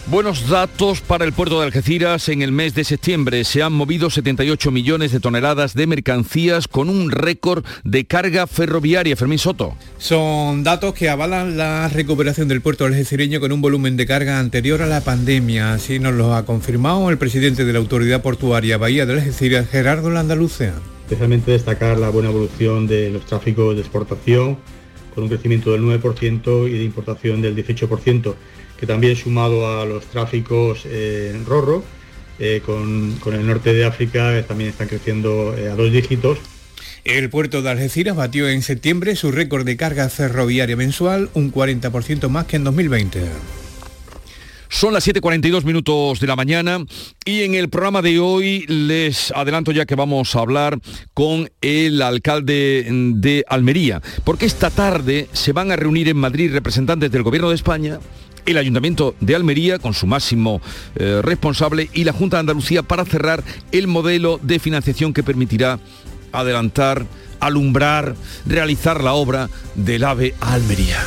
Buenos 0.09 0.47
datos 0.47 1.01
para 1.01 1.25
el 1.25 1.33
puerto 1.33 1.59
de 1.59 1.65
Algeciras. 1.65 2.29
En 2.29 2.41
el 2.41 2.53
mes 2.53 2.73
de 2.73 2.85
septiembre 2.85 3.43
se 3.43 3.61
han 3.61 3.73
movido 3.73 4.09
78 4.09 4.71
millones 4.71 5.11
de 5.11 5.19
toneladas 5.19 5.73
de 5.73 5.85
mercancías 5.85 6.69
con 6.69 6.87
un 6.87 7.11
récord 7.11 7.65
de 7.83 8.05
carga 8.05 8.47
ferroviaria. 8.47 9.17
Fermín 9.17 9.37
Soto. 9.37 9.75
Son 9.97 10.63
datos 10.63 10.93
que 10.93 11.09
avalan 11.09 11.57
la 11.57 11.89
recuperación 11.89 12.47
del 12.47 12.61
puerto 12.61 12.85
algecireño 12.85 13.41
con 13.41 13.51
un 13.51 13.59
volumen 13.59 13.97
de 13.97 14.05
carga 14.05 14.39
anterior 14.39 14.81
a 14.81 14.87
la 14.87 15.01
pandemia. 15.01 15.73
Así 15.73 15.99
nos 15.99 16.13
lo 16.13 16.33
ha 16.35 16.45
confirmado 16.45 17.09
el 17.09 17.17
presidente 17.17 17.65
de 17.65 17.73
la 17.73 17.79
Autoridad 17.79 18.21
Portuaria 18.21 18.77
Bahía 18.77 19.05
de 19.05 19.11
Algeciras, 19.11 19.69
Gerardo 19.69 20.09
Landalucea. 20.09 20.75
Especialmente 21.03 21.51
destacar 21.51 21.97
la 21.97 22.09
buena 22.09 22.29
evolución 22.29 22.87
de 22.87 23.09
los 23.09 23.25
tráficos 23.25 23.75
de 23.75 23.81
exportación 23.81 24.57
con 25.17 25.23
un 25.23 25.29
crecimiento 25.31 25.71
del 25.71 25.81
9% 25.81 26.69
y 26.69 26.77
de 26.77 26.83
importación 26.83 27.41
del 27.41 27.55
18%, 27.55 28.35
que 28.79 28.85
también 28.85 29.15
sumado 29.15 29.81
a 29.81 29.83
los 29.83 30.05
tráficos 30.05 30.85
en 30.85 31.43
Rorro, 31.43 31.83
eh, 32.37 32.61
con, 32.63 33.17
el 33.33 33.47
norte 33.47 33.73
de 33.73 33.83
África 33.83 34.45
también 34.47 34.69
están 34.69 34.87
creciendo 34.87 35.57
eh, 35.57 35.69
a 35.69 35.75
dos 35.75 35.91
dígitos. 35.91 36.37
El 37.03 37.31
puerto 37.31 37.63
de 37.63 37.71
Algeciras 37.71 38.15
batió 38.15 38.47
en 38.47 38.61
septiembre 38.61 39.15
su 39.15 39.31
récord 39.31 39.65
de 39.65 39.75
carga 39.75 40.07
ferroviaria 40.09 40.75
mensual, 40.75 41.31
un 41.33 41.51
40% 41.51 42.29
más 42.29 42.45
que 42.45 42.57
en 42.57 42.65
2020. 42.65 43.21
Son 44.69 44.93
las 44.93 45.07
7.42 45.07 45.63
minutos 45.63 46.19
de 46.19 46.27
la 46.27 46.35
mañana 46.35 46.83
y 47.25 47.43
en 47.43 47.55
el 47.55 47.69
programa 47.69 48.01
de 48.01 48.19
hoy 48.19 48.65
les 48.67 49.31
adelanto 49.31 49.71
ya 49.71 49.85
que 49.85 49.95
vamos 49.95 50.35
a 50.35 50.39
hablar 50.39 50.79
con 51.13 51.49
el 51.61 52.01
alcalde 52.01 52.85
de 52.89 53.45
Almería, 53.47 54.01
porque 54.23 54.45
esta 54.45 54.69
tarde 54.69 55.29
se 55.31 55.53
van 55.53 55.71
a 55.71 55.75
reunir 55.75 56.09
en 56.09 56.17
Madrid 56.17 56.51
representantes 56.51 57.11
del 57.11 57.23
Gobierno 57.23 57.49
de 57.49 57.55
España 57.55 57.99
el 58.45 58.57
Ayuntamiento 58.57 59.13
de 59.19 59.35
Almería 59.35 59.77
con 59.77 59.93
su 59.93 60.07
máximo 60.07 60.61
eh, 60.95 61.21
responsable 61.21 61.89
y 61.93 62.05
la 62.05 62.13
Junta 62.13 62.37
de 62.37 62.41
Andalucía 62.41 62.81
para 62.81 63.05
cerrar 63.05 63.43
el 63.71 63.87
modelo 63.87 64.39
de 64.41 64.59
financiación 64.59 65.13
que 65.13 65.21
permitirá 65.21 65.79
adelantar, 66.31 67.05
alumbrar, 67.39 68.15
realizar 68.45 69.03
la 69.03 69.13
obra 69.13 69.49
del 69.75 70.03
AVE 70.03 70.33
a 70.39 70.53
Almería. 70.53 70.99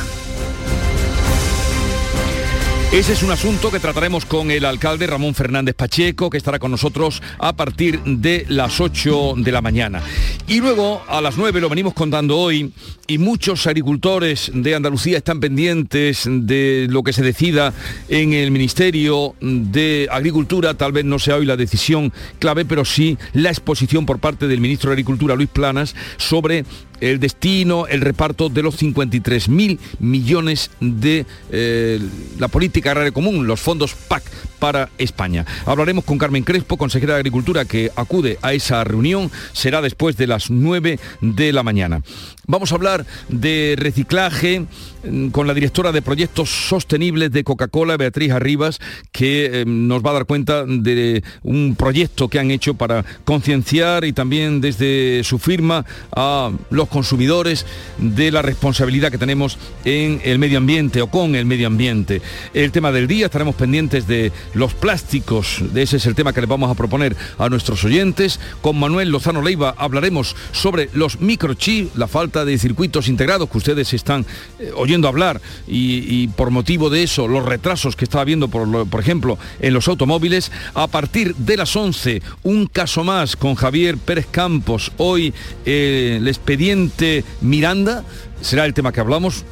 Ese 2.91 3.13
es 3.13 3.23
un 3.23 3.31
asunto 3.31 3.71
que 3.71 3.79
trataremos 3.79 4.25
con 4.25 4.51
el 4.51 4.65
alcalde 4.65 5.07
Ramón 5.07 5.33
Fernández 5.33 5.75
Pacheco, 5.75 6.29
que 6.29 6.37
estará 6.37 6.59
con 6.59 6.71
nosotros 6.71 7.23
a 7.39 7.55
partir 7.55 8.01
de 8.03 8.45
las 8.49 8.81
8 8.81 9.35
de 9.37 9.51
la 9.53 9.61
mañana. 9.61 10.03
Y 10.45 10.59
luego 10.59 11.01
a 11.07 11.21
las 11.21 11.37
9 11.37 11.61
lo 11.61 11.69
venimos 11.69 11.93
contando 11.93 12.37
hoy 12.37 12.73
y 13.07 13.17
muchos 13.17 13.65
agricultores 13.65 14.51
de 14.53 14.75
Andalucía 14.75 15.19
están 15.19 15.39
pendientes 15.39 16.27
de 16.29 16.87
lo 16.89 17.01
que 17.01 17.13
se 17.13 17.23
decida 17.23 17.73
en 18.09 18.33
el 18.33 18.51
Ministerio 18.51 19.35
de 19.39 20.09
Agricultura. 20.11 20.73
Tal 20.73 20.91
vez 20.91 21.05
no 21.05 21.17
sea 21.17 21.37
hoy 21.37 21.45
la 21.45 21.55
decisión 21.55 22.11
clave, 22.39 22.65
pero 22.65 22.83
sí 22.83 23.17
la 23.31 23.51
exposición 23.51 24.05
por 24.05 24.19
parte 24.19 24.49
del 24.49 24.59
ministro 24.59 24.89
de 24.89 24.95
Agricultura, 24.95 25.35
Luis 25.35 25.49
Planas, 25.49 25.95
sobre 26.17 26.65
el 27.01 27.19
destino, 27.19 27.87
el 27.87 28.01
reparto 28.01 28.49
de 28.49 28.63
los 28.63 28.81
53.000 28.81 29.79
millones 29.99 30.71
de 30.79 31.25
eh, 31.51 31.99
la 32.39 32.47
política 32.47 32.91
agraria 32.91 33.11
común, 33.11 33.47
los 33.47 33.59
fondos 33.59 33.93
PAC 33.93 34.23
para 34.59 34.89
España. 34.99 35.45
Hablaremos 35.65 36.05
con 36.05 36.19
Carmen 36.19 36.43
Crespo, 36.43 36.77
consejera 36.77 37.13
de 37.13 37.19
Agricultura, 37.19 37.65
que 37.65 37.91
acude 37.95 38.37
a 38.43 38.53
esa 38.53 38.83
reunión. 38.83 39.31
Será 39.53 39.81
después 39.81 40.15
de 40.17 40.27
las 40.27 40.51
9 40.51 40.99
de 41.21 41.51
la 41.51 41.63
mañana. 41.63 42.01
Vamos 42.47 42.71
a 42.71 42.75
hablar 42.75 43.05
de 43.29 43.75
reciclaje 43.77 44.65
mm, 45.03 45.27
con 45.29 45.45
la 45.45 45.53
directora 45.53 45.91
de 45.91 46.01
proyectos 46.01 46.49
sostenibles 46.49 47.31
de 47.31 47.43
Coca-Cola, 47.43 47.97
Beatriz 47.97 48.31
Arribas, 48.31 48.79
que 49.11 49.61
eh, 49.61 49.65
nos 49.65 50.03
va 50.03 50.09
a 50.09 50.13
dar 50.13 50.25
cuenta 50.25 50.65
de 50.65 51.23
un 51.43 51.75
proyecto 51.75 52.29
que 52.29 52.39
han 52.39 52.49
hecho 52.49 52.73
para 52.73 53.05
concienciar 53.25 54.05
y 54.05 54.13
también 54.13 54.59
desde 54.59 55.23
su 55.23 55.37
firma 55.37 55.85
a 56.15 56.51
los 56.71 56.87
consumidores 56.87 57.65
de 57.99 58.31
la 58.31 58.41
responsabilidad 58.41 59.11
que 59.11 59.19
tenemos 59.19 59.59
en 59.85 60.19
el 60.23 60.39
medio 60.39 60.57
ambiente 60.57 61.01
o 61.01 61.07
con 61.07 61.35
el 61.35 61.45
medio 61.45 61.67
ambiente. 61.67 62.23
El 62.55 62.71
tema 62.71 62.91
del 62.91 63.07
día, 63.07 63.27
estaremos 63.27 63.55
pendientes 63.55 64.07
de 64.07 64.31
los 64.55 64.73
plásticos, 64.73 65.63
ese 65.75 65.97
es 65.97 66.05
el 66.07 66.15
tema 66.15 66.33
que 66.33 66.41
les 66.41 66.49
vamos 66.49 66.71
a 66.71 66.75
proponer 66.75 67.15
a 67.37 67.49
nuestros 67.49 67.83
oyentes. 67.83 68.39
Con 68.61 68.79
Manuel 68.79 69.09
Lozano 69.09 69.41
Leiva 69.41 69.75
hablaremos 69.77 70.35
sobre 70.51 70.89
los 70.93 71.21
microchips, 71.21 71.95
la 71.95 72.07
falta 72.07 72.40
de 72.45 72.57
circuitos 72.57 73.07
integrados 73.07 73.49
que 73.49 73.57
ustedes 73.57 73.93
están 73.93 74.25
eh, 74.59 74.71
oyendo 74.75 75.07
hablar 75.07 75.41
y, 75.67 76.27
por 76.29 76.51
motivo 76.51 76.89
de 76.89 77.03
eso 77.03 77.27
los 77.27 77.45
retrasos 77.45 77.95
que 77.95 78.05
está 78.05 78.21
habiendo, 78.21 78.47
por, 78.47 78.87
por 78.87 78.99
ejemplo, 78.99 79.37
en 79.59 79.73
los 79.73 79.87
automóviles. 79.87 80.51
A 80.73 80.87
partir 80.87 81.35
de 81.35 81.57
las 81.57 81.75
11, 81.75 82.21
un 82.43 82.67
caso 82.67 83.03
más 83.03 83.35
con 83.35 83.55
Javier 83.55 83.97
Pérez 83.97 84.27
Campos. 84.29 84.91
Hoy 84.97 85.33
eh, 85.65 86.17
el 86.17 86.27
expediente 86.27 87.23
Miranda 87.41 88.03
será 88.41 88.65
el 88.65 88.73
tema 88.73 88.91
que 88.91 88.99
hablamos 88.99 89.45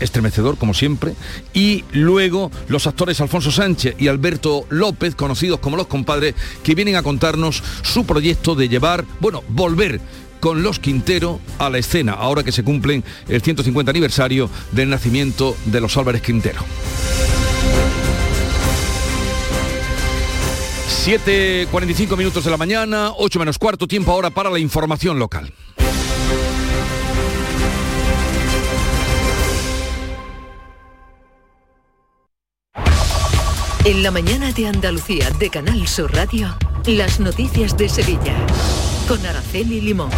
estremecedor 0.00 0.56
como 0.56 0.74
siempre, 0.74 1.14
y 1.52 1.84
luego 1.92 2.50
los 2.68 2.86
actores 2.86 3.20
Alfonso 3.20 3.50
Sánchez 3.50 3.96
y 3.98 4.08
Alberto 4.08 4.64
López, 4.70 5.14
conocidos 5.14 5.60
como 5.60 5.76
los 5.76 5.86
compadres, 5.86 6.34
que 6.62 6.74
vienen 6.74 6.96
a 6.96 7.02
contarnos 7.02 7.62
su 7.82 8.04
proyecto 8.06 8.54
de 8.54 8.68
llevar, 8.68 9.04
bueno, 9.20 9.42
volver 9.48 10.00
con 10.40 10.62
los 10.62 10.78
Quintero 10.78 11.40
a 11.58 11.70
la 11.70 11.78
escena, 11.78 12.14
ahora 12.14 12.42
que 12.42 12.52
se 12.52 12.64
cumplen 12.64 13.04
el 13.28 13.42
150 13.42 13.90
aniversario 13.90 14.50
del 14.72 14.88
nacimiento 14.90 15.56
de 15.66 15.80
los 15.80 15.96
Álvarez 15.96 16.22
Quintero. 16.22 16.60
7.45 21.04 22.16
minutos 22.16 22.44
de 22.44 22.50
la 22.50 22.56
mañana, 22.56 23.12
8 23.16 23.38
menos 23.38 23.58
cuarto, 23.58 23.86
tiempo 23.86 24.12
ahora 24.12 24.30
para 24.30 24.50
la 24.50 24.58
información 24.58 25.18
local. 25.18 25.52
En 33.84 34.02
la 34.02 34.10
mañana 34.10 34.52
de 34.52 34.66
Andalucía 34.66 35.30
de 35.30 35.48
Canal 35.48 35.88
Sur 35.88 36.14
Radio, 36.14 36.54
las 36.84 37.18
noticias 37.18 37.78
de 37.78 37.88
Sevilla 37.88 38.36
con 39.10 39.26
Araceli 39.26 39.80
Limón. 39.80 40.08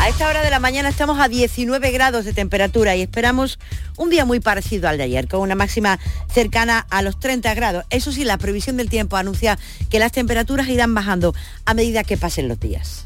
A 0.00 0.08
esta 0.08 0.26
hora 0.26 0.42
de 0.42 0.48
la 0.48 0.58
mañana 0.58 0.88
estamos 0.88 1.20
a 1.20 1.28
19 1.28 1.90
grados 1.90 2.24
de 2.24 2.32
temperatura 2.32 2.96
y 2.96 3.02
esperamos 3.02 3.58
un 3.98 4.08
día 4.08 4.24
muy 4.24 4.40
parecido 4.40 4.88
al 4.88 4.96
de 4.96 5.02
ayer, 5.02 5.28
con 5.28 5.40
una 5.40 5.54
máxima 5.54 5.98
cercana 6.32 6.86
a 6.88 7.02
los 7.02 7.20
30 7.20 7.52
grados. 7.52 7.84
Eso 7.90 8.12
sí, 8.12 8.24
la 8.24 8.38
previsión 8.38 8.78
del 8.78 8.88
tiempo 8.88 9.18
anuncia 9.18 9.58
que 9.90 9.98
las 9.98 10.10
temperaturas 10.10 10.68
irán 10.68 10.94
bajando 10.94 11.34
a 11.66 11.74
medida 11.74 12.02
que 12.02 12.16
pasen 12.16 12.48
los 12.48 12.58
días. 12.58 13.04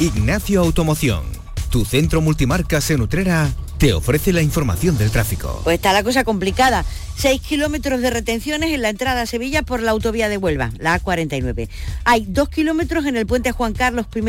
Ignacio 0.00 0.62
Automoción, 0.62 1.24
tu 1.68 1.84
centro 1.84 2.22
multimarcas 2.22 2.90
en 2.92 3.02
Utrera 3.02 3.50
te 3.84 3.92
ofrece 3.92 4.32
la 4.32 4.40
información 4.40 4.96
del 4.96 5.10
tráfico. 5.10 5.60
Pues 5.62 5.74
está 5.74 5.92
la 5.92 6.02
cosa 6.02 6.24
complicada. 6.24 6.86
6 7.18 7.42
kilómetros 7.42 8.00
de 8.00 8.08
retenciones 8.08 8.72
en 8.72 8.80
la 8.80 8.88
entrada 8.88 9.20
a 9.20 9.26
Sevilla 9.26 9.60
por 9.60 9.82
la 9.82 9.90
autovía 9.90 10.30
de 10.30 10.38
Huelva, 10.38 10.72
la 10.78 10.98
A49. 10.98 11.68
Hay 12.04 12.24
2 12.26 12.48
kilómetros 12.48 13.04
en 13.04 13.18
el 13.18 13.26
puente 13.26 13.52
Juan 13.52 13.74
Carlos 13.74 14.06
I 14.14 14.22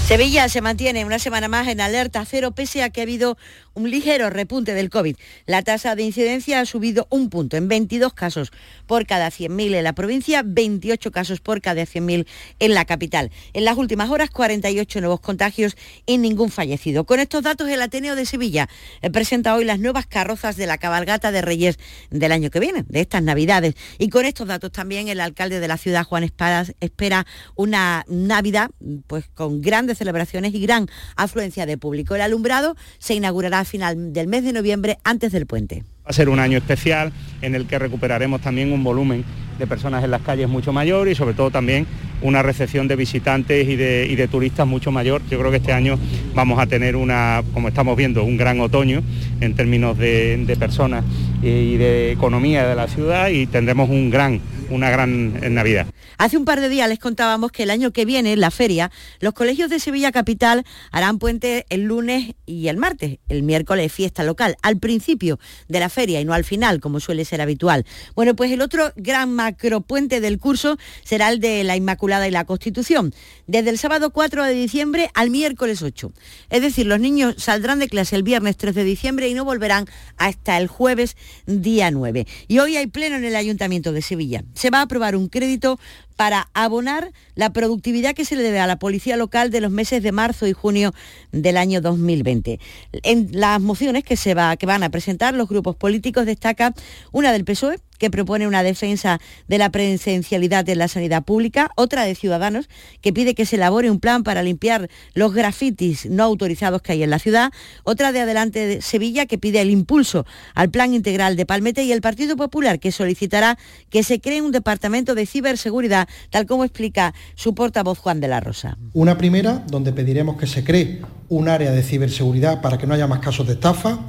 Sevilla 0.08 0.50
se 0.50 0.62
mantiene 0.62 1.06
una 1.06 1.20
semana 1.20 1.48
más 1.48 1.68
en 1.68 1.82
alerta 1.82 2.26
cero 2.26 2.50
pese 2.50 2.82
a 2.82 2.90
que 2.90 3.02
ha 3.02 3.04
habido 3.04 3.38
un 3.74 3.90
ligero 3.90 4.30
repunte 4.30 4.74
del 4.74 4.90
COVID. 4.90 5.16
La 5.46 5.62
tasa 5.62 5.96
de 5.96 6.04
incidencia 6.04 6.60
ha 6.60 6.66
subido 6.66 7.08
un 7.10 7.30
punto 7.30 7.58
en 7.58 7.68
22 7.68 8.14
casos 8.14 8.52
por 8.86 9.06
cada 9.06 9.30
100.000 9.30 9.76
en 9.76 9.84
la 9.84 9.94
provincia, 9.94 10.44
28 10.46 11.12
casos 11.12 11.40
por 11.40 11.62
cada 11.62 11.84
100.000 11.84 12.28
en 12.60 12.74
la 12.74 12.86
capital. 12.86 13.32
En 13.54 13.66
las 13.66 13.78
últimas 13.78 14.10
horas, 14.10 14.30
48 14.30 15.02
nuevos 15.02 15.20
contagios 15.20 15.76
y 16.06 16.18
ningún 16.18 16.52
fallecido. 16.52 17.06
Con 17.06 17.20
estos 17.20 17.44
datos, 17.44 17.70
el 17.70 17.82
Ateneo 17.82 18.16
de 18.16 18.26
Sevilla 18.26 18.70
eh, 19.02 19.10
presenta 19.10 19.56
hoy 19.56 19.66
las 19.66 19.80
nuevas 19.80 20.06
carrozas 20.06 20.56
de 20.56 20.68
la 20.68 20.78
cabalgata 20.78 21.32
de 21.32 21.42
Reyes 21.42 21.80
del 22.12 22.32
año 22.32 22.50
que 22.50 22.60
viene, 22.60 22.84
de 22.88 23.02
estas 23.02 23.24
Navidades. 23.24 23.76
Y 23.98 24.10
con 24.10 24.26
estos 24.26 24.48
datos 24.48 24.72
también 24.72 25.08
el 25.08 25.20
alcalde 25.20 25.60
de 25.60 25.68
la 25.68 25.78
ciudad, 25.78 26.04
Juan 26.04 26.24
Espadas, 26.24 26.74
espera 26.80 27.26
una 27.56 28.06
Navidad 28.08 28.70
pues, 29.08 29.26
con 29.34 29.62
grandes 29.62 29.98
celebraciones 29.98 30.54
y 30.54 30.62
gran 30.62 30.88
afluencia 31.16 31.66
de 31.66 31.78
público. 31.78 32.16
El 32.16 32.22
alumbrado 32.22 32.76
se 33.00 33.16
inaugurará 33.16 33.63
final 33.66 34.14
del 34.14 34.28
mes 34.28 34.44
de 34.44 34.54
noviembre 34.54 34.98
antes 35.04 35.32
del 35.32 35.46
puente. 35.46 35.84
Va 36.06 36.10
a 36.10 36.14
ser 36.14 36.30
un 36.30 36.40
año 36.40 36.58
especial 36.58 37.14
en 37.42 37.56
el 37.56 37.66
que 37.66 37.80
recuperaremos 37.80 38.42
también 38.42 38.72
un 38.72 38.84
volumen 38.84 39.24
de 39.58 39.68
personas 39.68 40.04
en 40.04 40.12
las 40.12 40.22
calles 40.22 40.50
mucho 40.50 40.74
mayor 40.74 41.08
y 41.08 41.16
sobre 41.16 41.34
todo 41.34 41.52
también 41.52 41.86
una 42.22 42.42
recepción 42.42 42.88
de 42.88 42.96
visitantes 42.96 43.68
y 43.68 43.76
de, 43.76 44.28
turistas 44.30 44.68
mucho 44.68 44.92
mayor. 44.92 45.22
Yo 45.30 45.38
creo 45.40 45.52
que 45.52 45.58
este 45.58 45.74
año 45.74 45.98
vamos 46.34 46.60
a 46.60 46.66
tener 46.66 46.96
una, 46.96 47.44
como 47.54 47.68
estamos 47.68 47.96
viendo, 47.96 48.24
un 48.24 48.38
gran 48.38 48.60
otoño 48.60 49.02
en 49.42 49.56
términos 49.56 49.98
de 49.98 50.56
personas 50.60 51.06
y 51.42 51.76
de 51.78 52.12
economía 52.12 52.68
de 52.68 52.76
la 52.76 52.88
ciudad 52.88 53.30
y 53.30 53.46
tendremos 53.48 53.90
un 53.90 54.10
gran 54.10 54.40
una 54.74 54.90
gran 54.90 55.54
Navidad. 55.54 55.88
Hace 56.18 56.38
un 56.38 56.46
par 56.46 56.60
de 56.60 56.70
días 56.70 56.90
les 56.90 57.00
contábamos 57.00 57.52
que 57.52 57.64
el 57.64 57.70
año 57.70 57.92
que 57.92 58.06
viene, 58.06 58.36
la 58.36 58.52
feria, 58.52 58.92
los 59.20 59.34
colegios 59.34 59.70
de 59.70 59.80
Sevilla 59.80 60.12
Capital 60.12 60.66
harán 60.92 61.20
puente 61.20 61.66
el 61.70 61.84
lunes 61.84 62.34
y 62.46 62.68
el 62.68 62.78
martes, 62.78 63.20
el 63.30 63.44
miércoles 63.44 63.92
fiesta 63.92 64.24
local, 64.24 64.58
al 64.62 64.78
principio 64.78 65.40
de 65.68 65.80
la 65.80 65.90
feria 65.90 66.20
y 66.20 66.26
no 66.26 66.34
al 66.34 66.44
final, 66.44 66.80
como 66.80 67.00
suele 67.00 67.26
ser 67.26 67.42
habitual. 67.42 67.86
Bueno, 68.16 68.36
pues 68.36 68.52
el 68.52 68.62
otro 68.62 68.92
gran 68.96 69.34
macropuente 69.34 70.22
del 70.22 70.40
curso 70.40 70.78
será 71.04 71.30
el 71.30 71.40
de 71.40 71.64
la 71.64 71.76
Inmaculada 71.76 72.28
y 72.28 72.32
la 72.32 72.46
Constitución, 72.46 73.14
desde 73.48 73.70
el 73.70 73.78
sábado 73.78 74.12
4 74.12 74.44
de 74.44 74.54
diciembre 74.54 75.10
al 75.14 75.30
miércoles 75.30 75.82
8. 75.82 76.12
Es 76.50 76.62
decir, 76.62 76.86
los 76.86 77.00
niños 77.00 77.36
saldrán 77.38 77.80
de 77.80 77.88
clase 77.90 78.16
el 78.16 78.24
viernes 78.24 78.58
3 78.58 78.76
de 78.76 78.84
diciembre 78.84 79.28
y 79.28 79.34
no 79.34 79.46
volverán 79.46 79.86
hasta 80.18 80.58
el 80.58 80.68
jueves 80.68 81.16
día 81.46 81.92
9. 81.92 82.26
Y 82.48 82.60
hoy 82.60 82.78
hay 82.78 82.88
pleno 82.88 83.16
en 83.18 83.26
el 83.26 83.36
Ayuntamiento 83.36 83.92
de 83.92 84.02
Sevilla 84.02 84.44
se 84.64 84.70
va 84.70 84.80
a 84.80 84.84
aprobar 84.84 85.18
un 85.18 85.28
crédito 85.28 85.78
para 86.14 86.50
abonar 86.54 87.12
la 87.36 87.52
productividad 87.52 88.14
que 88.14 88.26
se 88.26 88.36
le 88.36 88.44
debe 88.44 88.60
a 88.60 88.68
la 88.68 88.78
policía 88.78 89.18
local 89.18 89.52
de 89.52 89.62
los 89.62 89.72
meses 89.72 90.04
de 90.04 90.12
marzo 90.12 90.48
y 90.48 90.54
junio 90.54 90.94
del 91.32 91.58
año 91.58 91.82
2020. 91.82 92.60
En 93.04 93.30
las 93.32 93.60
mociones 93.60 94.04
que, 94.04 94.16
se 94.16 94.34
va, 94.34 94.56
que 94.58 94.66
van 94.66 94.84
a 94.84 94.90
presentar 94.90 95.34
los 95.34 95.50
grupos 95.50 95.76
políticos 95.76 96.26
destaca 96.26 96.74
una 97.12 97.32
del 97.32 97.46
PSOE, 97.46 97.80
que 98.04 98.12
propone 98.12 98.48
una 98.48 98.64
defensa 98.64 99.22
de 99.48 99.58
la 99.58 99.70
presencialidad 99.70 100.68
en 100.68 100.78
la 100.78 100.90
sanidad 100.90 101.24
pública, 101.24 101.72
otra 101.78 102.04
de 102.04 102.16
Ciudadanos, 102.16 102.68
que 103.00 103.14
pide 103.14 103.34
que 103.34 103.46
se 103.46 103.56
elabore 103.56 103.90
un 103.90 104.02
plan 104.02 104.24
para 104.24 104.44
limpiar 104.44 104.90
los 105.14 105.34
grafitis 105.34 106.08
no 106.08 106.24
autorizados 106.24 106.82
que 106.82 106.92
hay 106.92 107.04
en 107.04 107.10
la 107.10 107.20
ciudad, 107.20 107.52
otra 107.86 108.12
de 108.12 108.20
Adelante 108.20 108.68
de 108.68 108.82
Sevilla, 108.82 109.26
que 109.26 109.38
pide 109.38 109.62
el 109.62 109.70
impulso 109.70 110.26
al 110.54 110.70
plan 110.70 110.94
integral 110.94 111.38
de 111.38 111.46
Palmete 111.46 111.84
y 111.84 111.94
el 111.94 112.02
Partido 112.02 112.36
Popular, 112.36 112.78
que 112.80 112.92
solicitará 112.92 113.58
que 113.90 114.04
se 114.04 114.20
cree 114.20 114.42
un 114.42 114.52
departamento 114.52 115.16
de 115.16 115.26
ciberseguridad, 115.26 116.03
tal 116.30 116.46
como 116.46 116.64
explica 116.64 117.14
su 117.36 117.54
portavoz 117.54 118.00
Juan 118.00 118.20
de 118.20 118.28
la 118.28 118.40
Rosa. 118.40 118.78
Una 118.94 119.18
primera, 119.18 119.64
donde 119.68 119.94
pediremos 119.94 120.38
que 120.38 120.48
se 120.48 120.64
cree 120.64 121.02
un 121.30 121.50
área 121.50 121.72
de 121.72 121.84
ciberseguridad 121.84 122.62
para 122.62 122.78
que 122.78 122.88
no 122.88 122.94
haya 122.94 123.08
más 123.08 123.20
casos 123.20 123.48
de 123.48 123.54
estafa 123.54 124.00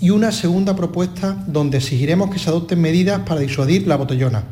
y 0.00 0.10
una 0.10 0.32
segunda 0.32 0.76
propuesta 0.76 1.44
donde 1.46 1.78
exigiremos 1.78 2.30
que 2.30 2.38
se 2.38 2.50
adopten 2.50 2.80
medidas 2.80 3.20
para 3.20 3.40
disuadir 3.40 3.86
la 3.86 3.96
botellona. 3.96 4.44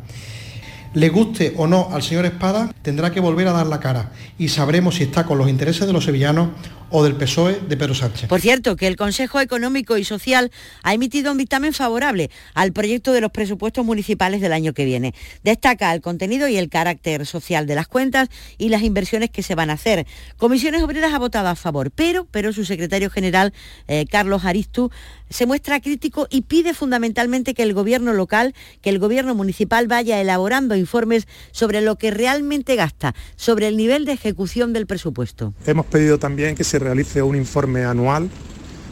Le 0.93 1.09
guste 1.09 1.53
o 1.57 1.67
no 1.67 1.89
al 1.91 2.01
señor 2.01 2.25
Espada, 2.25 2.71
tendrá 2.81 3.11
que 3.11 3.19
volver 3.19 3.47
a 3.47 3.51
dar 3.51 3.67
la 3.67 3.79
cara 3.79 4.11
y 4.37 4.47
sabremos 4.47 4.95
si 4.95 5.03
está 5.03 5.25
con 5.25 5.37
los 5.37 5.49
intereses 5.49 5.85
de 5.85 5.93
los 5.93 6.05
sevillanos 6.05 6.49
o 6.89 7.03
del 7.03 7.15
PSOE 7.15 7.59
de 7.67 7.77
Pedro 7.77 7.95
Sánchez. 7.95 8.29
Por 8.29 8.41
cierto, 8.41 8.75
que 8.75 8.87
el 8.87 8.95
Consejo 8.95 9.39
Económico 9.39 9.97
y 9.97 10.03
Social 10.03 10.51
ha 10.83 10.93
emitido 10.93 11.31
un 11.31 11.37
dictamen 11.37 11.73
favorable 11.73 12.29
al 12.53 12.73
proyecto 12.73 13.13
de 13.13 13.21
los 13.21 13.31
presupuestos 13.31 13.85
municipales 13.85 14.41
del 14.41 14.53
año 14.53 14.73
que 14.73 14.85
viene. 14.85 15.13
Destaca 15.43 15.93
el 15.93 16.01
contenido 16.01 16.47
y 16.47 16.57
el 16.57 16.69
carácter 16.69 17.25
social 17.25 17.67
de 17.67 17.75
las 17.75 17.87
cuentas 17.87 18.29
y 18.57 18.69
las 18.69 18.83
inversiones 18.83 19.29
que 19.29 19.43
se 19.43 19.55
van 19.55 19.69
a 19.69 19.73
hacer. 19.73 20.07
Comisiones 20.37 20.83
Obreras 20.83 21.13
ha 21.13 21.19
votado 21.19 21.49
a 21.49 21.55
favor, 21.55 21.91
pero, 21.91 22.25
pero 22.25 22.53
su 22.53 22.65
secretario 22.65 23.09
general, 23.09 23.53
eh, 23.87 24.05
Carlos 24.09 24.45
Aristu, 24.45 24.91
se 25.29 25.45
muestra 25.45 25.81
crítico 25.81 26.27
y 26.29 26.41
pide 26.41 26.73
fundamentalmente 26.73 27.53
que 27.53 27.63
el 27.63 27.73
gobierno 27.73 28.13
local, 28.13 28.55
que 28.81 28.89
el 28.89 28.99
gobierno 28.99 29.35
municipal 29.35 29.87
vaya 29.87 30.21
elaborando 30.21 30.75
informes 30.75 31.27
sobre 31.51 31.81
lo 31.81 31.97
que 31.97 32.11
realmente 32.11 32.75
gasta, 32.75 33.13
sobre 33.35 33.67
el 33.67 33.77
nivel 33.77 34.05
de 34.05 34.13
ejecución 34.13 34.73
del 34.73 34.87
presupuesto. 34.87 35.53
Hemos 35.65 35.85
pedido 35.85 36.17
también 36.17 36.55
que 36.55 36.63
se 36.63 36.76
realice 36.79 37.21
un 37.21 37.35
informe 37.35 37.85
anual 37.85 38.29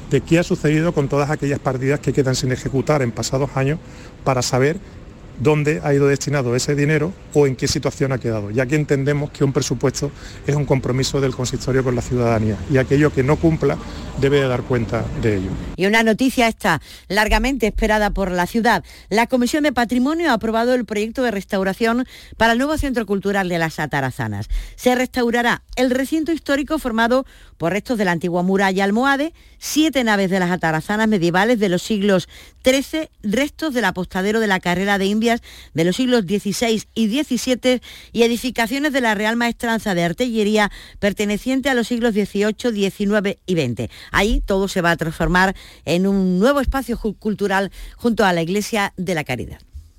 de 0.10 0.22
qué 0.22 0.40
ha 0.40 0.44
sucedido 0.44 0.94
con 0.94 1.08
todas 1.08 1.30
aquellas 1.30 1.60
partidas 1.60 2.00
que 2.00 2.14
quedan 2.14 2.36
sin 2.36 2.52
ejecutar 2.52 3.02
en 3.02 3.12
pasados 3.12 3.52
años 3.56 3.80
para 4.24 4.42
saber 4.42 4.78
dónde 5.40 5.82
ha 5.84 5.94
ido 5.94 6.08
destinado 6.08 6.56
ese 6.56 6.76
dinero 6.76 7.14
o 7.34 7.48
en 7.48 7.56
qué 7.56 7.68
situación 7.68 8.12
ha 8.12 8.18
quedado, 8.18 8.52
ya 8.52 8.66
que 8.66 8.76
entendemos 8.76 9.32
que 9.32 9.44
un 9.44 9.54
presupuesto 9.54 10.12
es 10.48 10.56
un 10.56 10.66
compromiso 10.66 11.22
del 11.22 11.36
consistorio 11.36 11.84
con 11.84 11.96
la 11.96 12.02
ciudadanía 12.02 12.58
y 12.72 12.78
aquello 12.78 13.12
que 13.12 13.24
no 13.24 13.36
cumpla 13.38 13.78
debe 14.20 14.40
de 14.40 14.48
dar 14.48 14.64
cuenta 14.64 15.06
de 15.22 15.38
ello. 15.38 15.50
Y 15.76 15.86
una 15.86 16.04
noticia 16.04 16.48
está 16.48 16.82
largamente 17.08 17.68
esperada 17.68 18.12
por 18.12 18.32
la 18.32 18.48
ciudad. 18.48 18.84
La 19.10 19.28
Comisión 19.28 19.64
de 19.64 19.74
Patrimonio 19.74 20.30
ha 20.30 20.34
aprobado 20.34 20.74
el 20.74 20.86
proyecto 20.86 21.24
de 21.24 21.32
restauración 21.32 22.06
para 22.38 22.54
el 22.54 22.58
nuevo 22.58 22.78
Centro 22.78 23.06
Cultural 23.06 23.50
de 23.50 23.60
las 23.60 23.80
Atarazanas. 23.80 24.48
Se 24.76 24.96
restaurará 24.96 25.64
el 25.76 25.92
recinto 25.92 26.32
histórico 26.32 26.80
formado 26.80 27.26
por 27.58 27.74
restos 27.74 27.98
de 27.98 28.06
la 28.06 28.12
antigua 28.12 28.44
muralla 28.44 28.84
almohade, 28.84 29.34
siete 29.58 30.04
naves 30.04 30.30
de 30.30 30.40
las 30.40 30.52
atarazanas 30.52 31.08
medievales 31.08 31.60
de 31.60 31.70
los 31.70 31.82
siglos 31.82 32.28
XIII, 32.64 33.10
restos 33.24 33.74
del 33.74 33.86
apostadero 33.86 34.40
de 34.40 34.48
la 34.48 34.60
carrera 34.60 34.98
de 34.98 35.06
De 35.74 35.84
los 35.84 35.96
siglos 35.96 36.24
XVI 36.24 36.84
y 36.94 37.24
XVII 37.24 37.82
y 38.12 38.24
edificaciones 38.24 38.94
de 38.94 39.02
la 39.02 39.16
Real 39.16 39.36
Maestranza 39.36 39.96
de 39.96 40.04
Artillería 40.04 40.72
perteneciente 41.00 41.70
a 41.70 41.74
los 41.74 41.88
siglos 41.88 42.14
XVIII, 42.14 42.92
XIX 42.92 43.38
y 43.46 43.56
XX. 43.56 43.90
Ahí 44.12 44.42
todo 44.46 44.68
se 44.68 44.82
va 44.82 44.92
a 44.92 44.98
transformar 44.98 45.56
en 45.86 46.08
un 46.08 46.40
nuevo 46.40 46.60
espacio 46.60 46.98
cultural 46.98 47.72
junto 47.96 48.26
a 48.26 48.34
la 48.34 48.42
Iglesia 48.42 48.94
de 48.98 49.16
la 49.16 49.24
Caridad. 49.24 49.60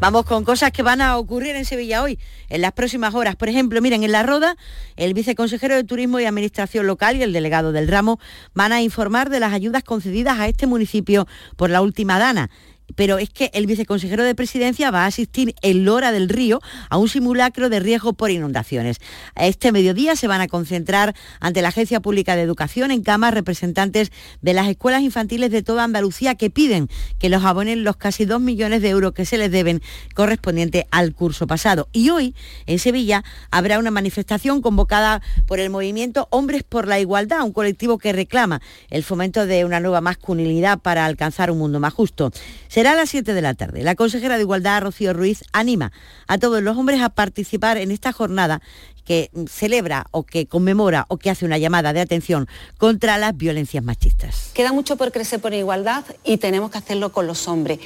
Vamos 0.00 0.26
con 0.26 0.44
cosas 0.44 0.70
que 0.70 0.84
van 0.84 1.00
a 1.00 1.16
ocurrir 1.18 1.56
en 1.56 1.64
Sevilla 1.64 2.04
hoy, 2.04 2.20
en 2.50 2.60
las 2.60 2.70
próximas 2.70 3.16
horas. 3.16 3.34
Por 3.34 3.48
ejemplo, 3.48 3.80
miren, 3.80 4.04
en 4.04 4.12
La 4.12 4.22
Roda, 4.22 4.56
el 4.94 5.12
viceconsejero 5.12 5.74
de 5.74 5.82
Turismo 5.82 6.20
y 6.20 6.24
Administración 6.24 6.86
Local 6.86 7.16
y 7.16 7.22
el 7.24 7.32
delegado 7.32 7.72
del 7.72 7.88
ramo 7.88 8.20
van 8.54 8.72
a 8.72 8.80
informar 8.80 9.28
de 9.28 9.40
las 9.40 9.52
ayudas 9.52 9.82
concedidas 9.82 10.38
a 10.38 10.46
este 10.46 10.68
municipio 10.68 11.26
por 11.56 11.70
la 11.70 11.82
última 11.82 12.20
dana 12.20 12.48
pero 12.96 13.18
es 13.18 13.30
que 13.30 13.50
el 13.54 13.66
viceconsejero 13.66 14.24
de 14.24 14.34
presidencia 14.34 14.90
va 14.90 15.04
a 15.04 15.06
asistir 15.06 15.54
en 15.62 15.84
Lora 15.84 16.12
del 16.12 16.28
Río 16.28 16.60
a 16.90 16.96
un 16.96 17.08
simulacro 17.08 17.68
de 17.68 17.80
riesgo 17.80 18.12
por 18.12 18.30
inundaciones. 18.30 18.98
Este 19.36 19.72
mediodía 19.72 20.16
se 20.16 20.26
van 20.26 20.40
a 20.40 20.48
concentrar 20.48 21.14
ante 21.40 21.62
la 21.62 21.68
Agencia 21.68 22.00
Pública 22.00 22.36
de 22.36 22.42
Educación 22.42 22.90
en 22.90 23.02
camas 23.02 23.34
representantes 23.34 24.10
de 24.40 24.52
las 24.52 24.68
escuelas 24.68 25.02
infantiles 25.02 25.50
de 25.50 25.62
toda 25.62 25.84
Andalucía 25.84 26.34
que 26.34 26.50
piden 26.50 26.88
que 27.18 27.28
los 27.28 27.44
abonen 27.44 27.84
los 27.84 27.96
casi 27.96 28.24
dos 28.24 28.40
millones 28.40 28.82
de 28.82 28.88
euros 28.88 29.12
que 29.12 29.24
se 29.24 29.38
les 29.38 29.50
deben 29.50 29.82
correspondiente 30.14 30.86
al 30.90 31.14
curso 31.14 31.46
pasado. 31.46 31.88
Y 31.92 32.10
hoy 32.10 32.34
en 32.66 32.78
Sevilla 32.78 33.24
habrá 33.50 33.78
una 33.78 33.90
manifestación 33.90 34.62
convocada 34.62 35.22
por 35.46 35.60
el 35.60 35.70
movimiento 35.70 36.28
Hombres 36.30 36.62
por 36.62 36.86
la 36.86 37.00
Igualdad, 37.00 37.42
un 37.42 37.52
colectivo 37.52 37.98
que 37.98 38.12
reclama 38.12 38.60
el 38.90 39.02
fomento 39.02 39.46
de 39.46 39.64
una 39.64 39.80
nueva 39.80 40.00
masculinidad 40.00 40.78
para 40.78 41.04
alcanzar 41.04 41.50
un 41.50 41.58
mundo 41.58 41.80
más 41.80 41.92
justo. 41.92 42.32
Será 42.78 42.92
a 42.92 42.94
las 42.94 43.10
7 43.10 43.34
de 43.34 43.42
la 43.42 43.54
tarde. 43.54 43.82
La 43.82 43.96
consejera 43.96 44.36
de 44.36 44.42
Igualdad, 44.42 44.82
Rocío 44.82 45.12
Ruiz, 45.12 45.42
anima 45.52 45.90
a 46.28 46.38
todos 46.38 46.62
los 46.62 46.76
hombres 46.76 47.02
a 47.02 47.08
participar 47.08 47.76
en 47.76 47.90
esta 47.90 48.12
jornada 48.12 48.62
que 49.04 49.32
celebra 49.50 50.06
o 50.12 50.22
que 50.22 50.46
conmemora 50.46 51.04
o 51.08 51.16
que 51.16 51.28
hace 51.28 51.44
una 51.44 51.58
llamada 51.58 51.92
de 51.92 52.00
atención 52.00 52.46
contra 52.76 53.18
las 53.18 53.36
violencias 53.36 53.82
machistas. 53.82 54.52
Queda 54.54 54.72
mucho 54.72 54.94
por 54.94 55.10
crecer 55.10 55.40
por 55.40 55.52
igualdad 55.54 56.04
y 56.22 56.36
tenemos 56.36 56.70
que 56.70 56.78
hacerlo 56.78 57.10
con 57.10 57.26
los 57.26 57.48
hombres. 57.48 57.80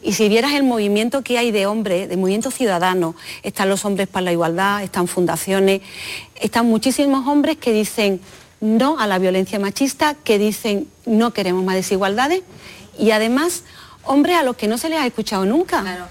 Y 0.00 0.12
si 0.12 0.28
vieras 0.28 0.52
el 0.52 0.62
movimiento 0.62 1.22
que 1.22 1.38
hay 1.38 1.50
de 1.50 1.66
hombres, 1.66 2.08
de 2.08 2.16
movimiento 2.16 2.52
ciudadano, 2.52 3.16
están 3.42 3.68
los 3.68 3.84
hombres 3.84 4.06
para 4.06 4.26
la 4.26 4.32
igualdad, 4.32 4.84
están 4.84 5.08
fundaciones, 5.08 5.80
están 6.40 6.66
muchísimos 6.66 7.26
hombres 7.26 7.56
que 7.56 7.72
dicen 7.72 8.20
no 8.60 9.00
a 9.00 9.08
la 9.08 9.18
violencia 9.18 9.58
machista, 9.58 10.14
que 10.14 10.38
dicen 10.38 10.86
no 11.04 11.32
queremos 11.32 11.64
más 11.64 11.74
desigualdades 11.74 12.42
y 12.96 13.10
además 13.10 13.64
hombres 14.06 14.36
a 14.36 14.42
los 14.42 14.56
que 14.56 14.68
no 14.68 14.78
se 14.78 14.88
les 14.88 14.98
ha 14.98 15.06
escuchado 15.06 15.44
nunca. 15.44 16.08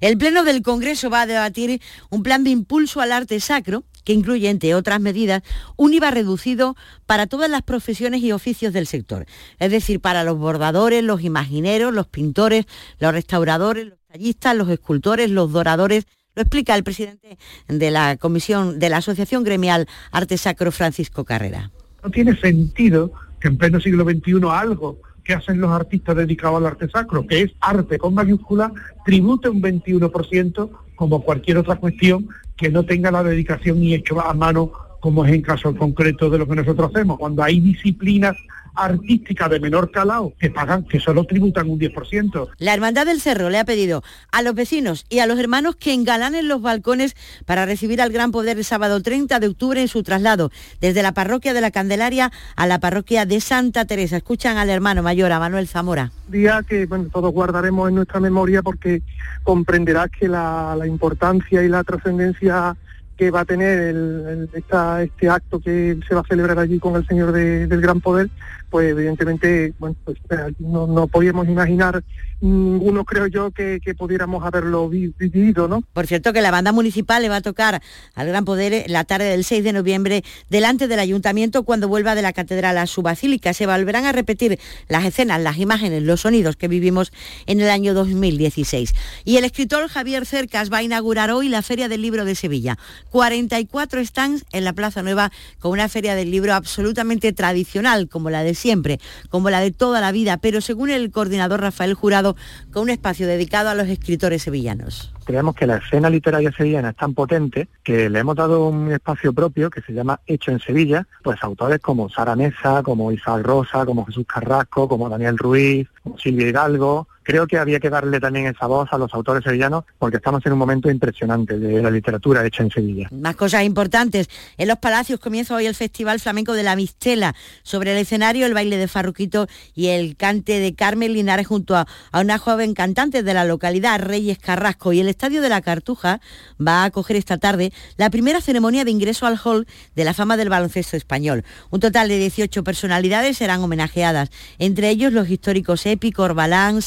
El 0.00 0.16
Pleno 0.16 0.44
del 0.44 0.62
Congreso 0.62 1.10
va 1.10 1.22
a 1.22 1.26
debatir 1.26 1.80
un 2.10 2.22
plan 2.22 2.44
de 2.44 2.50
impulso 2.50 3.00
al 3.00 3.12
arte 3.12 3.40
sacro 3.40 3.84
que 4.04 4.12
incluye, 4.12 4.48
entre 4.48 4.74
otras 4.74 5.00
medidas, 5.00 5.42
un 5.76 5.92
IVA 5.92 6.10
reducido 6.10 6.76
para 7.04 7.26
todas 7.26 7.50
las 7.50 7.62
profesiones 7.62 8.22
y 8.22 8.32
oficios 8.32 8.72
del 8.72 8.86
sector. 8.86 9.26
Es 9.58 9.70
decir, 9.70 10.00
para 10.00 10.24
los 10.24 10.38
bordadores, 10.38 11.04
los 11.04 11.22
imagineros, 11.22 11.92
los 11.92 12.06
pintores, 12.06 12.64
los 13.00 13.12
restauradores, 13.12 13.86
los 13.86 13.98
tallistas, 14.10 14.56
los 14.56 14.70
escultores, 14.70 15.30
los 15.30 15.52
doradores. 15.52 16.06
Lo 16.34 16.42
explica 16.42 16.74
el 16.74 16.84
presidente 16.84 17.36
de 17.66 17.90
la 17.90 18.16
Comisión 18.16 18.78
de 18.78 18.88
la 18.88 18.98
Asociación 18.98 19.44
Gremial 19.44 19.88
Arte 20.10 20.38
Sacro, 20.38 20.72
Francisco 20.72 21.24
Carrera. 21.24 21.70
No 22.02 22.10
tiene 22.10 22.34
sentido 22.40 23.12
que 23.40 23.48
en 23.48 23.58
pleno 23.58 23.80
siglo 23.80 24.04
XXI 24.04 24.40
algo 24.50 25.02
que 25.28 25.34
hacen 25.34 25.60
los 25.60 25.70
artistas 25.70 26.16
dedicados 26.16 26.56
al 26.56 26.66
arte 26.66 26.88
sacro, 26.88 27.26
que 27.26 27.42
es 27.42 27.50
arte 27.60 27.98
con 27.98 28.14
mayúscula, 28.14 28.72
tribute 29.04 29.50
un 29.50 29.60
21% 29.60 30.70
como 30.96 31.20
cualquier 31.20 31.58
otra 31.58 31.76
cuestión 31.76 32.30
que 32.56 32.70
no 32.70 32.82
tenga 32.84 33.10
la 33.10 33.22
dedicación 33.22 33.82
y 33.82 33.92
hecho 33.92 34.18
a 34.22 34.32
mano 34.32 34.72
como 35.00 35.26
es 35.26 35.34
en 35.34 35.42
caso 35.42 35.76
concreto 35.76 36.30
de 36.30 36.38
lo 36.38 36.48
que 36.48 36.56
nosotros 36.56 36.90
hacemos. 36.90 37.18
Cuando 37.18 37.42
hay 37.42 37.60
disciplinas 37.60 38.38
artística 38.74 39.48
de 39.48 39.60
menor 39.60 39.90
calado 39.90 40.32
que 40.38 40.50
pagan, 40.50 40.84
que 40.84 41.00
solo 41.00 41.24
tributan 41.24 41.68
un 41.68 41.78
10%. 41.78 42.48
La 42.58 42.74
Hermandad 42.74 43.06
del 43.06 43.20
Cerro 43.20 43.50
le 43.50 43.58
ha 43.58 43.64
pedido 43.64 44.02
a 44.32 44.42
los 44.42 44.54
vecinos 44.54 45.06
y 45.08 45.18
a 45.20 45.26
los 45.26 45.38
hermanos 45.38 45.76
que 45.76 45.92
engalanen 45.92 46.48
los 46.48 46.62
balcones 46.62 47.16
para 47.46 47.66
recibir 47.66 48.00
al 48.00 48.12
Gran 48.12 48.32
Poder 48.32 48.58
el 48.58 48.64
sábado 48.64 49.02
30 49.02 49.40
de 49.40 49.46
octubre 49.48 49.80
en 49.80 49.88
su 49.88 50.02
traslado 50.02 50.50
desde 50.80 51.02
la 51.02 51.12
parroquia 51.12 51.54
de 51.54 51.60
la 51.60 51.70
Candelaria 51.70 52.32
a 52.56 52.66
la 52.66 52.78
parroquia 52.78 53.26
de 53.26 53.40
Santa 53.40 53.84
Teresa. 53.84 54.16
Escuchan 54.16 54.56
al 54.56 54.70
hermano 54.70 55.02
mayor, 55.02 55.32
a 55.32 55.38
Manuel 55.38 55.68
Zamora. 55.68 56.12
Día 56.28 56.62
que 56.68 56.86
bueno, 56.86 57.06
todos 57.12 57.32
guardaremos 57.32 57.88
en 57.88 57.96
nuestra 57.96 58.20
memoria 58.20 58.62
porque 58.62 59.02
comprenderás 59.42 60.10
que 60.10 60.28
la, 60.28 60.74
la 60.78 60.86
importancia 60.86 61.62
y 61.62 61.68
la 61.68 61.84
trascendencia 61.84 62.76
que 63.18 63.32
va 63.32 63.40
a 63.40 63.44
tener 63.44 63.78
el, 63.78 64.48
este 64.52 65.28
acto 65.28 65.58
que 65.58 65.98
se 66.06 66.14
va 66.14 66.20
a 66.20 66.28
celebrar 66.28 66.58
allí 66.58 66.78
con 66.78 66.94
el 66.94 67.06
Señor 67.06 67.32
del 67.32 67.80
Gran 67.80 68.00
Poder, 68.00 68.30
pues 68.70 68.90
evidentemente, 68.90 69.72
bueno, 69.78 69.96
pues 70.04 70.18
eh, 70.30 70.52
no, 70.58 70.86
no 70.86 71.06
podíamos 71.06 71.48
imaginar 71.48 72.02
ninguno, 72.40 73.04
creo 73.04 73.26
yo, 73.26 73.50
que, 73.50 73.80
pudiéramos 73.96 74.44
haberlo 74.44 74.88
vivido, 74.88 75.66
¿no? 75.66 75.82
Por 75.92 76.06
cierto, 76.06 76.32
que 76.32 76.40
la 76.40 76.50
banda 76.50 76.72
municipal 76.72 77.22
le 77.22 77.28
va 77.28 77.36
a 77.36 77.40
tocar 77.40 77.82
al 78.14 78.28
Gran 78.28 78.44
Poder 78.44 78.84
la 78.88 79.04
tarde 79.04 79.24
del 79.24 79.44
6 79.44 79.64
de 79.64 79.72
noviembre 79.72 80.24
delante 80.50 80.86
del 80.86 81.00
ayuntamiento 81.00 81.64
cuando 81.64 81.88
vuelva 81.88 82.14
de 82.14 82.22
la 82.22 82.32
catedral 82.32 82.78
a 82.78 82.86
su 82.86 83.02
basílica. 83.02 83.52
Se 83.54 83.66
volverán 83.66 84.04
a 84.04 84.12
repetir 84.12 84.58
las 84.88 85.04
escenas, 85.04 85.40
las 85.40 85.58
imágenes, 85.58 86.02
los 86.02 86.20
sonidos 86.20 86.56
que 86.56 86.68
vivimos 86.68 87.12
en 87.46 87.60
el 87.60 87.70
año 87.70 87.94
2016. 87.94 88.94
Y 89.24 89.36
el 89.38 89.44
escritor 89.44 89.88
Javier 89.88 90.26
Cercas 90.26 90.72
va 90.72 90.78
a 90.78 90.82
inaugurar 90.82 91.30
hoy 91.30 91.48
la 91.48 91.62
Feria 91.62 91.88
del 91.88 92.02
Libro 92.02 92.24
de 92.24 92.34
Sevilla. 92.34 92.78
44 93.10 94.04
stands 94.04 94.44
en 94.52 94.64
la 94.64 94.74
Plaza 94.74 95.02
Nueva 95.02 95.32
con 95.58 95.72
una 95.72 95.88
feria 95.88 96.14
del 96.14 96.30
libro 96.30 96.54
absolutamente 96.54 97.32
tradicional, 97.32 98.08
como 98.08 98.30
la 98.30 98.42
de 98.42 98.54
siempre, 98.58 99.00
como 99.30 99.50
la 99.50 99.60
de 99.60 99.70
toda 99.70 100.00
la 100.00 100.12
vida, 100.12 100.36
pero 100.36 100.60
según 100.60 100.90
el 100.90 101.10
coordinador 101.10 101.60
Rafael 101.60 101.94
Jurado, 101.94 102.36
con 102.72 102.82
un 102.82 102.90
espacio 102.90 103.26
dedicado 103.26 103.70
a 103.70 103.74
los 103.74 103.88
escritores 103.88 104.42
sevillanos. 104.42 105.12
Creemos 105.24 105.54
que 105.54 105.66
la 105.66 105.76
escena 105.76 106.08
literaria 106.08 106.52
sevillana 106.52 106.90
es 106.90 106.96
tan 106.96 107.14
potente 107.14 107.68
que 107.82 108.08
le 108.08 108.18
hemos 108.18 108.36
dado 108.36 108.68
un 108.68 108.92
espacio 108.92 109.32
propio 109.32 109.70
que 109.70 109.82
se 109.82 109.92
llama 109.92 110.20
Hecho 110.26 110.50
en 110.50 110.58
Sevilla, 110.58 111.06
pues 111.22 111.38
autores 111.42 111.80
como 111.80 112.08
Sara 112.08 112.34
Mesa, 112.34 112.82
como 112.82 113.12
Isabel 113.12 113.44
Rosa, 113.44 113.84
como 113.84 114.06
Jesús 114.06 114.26
Carrasco, 114.26 114.88
como 114.88 115.08
Daniel 115.08 115.36
Ruiz, 115.36 115.86
como 116.02 116.18
Silvia 116.18 116.48
Hidalgo, 116.48 117.08
creo 117.28 117.46
que 117.46 117.58
había 117.58 117.78
que 117.78 117.90
darle 117.90 118.20
también 118.20 118.46
esa 118.46 118.66
voz 118.66 118.88
a 118.90 118.96
los 118.96 119.12
autores 119.12 119.44
sevillanos 119.44 119.84
porque 119.98 120.16
estamos 120.16 120.44
en 120.46 120.52
un 120.52 120.58
momento 120.58 120.90
impresionante 120.90 121.58
de 121.58 121.82
la 121.82 121.90
literatura 121.90 122.46
hecha 122.46 122.62
en 122.62 122.70
Sevilla. 122.70 123.06
Más 123.10 123.36
cosas 123.36 123.64
importantes. 123.64 124.30
En 124.56 124.66
los 124.66 124.78
Palacios 124.78 125.20
comienza 125.20 125.54
hoy 125.54 125.66
el 125.66 125.74
Festival 125.74 126.20
Flamenco 126.20 126.54
de 126.54 126.62
la 126.62 126.74
Mistela. 126.74 127.34
Sobre 127.62 127.92
el 127.92 127.98
escenario 127.98 128.46
el 128.46 128.54
baile 128.54 128.78
de 128.78 128.88
Farruquito 128.88 129.46
y 129.74 129.88
el 129.88 130.16
cante 130.16 130.58
de 130.58 130.74
Carmen 130.74 131.12
Linares 131.12 131.46
junto 131.46 131.76
a, 131.76 131.86
una 132.14 132.38
joven 132.38 132.72
cantante 132.72 133.22
de 133.22 133.34
la 133.34 133.44
localidad, 133.44 134.00
Reyes 134.00 134.38
Carrasco. 134.38 134.94
Y 134.94 135.00
el 135.00 135.08
Estadio 135.10 135.42
de 135.42 135.50
la 135.50 135.60
Cartuja 135.60 136.22
va 136.58 136.84
a 136.84 136.84
acoger 136.84 137.16
esta 137.16 137.36
tarde 137.36 137.74
la 137.98 138.08
primera 138.08 138.40
ceremonia 138.40 138.86
de 138.86 138.90
ingreso 138.90 139.26
al 139.26 139.38
hall 139.44 139.66
de 139.94 140.04
la 140.04 140.14
fama 140.14 140.38
del 140.38 140.48
baloncesto 140.48 140.96
español. 140.96 141.44
Un 141.68 141.80
total 141.80 142.08
de 142.08 142.16
18 142.16 142.64
personalidades 142.64 143.36
serán 143.36 143.60
homenajeadas, 143.60 144.30
entre 144.58 144.88
ellos 144.88 145.12
los 145.12 145.28
históricos 145.28 145.84
Épico, 145.84 146.22
Orbalán, 146.22 146.80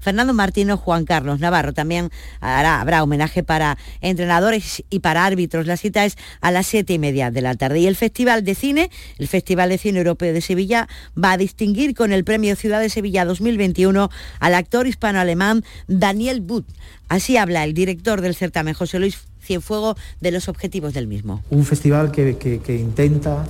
Fernando 0.00 0.34
Martino, 0.34 0.76
Juan 0.76 1.04
Carlos 1.04 1.40
Navarro. 1.40 1.72
También 1.72 2.10
habrá 2.40 3.02
homenaje 3.02 3.42
para 3.42 3.78
entrenadores 4.00 4.84
y 4.90 5.00
para 5.00 5.24
árbitros. 5.24 5.66
La 5.66 5.76
cita 5.76 6.04
es 6.04 6.16
a 6.40 6.50
las 6.50 6.66
siete 6.66 6.92
y 6.94 6.98
media 6.98 7.30
de 7.30 7.42
la 7.42 7.54
tarde. 7.54 7.80
Y 7.80 7.86
el 7.86 7.96
Festival 7.96 8.44
de 8.44 8.54
Cine, 8.54 8.90
el 9.18 9.28
Festival 9.28 9.70
de 9.70 9.78
Cine 9.78 9.98
Europeo 9.98 10.32
de 10.32 10.40
Sevilla, 10.40 10.88
va 11.16 11.32
a 11.32 11.36
distinguir 11.36 11.94
con 11.94 12.12
el 12.12 12.24
Premio 12.24 12.56
Ciudad 12.56 12.80
de 12.80 12.90
Sevilla 12.90 13.24
2021 13.24 14.10
al 14.38 14.54
actor 14.54 14.86
hispano-alemán 14.86 15.64
Daniel 15.86 16.40
Butt. 16.40 16.66
Así 17.08 17.36
habla 17.36 17.64
el 17.64 17.74
director 17.74 18.20
del 18.20 18.34
certamen, 18.34 18.74
José 18.74 18.98
Luis 18.98 19.18
Cienfuego, 19.42 19.96
de 20.20 20.30
los 20.30 20.48
objetivos 20.48 20.94
del 20.94 21.06
mismo. 21.06 21.42
Un 21.50 21.64
festival 21.64 22.12
que 22.12 22.76
intenta 22.78 23.44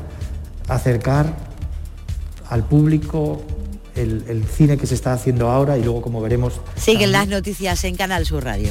acercar 0.68 1.36
al 2.48 2.64
público 2.66 3.44
el, 3.94 4.24
el, 4.28 4.44
cine 4.44 4.76
que 4.76 4.86
se 4.86 4.94
está 4.94 5.12
haciendo 5.12 5.50
ahora 5.50 5.78
y 5.78 5.84
luego 5.84 6.02
como 6.02 6.20
veremos... 6.20 6.60
Siguen 6.76 7.12
también... 7.12 7.12
las 7.12 7.28
noticias 7.28 7.84
en 7.84 7.96
Canal 7.96 8.26
Sur 8.26 8.44
Radio. 8.44 8.70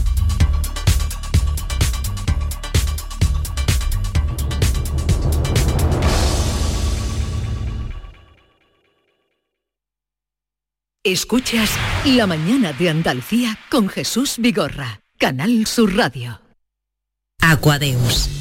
Escuchas 11.04 11.72
La 12.06 12.28
mañana 12.28 12.74
de 12.74 12.90
Andalucía 12.90 13.58
con 13.72 13.90
Jesús 13.90 14.36
Vigorra, 14.38 15.02
Canal 15.18 15.66
Sur 15.66 15.96
Radio. 15.96 16.42
Aquadeus, 17.42 18.30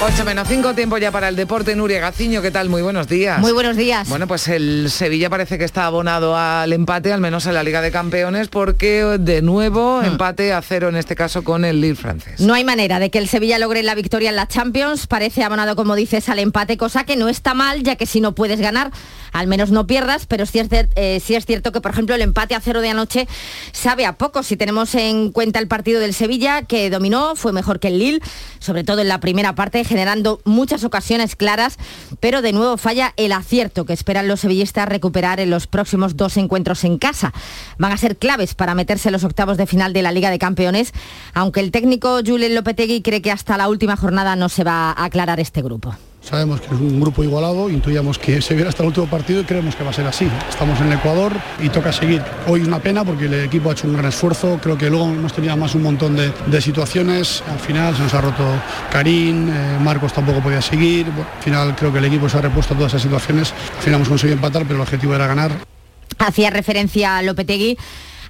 8 0.00 0.24
menos 0.24 0.46
5, 0.46 0.74
tiempo 0.74 0.96
ya 0.98 1.10
para 1.10 1.28
el 1.28 1.34
deporte. 1.34 1.74
Nuria 1.74 1.98
Gaciño, 1.98 2.40
¿qué 2.40 2.52
tal? 2.52 2.68
Muy 2.68 2.82
buenos 2.82 3.08
días. 3.08 3.40
Muy 3.40 3.50
buenos 3.50 3.76
días. 3.76 4.08
Bueno, 4.08 4.28
pues 4.28 4.46
el 4.46 4.90
Sevilla 4.92 5.28
parece 5.28 5.58
que 5.58 5.64
está 5.64 5.86
abonado 5.86 6.36
al 6.36 6.72
empate, 6.72 7.12
al 7.12 7.20
menos 7.20 7.46
en 7.46 7.54
la 7.54 7.64
Liga 7.64 7.80
de 7.82 7.90
Campeones, 7.90 8.46
porque 8.46 9.02
de 9.18 9.42
nuevo 9.42 10.00
Hmm. 10.00 10.04
empate 10.04 10.52
a 10.52 10.62
cero 10.62 10.88
en 10.88 10.94
este 10.94 11.16
caso 11.16 11.42
con 11.42 11.64
el 11.64 11.80
Lille 11.80 11.96
francés. 11.96 12.38
No 12.40 12.54
hay 12.54 12.62
manera 12.62 13.00
de 13.00 13.10
que 13.10 13.18
el 13.18 13.26
Sevilla 13.28 13.58
logre 13.58 13.82
la 13.82 13.96
victoria 13.96 14.30
en 14.30 14.36
la 14.36 14.46
Champions. 14.46 15.08
Parece 15.08 15.42
abonado, 15.42 15.74
como 15.74 15.96
dices, 15.96 16.28
al 16.28 16.38
empate, 16.38 16.76
cosa 16.76 17.02
que 17.02 17.16
no 17.16 17.28
está 17.28 17.54
mal, 17.54 17.82
ya 17.82 17.96
que 17.96 18.06
si 18.06 18.20
no 18.20 18.36
puedes 18.36 18.60
ganar, 18.60 18.92
al 19.32 19.48
menos 19.48 19.72
no 19.72 19.88
pierdas, 19.88 20.26
pero 20.26 20.46
sí 20.46 20.60
es, 20.60 20.68
eh, 20.70 21.20
sí 21.24 21.34
es 21.34 21.44
cierto 21.44 21.72
que, 21.72 21.80
por 21.80 21.90
ejemplo, 21.90 22.14
el 22.14 22.22
empate 22.22 22.54
a 22.54 22.60
cero 22.60 22.80
de 22.82 22.90
anoche 22.90 23.26
sabe 23.72 24.06
a 24.06 24.12
poco. 24.12 24.44
Si 24.44 24.56
tenemos 24.56 24.94
en 24.94 25.32
cuenta 25.32 25.58
el 25.58 25.66
partido 25.66 25.98
del 26.00 26.14
Sevilla, 26.14 26.62
que 26.62 26.88
dominó, 26.88 27.34
fue 27.34 27.52
mejor 27.52 27.80
que 27.80 27.88
el 27.88 27.98
Lille, 27.98 28.20
sobre 28.60 28.84
todo 28.84 29.00
en 29.00 29.08
la 29.08 29.18
primera 29.18 29.56
parte, 29.56 29.84
generando 29.88 30.40
muchas 30.44 30.84
ocasiones 30.84 31.34
claras, 31.34 31.78
pero 32.20 32.42
de 32.42 32.52
nuevo 32.52 32.76
falla 32.76 33.14
el 33.16 33.32
acierto 33.32 33.84
que 33.84 33.92
esperan 33.92 34.28
los 34.28 34.40
sevillistas 34.40 34.88
recuperar 34.88 35.40
en 35.40 35.50
los 35.50 35.66
próximos 35.66 36.16
dos 36.16 36.36
encuentros 36.36 36.84
en 36.84 36.98
casa. 36.98 37.32
Van 37.78 37.92
a 37.92 37.96
ser 37.96 38.16
claves 38.16 38.54
para 38.54 38.74
meterse 38.74 39.08
en 39.08 39.14
los 39.14 39.24
octavos 39.24 39.56
de 39.56 39.66
final 39.66 39.92
de 39.92 40.02
la 40.02 40.12
Liga 40.12 40.30
de 40.30 40.38
Campeones, 40.38 40.92
aunque 41.34 41.60
el 41.60 41.72
técnico 41.72 42.20
Julen 42.24 42.54
Lopetegui 42.54 43.02
cree 43.02 43.22
que 43.22 43.32
hasta 43.32 43.56
la 43.56 43.68
última 43.68 43.96
jornada 43.96 44.36
no 44.36 44.48
se 44.48 44.64
va 44.64 44.90
a 44.90 45.04
aclarar 45.04 45.40
este 45.40 45.62
grupo. 45.62 45.94
Sabemos 46.20 46.60
que 46.60 46.66
es 46.66 46.72
un 46.72 47.00
grupo 47.00 47.22
igualado, 47.22 47.70
intuíamos 47.70 48.18
que 48.18 48.42
se 48.42 48.54
viera 48.54 48.68
hasta 48.68 48.82
el 48.82 48.88
último 48.88 49.06
partido 49.06 49.40
y 49.40 49.44
creemos 49.44 49.74
que 49.76 49.84
va 49.84 49.90
a 49.90 49.92
ser 49.92 50.06
así. 50.06 50.28
Estamos 50.48 50.78
en 50.80 50.88
el 50.88 50.94
Ecuador 50.94 51.32
y 51.62 51.68
toca 51.68 51.92
seguir. 51.92 52.22
Hoy 52.46 52.62
una 52.62 52.80
pena 52.80 53.04
porque 53.04 53.26
el 53.26 53.34
equipo 53.44 53.70
ha 53.70 53.72
hecho 53.72 53.86
un 53.86 53.94
gran 53.94 54.06
esfuerzo, 54.06 54.58
creo 54.62 54.76
que 54.76 54.90
luego 54.90 55.06
hemos 55.06 55.32
tenido 55.32 55.56
más 55.56 55.74
un 55.74 55.82
montón 55.84 56.16
de, 56.16 56.60
situaciones, 56.60 57.42
al 57.48 57.60
final 57.60 57.96
se 57.96 58.02
nos 58.02 58.14
ha 58.14 58.20
roto 58.20 58.44
Karim, 58.90 59.48
eh, 59.48 59.78
Marcos 59.80 60.12
tampoco 60.12 60.40
podía 60.40 60.60
seguir, 60.60 61.06
al 61.06 61.42
final 61.42 61.76
creo 61.76 61.92
que 61.92 61.98
el 61.98 62.04
equipo 62.06 62.28
se 62.28 62.36
ha 62.36 62.40
repuesto 62.40 62.74
a 62.74 62.76
todas 62.76 62.92
esas 62.92 63.02
situaciones, 63.02 63.54
al 63.76 63.82
final 63.82 63.94
hemos 63.96 64.08
conseguido 64.08 64.34
empatar, 64.34 64.64
pero 64.64 64.74
el 64.74 64.80
objetivo 64.80 65.14
era 65.14 65.28
ganar. 65.28 65.52
Hacía 66.18 66.50
referencia 66.50 67.16
a 67.16 67.22
Lopetegui 67.22 67.78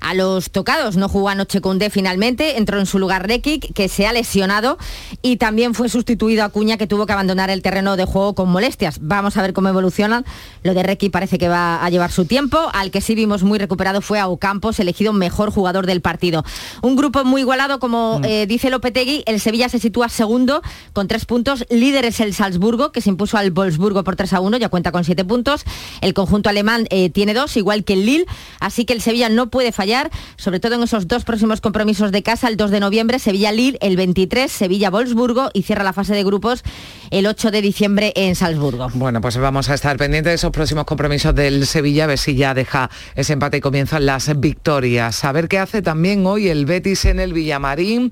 a 0.00 0.14
los 0.14 0.50
tocados. 0.50 0.96
No 0.96 1.08
jugó 1.08 1.28
anoche 1.28 1.60
Koundé 1.60 1.90
finalmente, 1.90 2.58
entró 2.58 2.78
en 2.78 2.86
su 2.86 2.98
lugar 2.98 3.26
Rekic, 3.26 3.72
que 3.72 3.88
se 3.88 4.06
ha 4.06 4.12
lesionado, 4.12 4.78
y 5.22 5.36
también 5.36 5.74
fue 5.74 5.88
sustituido 5.88 6.44
a 6.44 6.48
Cuña, 6.48 6.76
que 6.76 6.86
tuvo 6.86 7.06
que 7.06 7.12
abandonar 7.12 7.50
el 7.50 7.62
terreno 7.62 7.96
de 7.96 8.04
juego 8.04 8.34
con 8.34 8.48
molestias. 8.50 8.98
Vamos 9.00 9.36
a 9.36 9.42
ver 9.42 9.52
cómo 9.52 9.68
evolucionan. 9.68 10.24
Lo 10.62 10.74
de 10.74 10.82
Rekic 10.82 11.12
parece 11.12 11.38
que 11.38 11.48
va 11.48 11.84
a 11.84 11.90
llevar 11.90 12.10
su 12.12 12.24
tiempo. 12.24 12.58
Al 12.72 12.90
que 12.90 13.00
sí 13.00 13.14
vimos 13.14 13.42
muy 13.42 13.58
recuperado 13.58 14.00
fue 14.00 14.18
a 14.18 14.28
Ocampos, 14.28 14.78
elegido 14.80 15.12
mejor 15.12 15.50
jugador 15.50 15.86
del 15.86 16.00
partido. 16.00 16.44
Un 16.82 16.96
grupo 16.96 17.24
muy 17.24 17.42
igualado, 17.42 17.78
como 17.78 18.20
eh, 18.24 18.46
dice 18.46 18.70
Lopetegui, 18.70 19.22
el 19.26 19.40
Sevilla 19.40 19.68
se 19.68 19.78
sitúa 19.78 20.08
segundo 20.08 20.62
con 20.92 21.08
tres 21.08 21.24
puntos. 21.24 21.64
Líder 21.70 22.04
es 22.04 22.20
el 22.20 22.34
Salzburgo, 22.34 22.92
que 22.92 23.00
se 23.00 23.10
impuso 23.10 23.36
al 23.36 23.50
Wolfsburgo 23.50 24.04
por 24.04 24.16
3 24.16 24.32
a 24.34 24.40
1, 24.40 24.56
ya 24.58 24.68
cuenta 24.68 24.92
con 24.92 25.04
siete 25.04 25.24
puntos. 25.24 25.64
El 26.00 26.14
conjunto 26.14 26.48
alemán 26.48 26.86
eh, 26.90 27.10
tiene 27.10 27.34
dos, 27.34 27.56
igual 27.56 27.84
que 27.84 27.94
el 27.94 28.06
Lille, 28.06 28.26
así 28.60 28.84
que 28.84 28.92
el 28.92 29.00
Sevilla 29.00 29.28
no 29.28 29.50
puede 29.50 29.72
fallar, 29.72 29.87
sobre 30.36 30.60
todo 30.60 30.74
en 30.74 30.82
esos 30.82 31.08
dos 31.08 31.24
próximos 31.24 31.60
compromisos 31.60 32.12
de 32.12 32.22
casa, 32.22 32.48
el 32.48 32.56
2 32.56 32.70
de 32.70 32.80
noviembre, 32.80 33.18
Sevilla-Lille, 33.18 33.78
el 33.80 33.96
23, 33.96 34.50
Sevilla-Wolfsburgo 34.50 35.50
y 35.54 35.62
cierra 35.62 35.84
la 35.84 35.92
fase 35.92 36.14
de 36.14 36.24
grupos 36.24 36.62
el 37.10 37.26
8 37.26 37.50
de 37.50 37.62
diciembre 37.62 38.12
en 38.16 38.34
Salzburgo. 38.34 38.88
Bueno, 38.94 39.20
pues 39.20 39.36
vamos 39.38 39.68
a 39.70 39.74
estar 39.74 39.96
pendientes 39.96 40.30
de 40.30 40.34
esos 40.34 40.50
próximos 40.50 40.84
compromisos 40.84 41.34
del 41.34 41.66
Sevilla, 41.66 42.04
a 42.04 42.06
ver 42.08 42.18
si 42.18 42.34
ya 42.34 42.54
deja 42.54 42.90
ese 43.14 43.32
empate 43.32 43.58
y 43.58 43.60
comienzan 43.60 44.06
las 44.06 44.38
victorias. 44.38 45.24
A 45.24 45.32
ver 45.32 45.48
qué 45.48 45.58
hace 45.58 45.82
también 45.82 46.26
hoy 46.26 46.48
el 46.48 46.66
Betis 46.66 47.06
en 47.06 47.20
el 47.20 47.32
Villamarín. 47.32 48.10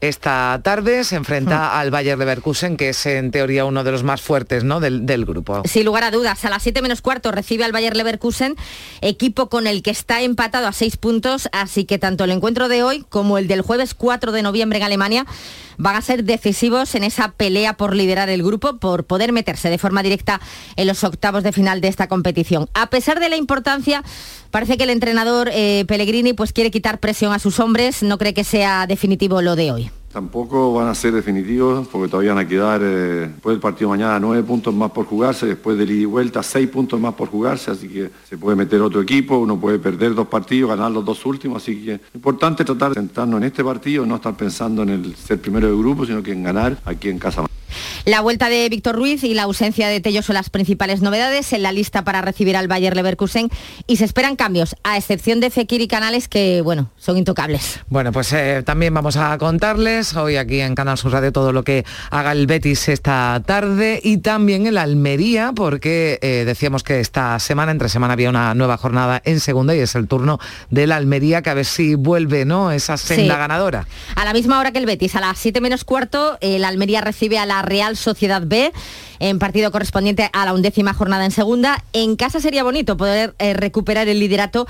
Esta 0.00 0.60
tarde 0.62 1.04
se 1.04 1.16
enfrenta 1.16 1.78
al 1.78 1.90
Bayer 1.90 2.18
Leverkusen, 2.18 2.76
que 2.76 2.90
es 2.90 3.06
en 3.06 3.30
teoría 3.30 3.64
uno 3.64 3.84
de 3.84 3.92
los 3.92 4.02
más 4.02 4.22
fuertes 4.22 4.64
¿no? 4.64 4.80
del, 4.80 5.06
del 5.06 5.24
grupo. 5.24 5.62
Sin 5.64 5.84
lugar 5.84 6.04
a 6.04 6.10
dudas, 6.10 6.44
a 6.44 6.50
las 6.50 6.62
7 6.62 6.82
menos 6.82 7.02
cuarto 7.02 7.32
recibe 7.32 7.64
al 7.64 7.72
Bayer 7.72 7.96
Leverkusen, 7.96 8.56
equipo 9.00 9.48
con 9.48 9.66
el 9.66 9.82
que 9.82 9.90
está 9.90 10.22
empatado 10.22 10.66
a 10.66 10.72
6 10.72 10.96
puntos, 10.96 11.17
así 11.52 11.84
que 11.84 11.98
tanto 11.98 12.24
el 12.24 12.30
encuentro 12.30 12.68
de 12.68 12.82
hoy 12.82 13.04
como 13.08 13.38
el 13.38 13.48
del 13.48 13.62
jueves 13.62 13.94
4 13.94 14.32
de 14.32 14.42
noviembre 14.42 14.78
en 14.78 14.84
Alemania 14.84 15.26
van 15.76 15.96
a 15.96 16.02
ser 16.02 16.24
decisivos 16.24 16.94
en 16.94 17.04
esa 17.04 17.32
pelea 17.32 17.76
por 17.76 17.94
liderar 17.94 18.28
el 18.28 18.42
grupo, 18.42 18.78
por 18.78 19.04
poder 19.04 19.32
meterse 19.32 19.70
de 19.70 19.78
forma 19.78 20.02
directa 20.02 20.40
en 20.76 20.86
los 20.86 21.04
octavos 21.04 21.42
de 21.42 21.52
final 21.52 21.80
de 21.80 21.88
esta 21.88 22.08
competición. 22.08 22.68
A 22.74 22.90
pesar 22.90 23.20
de 23.20 23.28
la 23.28 23.36
importancia, 23.36 24.02
parece 24.50 24.76
que 24.76 24.84
el 24.84 24.90
entrenador 24.90 25.50
eh, 25.52 25.84
Pellegrini 25.86 26.32
pues 26.32 26.52
quiere 26.52 26.70
quitar 26.70 27.00
presión 27.00 27.32
a 27.32 27.38
sus 27.38 27.60
hombres, 27.60 28.02
no 28.02 28.18
cree 28.18 28.34
que 28.34 28.44
sea 28.44 28.86
definitivo 28.86 29.42
lo 29.42 29.56
de 29.56 29.72
hoy. 29.72 29.90
Tampoco 30.18 30.74
van 30.74 30.88
a 30.88 30.96
ser 30.96 31.12
definitivos 31.12 31.86
porque 31.86 32.10
todavía 32.10 32.34
van 32.34 32.44
a 32.44 32.48
quedar 32.48 32.80
eh, 32.82 33.28
después 33.28 33.54
del 33.54 33.60
partido 33.60 33.90
mañana 33.90 34.18
nueve 34.18 34.42
puntos 34.42 34.74
más 34.74 34.90
por 34.90 35.06
jugarse, 35.06 35.46
después 35.46 35.78
del 35.78 35.92
ida 35.92 36.02
y 36.02 36.04
vuelta 36.06 36.42
seis 36.42 36.68
puntos 36.68 36.98
más 36.98 37.14
por 37.14 37.28
jugarse, 37.28 37.70
así 37.70 37.86
que 37.88 38.10
se 38.28 38.36
puede 38.36 38.56
meter 38.56 38.80
otro 38.80 39.00
equipo, 39.00 39.38
uno 39.38 39.60
puede 39.60 39.78
perder 39.78 40.16
dos 40.16 40.26
partidos, 40.26 40.70
ganar 40.70 40.90
los 40.90 41.04
dos 41.04 41.24
últimos, 41.24 41.62
así 41.62 41.84
que 41.84 42.00
importante 42.14 42.64
tratar 42.64 42.88
de 42.88 42.94
centrarnos 42.96 43.40
en 43.40 43.46
este 43.46 43.62
partido, 43.62 44.04
no 44.04 44.16
estar 44.16 44.36
pensando 44.36 44.82
en 44.82 44.88
el 44.88 45.14
ser 45.14 45.40
primero 45.40 45.68
de 45.68 45.76
grupo, 45.76 46.04
sino 46.04 46.20
que 46.20 46.32
en 46.32 46.42
ganar 46.42 46.76
aquí 46.84 47.10
en 47.10 47.20
casa. 47.20 47.44
La 48.04 48.22
vuelta 48.22 48.48
de 48.48 48.66
Víctor 48.70 48.96
Ruiz 48.96 49.22
y 49.22 49.34
la 49.34 49.42
ausencia 49.42 49.86
de 49.88 50.00
Tello 50.00 50.22
son 50.22 50.34
las 50.34 50.48
principales 50.48 51.02
novedades 51.02 51.52
en 51.52 51.62
la 51.62 51.72
lista 51.72 52.04
para 52.04 52.22
recibir 52.22 52.56
al 52.56 52.66
Bayer 52.66 52.96
Leverkusen 52.96 53.50
y 53.86 53.96
se 53.96 54.06
esperan 54.06 54.34
cambios, 54.34 54.76
a 54.82 54.96
excepción 54.96 55.40
de 55.40 55.50
Fekir 55.50 55.82
y 55.82 55.88
Canales 55.88 56.26
que, 56.26 56.62
bueno, 56.62 56.90
son 56.96 57.18
intocables. 57.18 57.80
Bueno, 57.88 58.10
pues 58.10 58.32
eh, 58.32 58.62
también 58.64 58.94
vamos 58.94 59.16
a 59.18 59.36
contarles 59.36 60.07
hoy 60.16 60.36
aquí 60.36 60.60
en 60.60 60.74
Canal 60.74 60.98
Sur 60.98 61.12
Radio 61.12 61.32
todo 61.32 61.52
lo 61.52 61.64
que 61.64 61.84
haga 62.10 62.32
el 62.32 62.46
Betis 62.46 62.88
esta 62.88 63.42
tarde 63.46 63.98
y 64.04 64.18
también 64.18 64.66
el 64.66 64.76
Almería, 64.76 65.52
porque 65.54 66.18
eh, 66.20 66.44
decíamos 66.44 66.82
que 66.82 67.00
esta 67.00 67.38
semana, 67.38 67.72
entre 67.72 67.88
semana, 67.88 68.12
había 68.12 68.28
una 68.28 68.54
nueva 68.54 68.76
jornada 68.76 69.22
en 69.24 69.40
segunda 69.40 69.74
y 69.74 69.80
es 69.80 69.94
el 69.94 70.06
turno 70.08 70.38
del 70.68 70.92
Almería, 70.92 71.40
que 71.40 71.50
a 71.50 71.54
ver 71.54 71.64
si 71.64 71.94
vuelve, 71.94 72.44
¿no? 72.44 72.70
Esa 72.70 72.96
senda 72.98 73.34
Sí. 73.34 73.40
ganadora. 73.40 73.86
A 74.14 74.24
la 74.26 74.34
misma 74.34 74.58
hora 74.60 74.72
que 74.72 74.78
el 74.78 74.86
Betis, 74.86 75.14
a 75.16 75.20
las 75.20 75.38
7 75.38 75.60
menos 75.62 75.84
cuarto, 75.84 76.36
el 76.42 76.64
Almería 76.64 77.00
recibe 77.00 77.38
a 77.38 77.46
la 77.46 77.62
Real 77.62 77.78
Real 77.78 77.96
Sociedad 77.96 78.42
B 78.44 78.72
en 79.20 79.38
partido 79.38 79.70
correspondiente 79.70 80.28
a 80.32 80.44
la 80.44 80.52
undécima 80.52 80.94
jornada 80.94 81.24
en 81.24 81.30
segunda. 81.30 81.84
En 81.92 82.16
casa 82.16 82.40
sería 82.40 82.64
bonito 82.64 82.96
poder 82.96 83.34
eh, 83.38 83.54
recuperar 83.54 84.08
el 84.08 84.18
liderato 84.18 84.66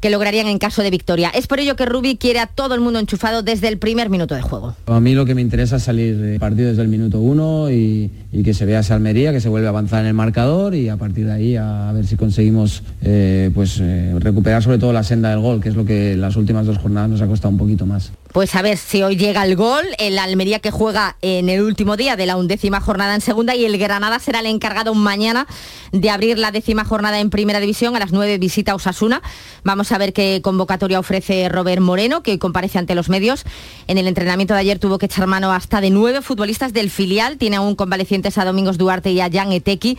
que 0.00 0.10
lograrían 0.10 0.46
en 0.46 0.58
caso 0.60 0.82
de 0.82 0.90
victoria. 0.90 1.28
Es 1.34 1.48
por 1.48 1.58
ello 1.58 1.74
que 1.74 1.84
Rubi 1.86 2.16
quiere 2.16 2.38
a 2.38 2.46
todo 2.46 2.76
el 2.76 2.80
mundo 2.80 3.00
enchufado 3.00 3.42
desde 3.42 3.66
el 3.66 3.78
primer 3.78 4.10
minuto 4.10 4.36
de 4.36 4.42
juego. 4.42 4.71
A 4.86 5.00
mí 5.00 5.14
lo 5.14 5.24
que 5.24 5.34
me 5.34 5.40
interesa 5.40 5.76
es 5.76 5.82
salir 5.82 6.18
de 6.18 6.38
partido 6.38 6.68
desde 6.68 6.82
el 6.82 6.88
minuto 6.88 7.20
uno 7.20 7.70
y, 7.70 8.10
que 8.44 8.54
se 8.54 8.66
vea 8.66 8.80
esa 8.80 8.94
Almería, 8.94 9.32
que 9.32 9.40
se 9.40 9.48
vuelve 9.48 9.66
a 9.66 9.70
avanzar 9.70 10.00
en 10.00 10.08
el 10.08 10.14
marcador 10.14 10.74
y 10.74 10.88
a 10.88 10.96
partir 10.96 11.26
de 11.26 11.32
ahí 11.32 11.56
a, 11.56 11.92
ver 11.92 12.06
si 12.06 12.16
conseguimos 12.16 12.82
eh, 13.02 13.50
pues, 13.54 13.78
eh, 13.80 14.14
recuperar 14.18 14.62
sobre 14.62 14.78
todo 14.78 14.92
la 14.92 15.02
senda 15.02 15.30
del 15.30 15.40
gol, 15.40 15.60
que 15.60 15.68
es 15.68 15.76
lo 15.76 15.84
que 15.84 16.16
las 16.16 16.36
últimas 16.36 16.66
dos 16.66 16.78
jornadas 16.78 17.10
nos 17.10 17.22
ha 17.22 17.26
costado 17.26 17.50
un 17.50 17.58
poquito 17.58 17.86
más. 17.86 18.12
Pues 18.32 18.54
a 18.54 18.62
ver 18.62 18.78
si 18.78 19.02
hoy 19.02 19.16
llega 19.16 19.44
el 19.44 19.56
gol, 19.56 19.84
el 19.98 20.18
Almería 20.18 20.58
que 20.58 20.70
juega 20.70 21.18
en 21.20 21.50
el 21.50 21.60
último 21.60 21.98
día 21.98 22.16
de 22.16 22.24
la 22.24 22.38
undécima 22.38 22.80
jornada 22.80 23.14
en 23.14 23.20
segunda 23.20 23.54
y 23.54 23.66
el 23.66 23.76
Granada 23.76 24.18
será 24.20 24.40
el 24.40 24.46
encargado 24.46 24.94
mañana 24.94 25.46
de 25.92 26.08
abrir 26.08 26.38
la 26.38 26.50
décima 26.50 26.86
jornada 26.86 27.20
en 27.20 27.28
primera 27.28 27.60
división 27.60 27.94
a 27.94 27.98
las 27.98 28.10
nueve 28.10 28.38
visita 28.38 28.72
a 28.72 28.74
Osasuna. 28.76 29.20
Vamos 29.64 29.92
a 29.92 29.98
ver 29.98 30.14
qué 30.14 30.40
convocatoria 30.42 30.98
ofrece 30.98 31.46
Robert 31.50 31.82
Moreno, 31.82 32.22
que 32.22 32.30
hoy 32.30 32.38
comparece 32.38 32.78
ante 32.78 32.94
los 32.94 33.10
medios. 33.10 33.44
En 33.86 33.98
el 33.98 34.08
entrenamiento 34.08 34.54
de 34.54 34.60
ayer 34.60 34.78
tuvo 34.78 34.96
que 34.96 35.06
echar 35.06 35.26
mano 35.26 35.52
hasta 35.52 35.82
de 35.82 35.90
nueve 35.90 36.22
futbolistas 36.22 36.72
del 36.72 36.90
filial. 36.90 37.36
Tiene 37.36 37.56
aún 37.56 37.74
convalecientes 37.74 38.38
a 38.38 38.46
Domingos 38.46 38.78
Duarte 38.78 39.10
y 39.10 39.20
a 39.20 39.28
Jan 39.30 39.52
Etequi 39.52 39.98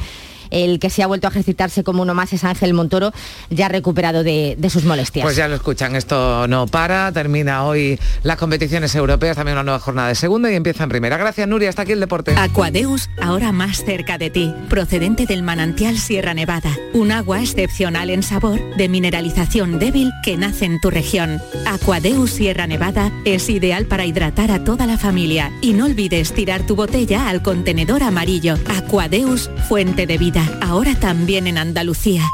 el 0.54 0.80
que 0.80 0.90
se 0.90 1.04
ha 1.04 1.08
vuelto 1.08 1.28
a 1.28 1.32
ejercitarse 1.32 1.84
como 1.84 2.04
uno 2.04 2.14
más 2.14 2.32
es 2.32 2.44
Ángel 2.44 2.74
Montoro, 2.74 3.12
ya 3.50 3.68
recuperado 3.68 4.24
de, 4.24 4.58
sus 4.70 4.86
molestias. 4.86 5.24
Pues 5.24 5.36
ya 5.36 5.48
lo 5.48 5.56
escuchan, 5.56 5.96
esto 5.96 6.48
no 6.48 6.68
para, 6.68 7.12
termina 7.12 7.66
hoy 7.66 8.00
las 8.24 8.38
competiciones 8.38 8.96
europeas, 8.96 9.36
también 9.36 9.56
una 9.56 9.64
nueva 9.64 9.80
jornada 9.80 10.08
de 10.08 10.16
segunda 10.16 10.52
y 10.52 10.56
empieza 10.56 10.84
en 10.84 10.90
primera. 10.90 11.18
Gracias 11.18 11.48
Nuria, 11.48 11.70
hasta 11.70 11.82
aquí 11.82 11.92
el 11.92 12.00
deporte. 12.00 12.36
Aquadeus, 12.38 13.10
ahora 13.22 13.52
más 13.52 13.84
cerca 13.84 14.18
de 14.18 14.30
ti, 14.30 14.54
procedente 14.70 15.26
del 15.26 15.44
manantial 15.44 15.98
Sierra 15.98 16.34
Nevada, 16.34 16.72
un 16.94 17.12
agua 17.12 17.42
excepcional 17.42 18.10
en 18.10 18.24
sabor, 18.24 18.60
de 18.78 18.90
mineralización 18.90 19.80
débil 19.80 20.12
que 20.24 20.38
nace 20.38 20.66
en 20.66 20.80
tu 20.80 20.90
región. 20.90 21.42
Aquadeus 21.66 22.32
Sierra 22.32 22.68
Nevada 22.68 23.12
es 23.26 23.50
ideal 23.50 23.86
para 23.86 24.06
hidratar 24.06 24.52
a 24.52 24.64
toda 24.64 24.86
la 24.86 24.98
familia 24.98 25.52
y 25.62 25.74
no 25.74 25.86
olvides 25.86 26.34
tirar 26.34 26.66
tu 26.66 26.76
botella 26.76 27.30
al 27.30 27.42
contenedor 27.42 28.04
amarillo. 28.04 28.56
Aquadeus, 28.68 29.50
fuente 29.68 30.06
de 30.06 30.18
vida 30.18 30.43
ahora 30.62 30.96
también 30.96 31.48
en 31.48 31.58
Andalucía. 31.58 32.30